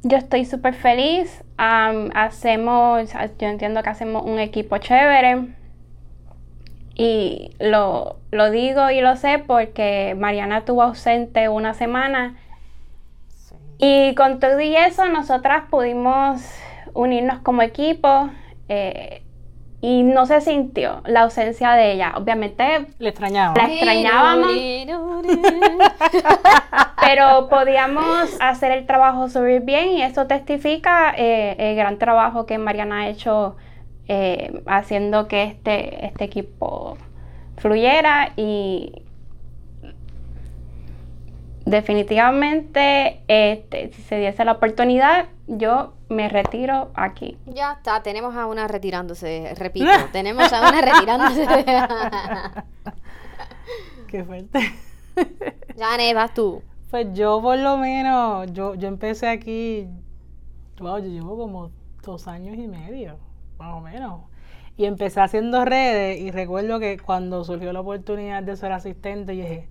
yo 0.04 0.18
estoy 0.18 0.44
súper 0.44 0.72
feliz. 0.74 1.42
hacemos, 1.56 3.12
yo 3.12 3.48
entiendo 3.48 3.82
que 3.82 3.90
hacemos 3.90 4.22
un 4.24 4.38
equipo 4.38 4.78
chévere. 4.78 5.48
Y 6.94 7.50
lo, 7.58 8.20
lo, 8.30 8.52
digo 8.52 8.88
y 8.90 9.00
lo 9.00 9.16
sé 9.16 9.42
porque 9.44 10.14
Mariana 10.16 10.58
estuvo 10.58 10.84
ausente 10.84 11.48
una 11.48 11.74
semana. 11.74 12.36
Y 13.78 14.14
con 14.14 14.38
todo 14.38 14.60
y 14.60 14.76
eso, 14.76 15.08
nosotras 15.08 15.64
pudimos 15.70 16.40
unirnos 16.94 17.40
como 17.40 17.62
equipo. 17.62 18.30
Eh, 18.68 19.24
y 19.82 20.02
no 20.02 20.26
se 20.26 20.40
sintió 20.40 21.00
la 21.06 21.22
ausencia 21.22 21.72
de 21.72 21.92
ella. 21.92 22.12
Obviamente 22.16 22.86
le 22.98 23.08
extrañábamos. 23.08 23.56
La 23.56 23.72
extrañábamos. 23.72 24.50
pero 27.00 27.48
podíamos 27.48 28.36
hacer 28.40 28.72
el 28.72 28.86
trabajo 28.86 29.28
súper 29.28 29.62
bien 29.62 29.90
y 29.90 30.02
eso 30.02 30.26
testifica 30.26 31.14
eh, 31.16 31.56
el 31.58 31.76
gran 31.76 31.98
trabajo 31.98 32.46
que 32.46 32.58
Mariana 32.58 33.00
ha 33.00 33.08
hecho 33.08 33.56
eh, 34.08 34.62
haciendo 34.66 35.28
que 35.28 35.44
este, 35.44 36.06
este 36.06 36.24
equipo 36.24 36.98
fluyera 37.56 38.32
y 38.36 39.02
definitivamente 41.64 43.20
este, 43.28 43.92
si 43.92 44.02
se 44.02 44.18
diese 44.18 44.44
la 44.44 44.52
oportunidad 44.52 45.26
yo 45.46 45.94
me 46.10 46.28
retiro 46.28 46.90
aquí. 46.94 47.38
Ya 47.46 47.72
está, 47.74 48.02
tenemos 48.02 48.34
a 48.34 48.46
una 48.46 48.68
retirándose, 48.68 49.54
repito, 49.56 49.86
tenemos 50.12 50.52
a 50.52 50.68
una 50.68 50.80
retirándose. 50.80 51.46
Qué 54.08 54.24
fuerte. 54.24 54.58
Janet, 55.78 56.14
vas 56.14 56.34
tú. 56.34 56.62
Pues 56.90 57.06
yo 57.14 57.40
por 57.40 57.56
lo 57.58 57.78
menos, 57.78 58.52
yo, 58.52 58.74
yo 58.74 58.88
empecé 58.88 59.28
aquí, 59.28 59.86
wow, 60.80 60.98
yo 60.98 61.06
llevo 61.06 61.38
como 61.38 61.70
dos 62.02 62.26
años 62.26 62.56
y 62.58 62.66
medio, 62.66 63.16
más 63.58 63.74
o 63.74 63.80
menos. 63.80 64.22
Y 64.76 64.86
empecé 64.86 65.20
haciendo 65.20 65.64
redes 65.64 66.20
y 66.20 66.32
recuerdo 66.32 66.80
que 66.80 66.98
cuando 66.98 67.44
surgió 67.44 67.72
la 67.72 67.80
oportunidad 67.80 68.42
de 68.42 68.56
ser 68.56 68.72
asistente, 68.72 69.32
dije, 69.32 69.68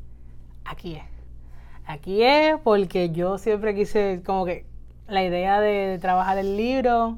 aquí 0.63 0.95
es. 0.95 1.03
Aquí 1.85 2.23
es 2.23 2.55
porque 2.63 3.09
yo 3.09 3.37
siempre 3.39 3.75
quise 3.75 4.21
como 4.23 4.45
que 4.45 4.68
la 5.10 5.24
idea 5.24 5.60
de, 5.60 5.97
trabajar 5.99 6.38
el 6.38 6.57
libro. 6.57 7.18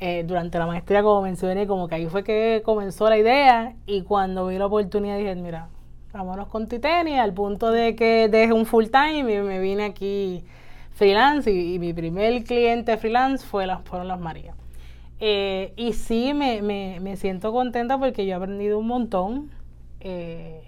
Eh, 0.00 0.22
durante 0.24 0.60
la 0.60 0.66
maestría, 0.66 1.02
como 1.02 1.22
mencioné, 1.22 1.66
como 1.66 1.88
que 1.88 1.96
ahí 1.96 2.06
fue 2.06 2.22
que 2.22 2.62
comenzó 2.64 3.10
la 3.10 3.18
idea 3.18 3.74
y 3.84 4.02
cuando 4.02 4.46
vi 4.46 4.56
la 4.56 4.66
oportunidad 4.66 5.18
dije, 5.18 5.34
mira, 5.34 5.70
vámonos 6.12 6.46
con 6.46 6.68
Titania, 6.68 7.24
al 7.24 7.34
punto 7.34 7.72
de 7.72 7.96
que 7.96 8.28
dejé 8.28 8.52
un 8.52 8.64
full 8.64 8.86
time 8.86 9.18
y 9.18 9.42
me 9.42 9.58
vine 9.58 9.84
aquí 9.84 10.44
freelance 10.98 11.50
y, 11.50 11.78
mi 11.78 11.92
primer 11.92 12.42
cliente 12.42 12.96
freelance 12.96 13.46
fue 13.46 13.66
las, 13.66 13.82
fueron 13.82 14.08
las 14.08 14.18
Marías. 14.18 14.56
Eh, 15.20 15.72
y 15.76 15.92
sí, 15.92 16.34
me, 16.34 16.60
me, 16.60 16.98
me, 17.00 17.16
siento 17.16 17.52
contenta 17.52 17.98
porque 17.98 18.26
yo 18.26 18.32
he 18.32 18.34
aprendido 18.34 18.78
un 18.78 18.86
montón 18.88 19.50
eh, 20.00 20.62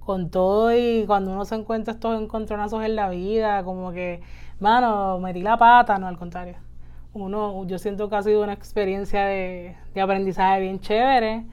con 0.00 0.30
todo 0.30 0.74
y 0.74 1.04
cuando 1.06 1.32
uno 1.32 1.44
se 1.44 1.54
encuentra 1.54 1.94
estos 1.94 2.20
encontronazos 2.20 2.84
en 2.84 2.96
la 2.96 3.08
vida, 3.10 3.64
como 3.64 3.92
que 3.92 4.20
mano, 4.60 5.18
metí 5.18 5.42
la 5.42 5.56
pata, 5.56 5.98
no, 5.98 6.06
al 6.06 6.18
contrario. 6.18 6.56
Uno, 7.14 7.66
yo 7.66 7.78
siento 7.78 8.08
que 8.08 8.16
ha 8.16 8.22
sido 8.22 8.42
una 8.42 8.52
experiencia 8.52 9.24
de, 9.24 9.76
aprendizaje 10.00 10.60
bien 10.60 10.80
chévere. 10.80 11.44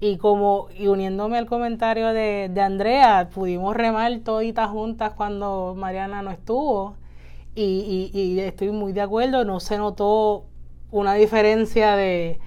Y 0.00 0.16
como, 0.16 0.68
y 0.78 0.86
uniéndome 0.86 1.36
al 1.36 1.46
comentario 1.46 2.08
de, 2.08 2.50
Andrea, 2.60 3.28
pudimos 3.32 3.76
remar 3.76 4.18
toditas 4.20 4.70
juntas 4.70 5.12
cuando 5.14 5.74
Mariana 5.76 6.22
no 6.22 6.30
estuvo. 6.30 6.96
Y, 7.54 8.10
y, 8.14 8.40
estoy 8.40 8.70
muy 8.70 8.92
de 8.92 9.02
acuerdo, 9.02 9.44
no 9.44 9.60
se 9.60 9.76
notó 9.76 10.44
una 10.90 11.14
diferencia 11.14 11.96
de 11.96 12.38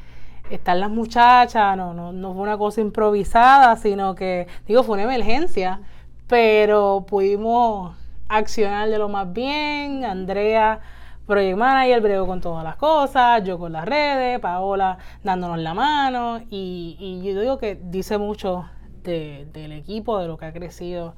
estar 0.50 0.78
las 0.78 0.90
muchachas, 0.90 1.78
no, 1.78 1.94
no, 1.94 2.12
no 2.12 2.34
fue 2.34 2.42
una 2.42 2.58
cosa 2.58 2.82
improvisada, 2.82 3.76
sino 3.76 4.16
que, 4.16 4.48
digo, 4.68 4.84
fue 4.84 4.96
una 4.96 5.04
emergencia, 5.04 5.82
pero 6.28 7.06
pudimos 7.08 7.96
accionar 8.38 8.90
de 8.90 8.98
lo 8.98 9.10
más 9.10 9.32
bien, 9.32 10.06
Andrea 10.06 10.80
Project 11.26 11.58
Manager, 11.58 12.02
brego 12.02 12.28
con 12.28 12.42
todas 12.42 12.64
las 12.64 12.76
cosas, 12.76 13.44
yo 13.44 13.58
con 13.58 13.72
las 13.72 13.86
redes, 13.86 14.40
Paola 14.40 14.98
dándonos 15.24 15.60
la 15.60 15.74
mano 15.74 16.42
y, 16.50 17.22
yo 17.24 17.40
digo 17.40 17.58
que 17.58 17.80
dice 17.82 18.18
mucho 18.18 18.66
del 19.04 19.72
equipo, 19.72 20.20
de 20.20 20.28
lo 20.28 20.38
que 20.38 20.46
ha 20.46 20.54
crecido 20.54 21.16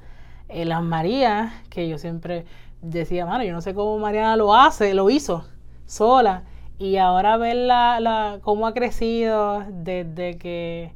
en 0.48 0.68
las 0.68 0.82
Marías, 0.82 1.52
que 1.70 1.88
yo 1.88 1.98
siempre 1.98 2.44
decía, 2.82 3.26
mano, 3.26 3.44
yo 3.44 3.52
no 3.52 3.60
sé 3.60 3.74
cómo 3.74 3.98
Mariana 3.98 4.36
lo 4.36 4.54
hace, 4.54 4.94
lo 4.94 5.10
hizo 5.10 5.44
sola 5.86 6.44
y 6.78 6.98
ahora 6.98 7.36
ver 7.36 7.56
la, 7.56 8.00
la, 8.00 8.38
cómo 8.42 8.66
ha 8.66 8.74
crecido 8.74 9.64
desde 9.68 10.38
que 10.38 10.92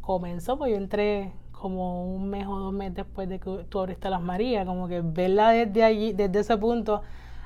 comenzó, 0.00 0.58
pues 0.58 0.72
yo 0.72 0.76
entré 0.76 1.32
como 1.60 2.04
un 2.04 2.28
mes 2.30 2.46
o 2.46 2.58
dos 2.58 2.72
meses 2.72 2.94
después 2.94 3.28
de 3.28 3.38
que 3.38 3.64
tú 3.68 3.80
abriste 3.80 4.08
las 4.08 4.22
Marías, 4.22 4.66
como 4.66 4.88
que 4.88 5.02
verla 5.02 5.50
desde 5.50 5.84
allí, 5.84 6.12
desde 6.12 6.40
ese 6.40 6.56
punto 6.56 7.02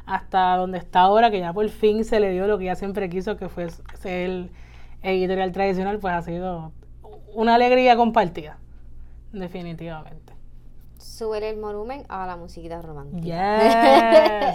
hasta 0.06 0.56
donde 0.56 0.78
está 0.78 1.00
ahora, 1.00 1.30
que 1.30 1.40
ya 1.40 1.52
por 1.52 1.68
fin 1.68 2.04
se 2.04 2.20
le 2.20 2.30
dio 2.30 2.46
lo 2.46 2.58
que 2.58 2.64
ella 2.64 2.76
siempre 2.76 3.08
quiso, 3.08 3.36
que 3.36 3.48
fue 3.48 3.68
ser 3.70 4.30
el 4.30 4.50
editorial 5.02 5.52
tradicional, 5.52 5.98
pues 5.98 6.14
ha 6.14 6.22
sido 6.22 6.72
una 7.34 7.56
alegría 7.56 7.96
compartida, 7.96 8.58
definitivamente. 9.32 10.34
Sube 10.98 11.48
el 11.48 11.60
volumen 11.60 12.04
a 12.08 12.26
la 12.26 12.36
musiquita 12.36 12.80
romántica. 12.80 14.54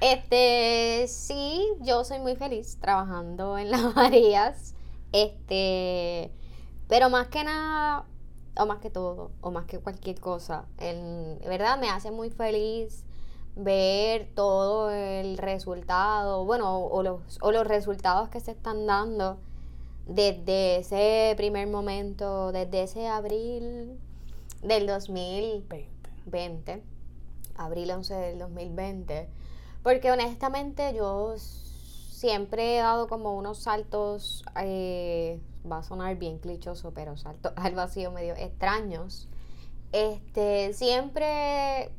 este, 0.00 1.06
sí, 1.06 1.66
yo 1.80 2.04
soy 2.04 2.18
muy 2.18 2.36
feliz 2.36 2.78
trabajando 2.80 3.56
en 3.56 3.70
las 3.70 3.94
Marías. 3.94 4.74
Este, 5.12 6.30
pero 6.88 7.08
más 7.08 7.28
que 7.28 7.42
nada, 7.44 8.04
o 8.60 8.66
más 8.66 8.78
que 8.78 8.90
todo, 8.90 9.30
o 9.40 9.50
más 9.50 9.64
que 9.64 9.78
cualquier 9.78 10.20
cosa. 10.20 10.66
En 10.78 11.38
verdad 11.46 11.78
me 11.78 11.88
hace 11.88 12.10
muy 12.10 12.30
feliz 12.30 13.04
ver 13.56 14.28
todo 14.34 14.90
el 14.90 15.38
resultado, 15.38 16.44
bueno, 16.44 16.78
o 16.78 17.02
los, 17.02 17.38
o 17.40 17.52
los 17.52 17.66
resultados 17.66 18.28
que 18.28 18.40
se 18.40 18.50
están 18.52 18.86
dando 18.86 19.38
desde 20.06 20.78
ese 20.78 21.34
primer 21.36 21.68
momento, 21.68 22.52
desde 22.52 22.82
ese 22.82 23.06
abril 23.06 23.98
del 24.62 24.86
2020, 24.86 26.82
abril 27.56 27.90
11 27.90 28.14
del 28.14 28.38
2020, 28.40 29.28
porque 29.82 30.10
honestamente 30.10 30.92
yo 30.94 31.34
siempre 31.38 32.76
he 32.76 32.80
dado 32.80 33.08
como 33.08 33.34
unos 33.36 33.58
saltos 33.58 34.44
eh, 34.62 35.40
va 35.70 35.78
a 35.78 35.82
sonar 35.82 36.16
bien 36.16 36.38
clichoso, 36.38 36.92
pero 36.92 37.16
salto 37.16 37.52
al 37.56 37.74
vacío 37.74 38.10
medio 38.10 38.34
extraños. 38.34 39.28
Este, 39.92 40.72
siempre 40.72 41.90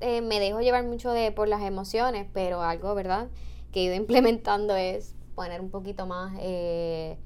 eh, 0.00 0.20
me 0.20 0.40
dejo 0.40 0.60
llevar 0.60 0.84
mucho 0.84 1.12
de 1.12 1.32
por 1.32 1.48
las 1.48 1.62
emociones, 1.62 2.26
pero 2.32 2.62
algo, 2.62 2.94
¿verdad? 2.94 3.28
Que 3.72 3.80
he 3.80 3.84
ido 3.84 3.94
implementando 3.96 4.76
es 4.76 5.14
poner 5.34 5.60
un 5.60 5.70
poquito 5.70 6.06
más 6.06 6.34
eh, 6.40 7.18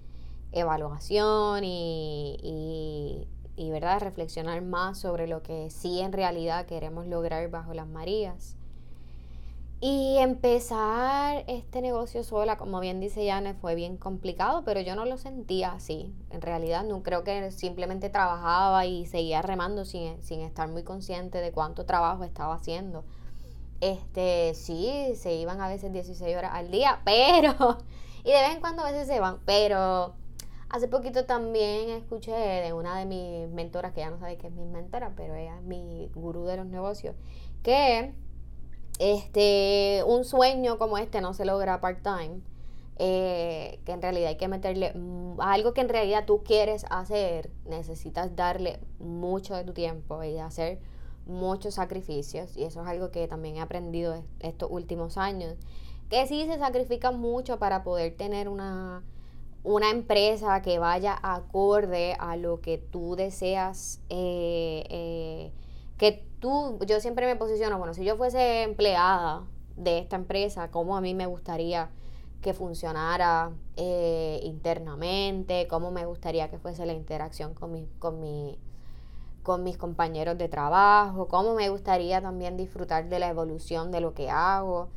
evaluación 0.53 1.65
y, 1.65 2.37
y, 2.43 3.29
y, 3.57 3.71
¿verdad? 3.71 4.01
Reflexionar 4.01 4.63
más 4.63 4.99
sobre 4.99 5.27
lo 5.29 5.43
que 5.43 5.71
sí 5.71 6.01
en 6.01 6.13
realidad 6.13 6.67
queremos 6.67 7.07
lograr 7.07 7.49
bajo 7.51 7.73
las 7.73 7.87
Marías. 7.87 8.57
Y 9.83 10.19
empezar 10.19 11.43
este 11.47 11.81
negocio 11.81 12.23
sola, 12.23 12.59
como 12.59 12.81
bien 12.81 13.01
dice 13.01 13.27
Janet, 13.27 13.57
fue 13.59 13.75
bien 13.75 13.97
complicado, 13.97 14.63
pero 14.63 14.81
yo 14.83 14.95
no 14.95 15.07
lo 15.07 15.17
sentía 15.17 15.73
así. 15.73 16.13
En 16.29 16.43
realidad, 16.43 16.85
no 16.85 17.03
creo 17.03 17.25
que 17.25 17.51
simplemente 17.51 18.11
trabajaba 18.11 18.85
y 18.85 19.07
seguía 19.07 19.41
remando 19.41 19.87
sin, 19.87 20.23
sin 20.23 20.41
estar 20.43 20.69
muy 20.69 20.83
consciente 20.83 21.39
de 21.39 21.51
cuánto 21.53 21.87
trabajo 21.87 22.25
estaba 22.25 22.55
haciendo. 22.55 23.05
Este, 23.81 24.53
sí, 24.55 25.13
se 25.15 25.35
iban 25.37 25.63
a 25.63 25.69
veces 25.69 25.91
16 25.91 26.37
horas 26.37 26.51
al 26.53 26.71
día, 26.71 27.01
pero, 27.07 27.79
y 28.23 28.33
de 28.33 28.39
vez 28.39 28.55
en 28.55 28.61
cuando 28.61 28.83
a 28.83 28.91
veces 28.91 29.09
se 29.09 29.19
van, 29.19 29.39
pero 29.47 30.13
hace 30.69 30.89
poquito 30.89 31.25
también 31.25 31.89
escuché 31.89 32.33
de 32.33 32.75
una 32.75 32.99
de 32.99 33.07
mis 33.07 33.49
mentoras, 33.49 33.95
que 33.95 34.01
ya 34.01 34.11
no 34.11 34.19
sabe 34.19 34.37
que 34.37 34.49
es 34.49 34.53
mi 34.53 34.67
mentora, 34.67 35.15
pero 35.17 35.35
ella 35.35 35.57
es 35.57 35.63
mi 35.63 36.11
gurú 36.15 36.45
de 36.45 36.59
los 36.59 36.67
negocios, 36.67 37.17
que 37.63 38.13
este, 39.01 40.05
un 40.07 40.25
sueño 40.25 40.79
como 40.79 40.99
este 40.99 41.21
no 41.21 41.35
se 41.35 41.45
logra 41.45 41.81
part-time. 41.81 42.41
Eh, 43.03 43.81
que 43.87 43.93
en 43.93 44.03
realidad 44.03 44.29
hay 44.29 44.37
que 44.37 44.49
meterle 44.49 44.93
algo 45.39 45.73
que 45.73 45.81
en 45.81 45.89
realidad 45.89 46.27
tú 46.27 46.43
quieres 46.45 46.85
hacer, 46.91 47.51
necesitas 47.65 48.37
darle 48.37 48.79
mucho 48.99 49.57
de 49.57 49.65
tu 49.65 49.73
tiempo 49.73 50.23
y 50.23 50.39
hacer 50.39 50.81
muchos 51.27 51.75
sacrificios 51.77 52.57
y 52.59 52.65
eso 52.65 52.83
es 52.83 52.87
algo 52.89 53.11
que 53.11 53.27
también 53.27 53.57
he 53.57 53.61
aprendido 53.63 54.15
est- 54.15 54.27
estos 54.41 54.71
últimos 54.71 55.17
años, 55.17 55.55
que 56.11 56.27
sí 56.27 56.45
se 56.47 56.59
sacrifica 56.59 57.11
mucho 57.11 57.59
para 57.59 57.85
poder 57.85 58.17
tener 58.19 58.51
una, 58.51 59.03
una 59.65 59.91
empresa 59.91 60.63
que 60.63 60.79
vaya 60.79 61.19
acorde 61.23 62.17
a 62.19 62.37
lo 62.37 62.61
que 62.61 62.79
tú 62.79 63.17
deseas, 63.17 64.01
eh, 64.11 64.85
eh, 64.91 65.53
que 65.99 66.25
tú, 66.41 66.79
yo 66.87 67.01
siempre 67.01 67.27
me 67.27 67.37
posiciono, 67.37 67.79
bueno, 67.79 67.95
si 67.95 68.05
yo 68.05 68.17
fuese 68.17 68.63
empleada 68.63 69.45
de 69.77 69.99
esta 69.99 70.17
empresa, 70.17 70.71
cómo 70.71 70.97
a 70.97 71.01
mí 71.01 71.15
me 71.15 71.27
gustaría 71.27 71.91
que 72.41 72.55
funcionara 72.55 73.53
eh, 73.77 74.41
internamente, 74.43 75.67
cómo 75.69 75.91
me 75.91 76.07
gustaría 76.07 76.49
que 76.51 76.59
fuese 76.59 76.87
la 76.87 76.95
interacción 76.95 77.55
con 77.55 77.73
mi, 77.73 77.87
con 77.99 78.21
mi, 78.21 78.59
con 79.43 79.63
mis 79.63 79.77
compañeros 79.77 80.39
de 80.39 80.49
trabajo, 80.49 81.29
cómo 81.29 81.55
me 81.55 81.69
gustaría 81.69 82.21
también 82.21 82.57
disfrutar 82.57 83.09
de 83.09 83.19
la 83.19 83.29
evolución 83.29 83.91
de 83.91 84.01
lo 84.01 84.15
que 84.15 84.31
hago. 84.31 84.89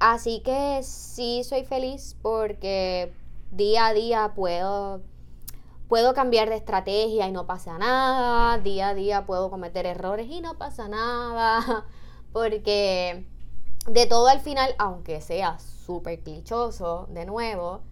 Así 0.00 0.40
que 0.40 0.80
sí 0.82 1.42
soy 1.44 1.64
feliz 1.64 2.16
porque 2.22 3.12
día 3.52 3.86
a 3.86 3.94
día 3.94 4.32
puedo, 4.34 5.00
puedo 5.94 6.12
cambiar 6.12 6.48
de 6.48 6.56
estrategia 6.56 7.28
y 7.28 7.30
no 7.30 7.46
pasa 7.46 7.78
nada. 7.78 8.58
Día 8.58 8.88
a 8.88 8.94
día 8.94 9.26
puedo 9.26 9.48
cometer 9.48 9.86
errores 9.86 10.26
y 10.28 10.40
no 10.40 10.58
pasa 10.58 10.88
nada. 10.88 11.86
Porque 12.32 13.24
de 13.86 14.06
todo 14.06 14.26
al 14.26 14.40
final, 14.40 14.74
aunque 14.78 15.20
sea 15.20 15.60
súper 15.60 16.18
clichoso, 16.18 17.06
de 17.10 17.26
nuevo, 17.26 17.82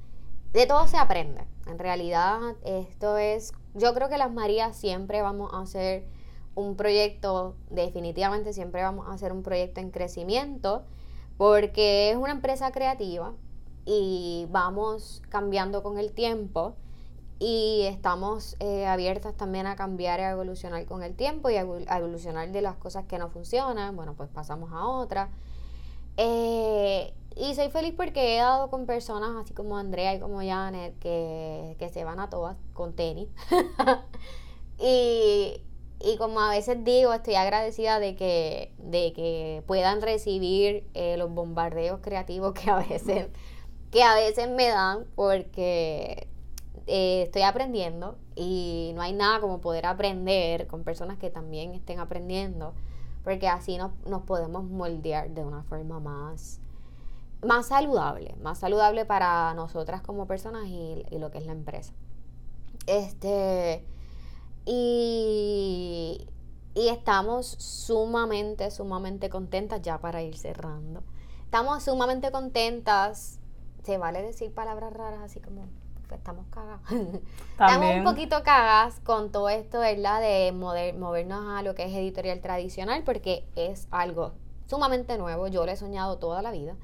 de 0.52 0.66
todo 0.66 0.88
se 0.88 0.96
aprende. 0.96 1.46
En 1.68 1.78
realidad, 1.78 2.40
esto 2.64 3.18
es, 3.18 3.52
yo 3.74 3.94
creo 3.94 4.08
que 4.08 4.18
las 4.18 4.32
Marías 4.32 4.76
siempre 4.76 5.22
vamos 5.22 5.54
a 5.54 5.60
hacer 5.60 6.04
un 6.56 6.74
proyecto, 6.74 7.54
definitivamente 7.70 8.52
siempre 8.52 8.82
vamos 8.82 9.06
a 9.06 9.12
hacer 9.12 9.30
un 9.30 9.44
proyecto 9.44 9.78
en 9.78 9.92
crecimiento, 9.92 10.82
porque 11.36 12.10
es 12.10 12.16
una 12.16 12.32
empresa 12.32 12.72
creativa 12.72 13.32
y 13.84 14.48
vamos 14.50 15.22
cambiando 15.28 15.84
con 15.84 15.98
el 16.00 16.10
tiempo 16.10 16.74
y 17.42 17.82
estamos 17.86 18.56
eh, 18.60 18.86
abiertas 18.86 19.34
también 19.36 19.66
a 19.66 19.76
cambiar 19.76 20.20
y 20.20 20.22
a 20.24 20.30
evolucionar 20.32 20.84
con 20.86 21.02
el 21.02 21.14
tiempo 21.16 21.50
y 21.50 21.56
a, 21.56 21.64
evol- 21.64 21.86
a 21.88 21.98
evolucionar 21.98 22.50
de 22.52 22.62
las 22.62 22.76
cosas 22.76 23.06
que 23.06 23.18
no 23.18 23.30
funcionan, 23.30 23.96
bueno, 23.96 24.14
pues 24.14 24.28
pasamos 24.30 24.72
a 24.72 24.86
otras. 24.86 25.30
Eh, 26.16 27.14
y 27.36 27.54
soy 27.54 27.70
feliz 27.70 27.94
porque 27.96 28.36
he 28.36 28.38
dado 28.38 28.70
con 28.70 28.86
personas 28.86 29.30
así 29.42 29.54
como 29.54 29.78
Andrea 29.78 30.14
y 30.14 30.20
como 30.20 30.38
Janet 30.40 30.98
que, 31.00 31.76
que 31.78 31.88
se 31.90 32.04
van 32.04 32.20
a 32.20 32.30
todas 32.30 32.56
con 32.74 32.94
tenis. 32.94 33.28
y, 34.78 35.60
y 36.00 36.16
como 36.18 36.40
a 36.40 36.50
veces 36.50 36.84
digo, 36.84 37.12
estoy 37.12 37.34
agradecida 37.36 37.98
de 38.00 38.16
que, 38.16 38.72
de 38.78 39.12
que 39.12 39.62
puedan 39.66 40.02
recibir 40.02 40.86
eh, 40.94 41.16
los 41.16 41.30
bombardeos 41.32 42.00
creativos 42.02 42.52
que 42.54 42.70
a 42.70 42.76
veces, 42.76 43.28
que 43.90 44.02
a 44.02 44.14
veces 44.14 44.48
me 44.50 44.68
dan 44.68 45.06
porque 45.14 46.28
eh, 46.86 47.22
estoy 47.22 47.42
aprendiendo 47.42 48.18
y 48.34 48.92
no 48.94 49.02
hay 49.02 49.12
nada 49.12 49.40
como 49.40 49.60
poder 49.60 49.86
aprender 49.86 50.66
con 50.66 50.84
personas 50.84 51.18
que 51.18 51.30
también 51.30 51.74
estén 51.74 52.00
aprendiendo 52.00 52.74
porque 53.24 53.48
así 53.48 53.78
nos, 53.78 53.92
nos 54.06 54.22
podemos 54.22 54.64
moldear 54.64 55.30
de 55.30 55.44
una 55.44 55.62
forma 55.62 56.00
más, 56.00 56.60
más 57.42 57.66
saludable, 57.66 58.34
más 58.42 58.58
saludable 58.58 59.04
para 59.04 59.54
nosotras 59.54 60.02
como 60.02 60.26
personas 60.26 60.66
y, 60.66 61.04
y 61.10 61.18
lo 61.18 61.30
que 61.30 61.38
es 61.38 61.46
la 61.46 61.52
empresa. 61.52 61.92
Este, 62.86 63.84
y, 64.64 66.26
y 66.74 66.88
estamos 66.88 67.46
sumamente, 67.46 68.70
sumamente 68.70 69.30
contentas 69.30 69.82
ya 69.82 69.98
para 69.98 70.22
ir 70.22 70.36
cerrando. 70.36 71.02
Estamos 71.44 71.82
sumamente 71.84 72.32
contentas. 72.32 73.38
Se 73.84 73.98
vale 73.98 74.22
decir 74.22 74.52
palabras 74.52 74.92
raras 74.92 75.20
así 75.22 75.40
como 75.40 75.66
estamos 76.14 76.46
cagadas. 76.50 76.80
Estamos 77.52 77.94
un 77.96 78.04
poquito 78.04 78.42
cagadas 78.42 79.00
con 79.00 79.30
todo 79.32 79.48
esto, 79.48 79.80
¿verdad? 79.80 80.20
De 80.20 80.52
mover- 80.52 80.94
movernos 80.96 81.44
a 81.58 81.62
lo 81.62 81.74
que 81.74 81.84
es 81.84 81.94
editorial 81.94 82.40
tradicional, 82.40 83.02
porque 83.04 83.44
es 83.56 83.88
algo 83.90 84.32
sumamente 84.66 85.18
nuevo. 85.18 85.46
Yo 85.48 85.64
lo 85.66 85.72
he 85.72 85.76
soñado 85.76 86.18
toda 86.18 86.42
la 86.42 86.50
vida. 86.50 86.74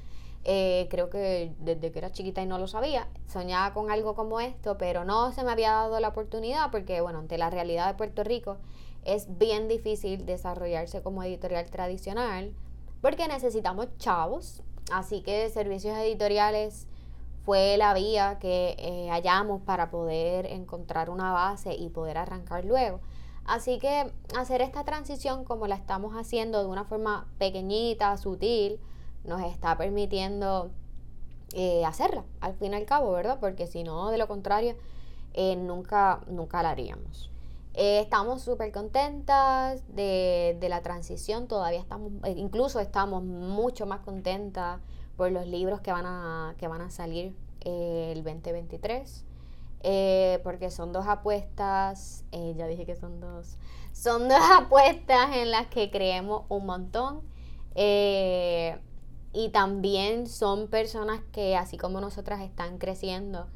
Eh, 0.45 0.87
creo 0.91 1.11
que 1.11 1.53
desde 1.59 1.91
que 1.91 1.99
era 1.99 2.11
chiquita 2.13 2.41
y 2.43 2.47
no 2.47 2.59
lo 2.59 2.69
sabía, 2.69 3.09
soñaba 3.27 3.75
con 3.75 3.91
algo 3.91 4.15
como 4.15 4.41
esto, 4.41 4.79
pero 4.79 5.05
no 5.05 5.33
se 5.33 5.43
me 5.45 5.51
había 5.53 5.73
dado 5.73 5.99
la 6.01 6.09
oportunidad 6.09 6.71
porque, 6.71 7.01
bueno, 7.01 7.19
ante 7.19 7.37
la 7.39 7.51
realidad 7.51 7.89
de 7.89 7.95
Puerto 7.95 8.23
Rico 8.25 8.57
es 9.05 9.39
bien 9.39 9.69
difícil 9.69 10.25
desarrollarse 10.27 11.03
como 11.03 11.23
editorial 11.23 11.69
tradicional 11.71 12.53
porque 13.03 13.27
necesitamos 13.29 13.89
chavos. 13.99 14.63
Así 14.93 15.23
que 15.23 15.51
servicios 15.51 15.97
editoriales 15.99 16.87
fue 17.49 17.79
la 17.79 17.95
vía 17.95 18.39
que 18.39 18.77
eh, 18.79 19.09
hallamos 19.09 19.63
para 19.63 19.91
poder 19.91 20.45
encontrar 20.45 21.09
una 21.09 21.33
base 21.33 21.75
y 21.75 21.89
poder 21.89 22.19
arrancar 22.19 22.67
luego. 22.67 23.01
Así 23.47 23.79
que 23.79 24.13
hacer 24.37 24.61
esta 24.61 24.85
transición 24.85 25.45
como 25.45 25.67
la 25.67 25.75
estamos 25.75 26.13
haciendo 26.15 26.61
de 26.61 26.67
una 26.67 26.85
forma 26.85 27.27
pequeñita, 27.39 28.19
sutil, 28.19 28.79
nos 29.25 29.41
está 29.41 29.79
permitiendo 29.79 30.71
eh, 31.55 31.87
hacerla, 31.87 32.23
al 32.41 32.53
fin 32.53 32.75
y 32.75 32.77
al 32.77 32.85
cabo, 32.85 33.13
¿verdad? 33.13 33.39
Porque 33.41 33.67
si 33.67 33.83
no, 33.83 34.11
de 34.11 34.19
lo 34.19 34.29
contrario, 34.29 34.77
eh, 35.33 35.57
nunca, 35.57 36.21
nunca 36.27 36.63
la 36.63 36.69
haríamos. 36.69 37.31
Estamos 37.73 38.43
súper 38.43 38.73
contentas 38.73 39.83
de, 39.89 40.59
de 40.61 40.69
la 40.69 40.83
transición, 40.83 41.49
todavía 41.49 41.81
estamos, 41.81 42.13
incluso 42.37 42.79
estamos 42.79 43.25
mucho 43.25 43.87
más 43.87 44.01
contentas 44.01 44.81
por 45.19 45.33
los 45.33 45.47
libros 45.49 45.83
que 45.83 45.93
van 45.93 46.07
a, 46.07 46.57
que 46.59 46.69
van 46.69 46.83
a 46.83 46.91
salir 46.91 47.37
eh, 47.63 48.15
el 48.17 48.25
2023. 48.25 49.27
eh, 49.83 50.41
porque 50.45 50.71
son 50.73 50.93
dos 50.93 51.07
apuestas, 51.09 52.25
eh, 52.33 52.55
ya 52.59 52.69
dije 52.69 52.87
que 52.87 52.97
son 52.97 53.21
dos, 53.21 53.59
son 53.95 54.29
dos 54.29 54.41
apuestas 54.59 55.37
en 55.37 55.53
las 55.53 55.69
que 55.69 55.91
creemos 55.91 56.45
un 56.51 56.67
montón. 56.67 57.23
eh, 57.77 58.79
y 59.35 59.51
también 59.51 60.27
son 60.27 60.69
personas 60.69 61.21
que, 61.33 61.57
así 61.57 61.79
como 61.79 62.01
nosotras, 62.01 62.41
están 62.43 62.79
creciendo 62.79 63.49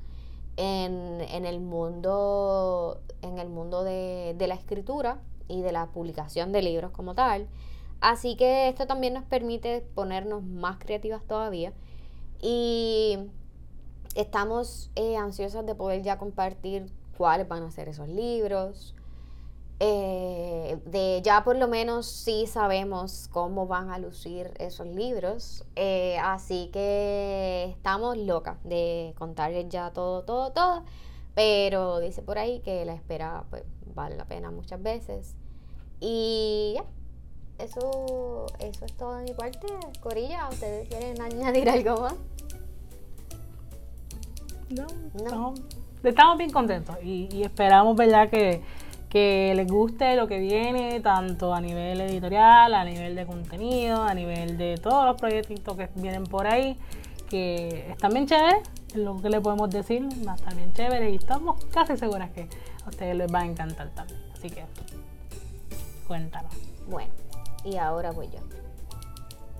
en, 0.57 1.21
en 1.23 1.47
el 1.47 1.61
mundo, 1.61 3.01
en 3.23 3.39
el 3.39 3.49
mundo 3.49 3.85
de, 3.85 4.35
de 4.39 4.47
la 4.49 4.55
escritura 4.55 5.21
y 5.49 5.63
de 5.63 5.73
la 5.73 5.87
publicación 5.93 6.53
de 6.53 6.63
libros 6.63 6.93
como 6.93 7.15
tal. 7.15 7.49
Así 8.03 8.35
que 8.35 8.69
esto 8.69 8.89
también 8.89 9.15
nos 9.15 9.23
permite 9.25 9.81
ponernos 9.95 10.43
más 10.43 10.77
creativas 10.79 11.25
todavía. 11.25 11.73
Y 12.41 13.17
estamos 14.17 14.91
eh, 14.97 15.17
ansiosas 15.17 15.65
de 15.65 15.77
poder 15.77 16.03
ya 16.03 16.19
compartir 16.19 16.93
cuáles 17.17 17.47
van 17.47 17.63
a 17.63 17.71
ser 17.71 17.89
esos 17.89 18.09
libros. 18.09 18.97
Eh, 19.79 20.79
de 20.85 21.23
ya 21.23 21.43
por 21.45 21.57
lo 21.57 21.67
menos 21.69 22.07
sí 22.07 22.47
sabemos 22.47 23.29
cómo 23.33 23.69
van 23.69 23.91
a 23.91 23.99
lucir 23.99 24.53
esos 24.59 24.89
libros. 24.89 25.65
Eh, 25.77 26.19
así 26.19 26.71
que 26.73 27.67
estamos 27.71 28.17
locas 28.19 28.59
de 28.65 29.15
contarles 29.17 29.69
ya 29.69 29.93
todo, 29.93 30.25
todo, 30.25 30.51
todo. 30.51 30.83
Pero 31.37 32.01
dice 32.01 32.21
por 32.21 32.39
ahí 32.39 32.59
que 32.61 32.85
la 32.85 32.95
espera 32.95 33.45
pues, 33.49 33.63
vale 33.95 34.17
la 34.17 34.25
pena 34.27 34.51
muchas 34.51 34.83
veces. 34.83 35.37
Y 36.01 36.75
ya, 36.75 36.85
eso, 37.63 38.47
eso 38.59 38.85
es 38.85 38.93
todo 38.95 39.17
de 39.17 39.25
mi 39.25 39.35
parte. 39.35 39.67
Corilla, 40.01 40.49
¿ustedes 40.49 40.89
quieren 40.89 41.21
añadir 41.21 41.69
algo 41.69 42.01
más? 42.01 42.15
No, 44.71 44.87
No. 45.15 45.55
Estamos, 46.03 46.37
bien 46.37 46.51
contentos 46.51 46.97
y, 47.05 47.29
y 47.31 47.45
esperamos, 47.45 47.95
¿verdad? 47.97 48.29
Que, 48.29 48.61
que 49.13 49.53
les 49.55 49.71
guste 49.71 50.17
lo 50.17 50.27
que 50.27 50.39
viene, 50.39 50.99
tanto 51.01 51.53
a 51.53 51.61
nivel 51.61 52.01
editorial, 52.01 52.73
a 52.75 52.83
nivel 52.83 53.15
de 53.15 53.27
contenido, 53.27 54.03
a 54.03 54.15
nivel 54.15 54.57
de 54.57 54.79
todos 54.79 55.05
los 55.05 55.21
proyectitos 55.21 55.77
que 55.77 55.91
vienen 55.97 56.25
por 56.25 56.47
ahí, 56.47 56.79
que 57.29 57.91
están 57.91 58.15
bien 58.15 58.27
chéveres, 58.27 58.63
es 58.89 58.97
lo 58.97 59.21
que 59.21 59.29
le 59.29 59.41
podemos 59.41 59.69
decir, 59.69 60.09
va 60.27 60.33
a 60.33 60.37
estar 60.37 60.55
bien 60.57 60.73
chévere 60.73 61.11
y 61.11 61.17
estamos 61.17 61.63
casi 61.67 61.97
seguras 61.99 62.31
que 62.31 62.49
a 62.85 62.89
ustedes 62.89 63.15
les 63.15 63.33
va 63.33 63.41
a 63.41 63.45
encantar 63.45 63.91
también. 63.91 64.19
Así 64.33 64.49
que, 64.49 64.65
cuéntanos. 66.09 66.55
Bueno, 66.89 67.13
y 67.65 67.77
ahora 67.77 68.13
voy 68.13 68.29
yo. 68.29 68.41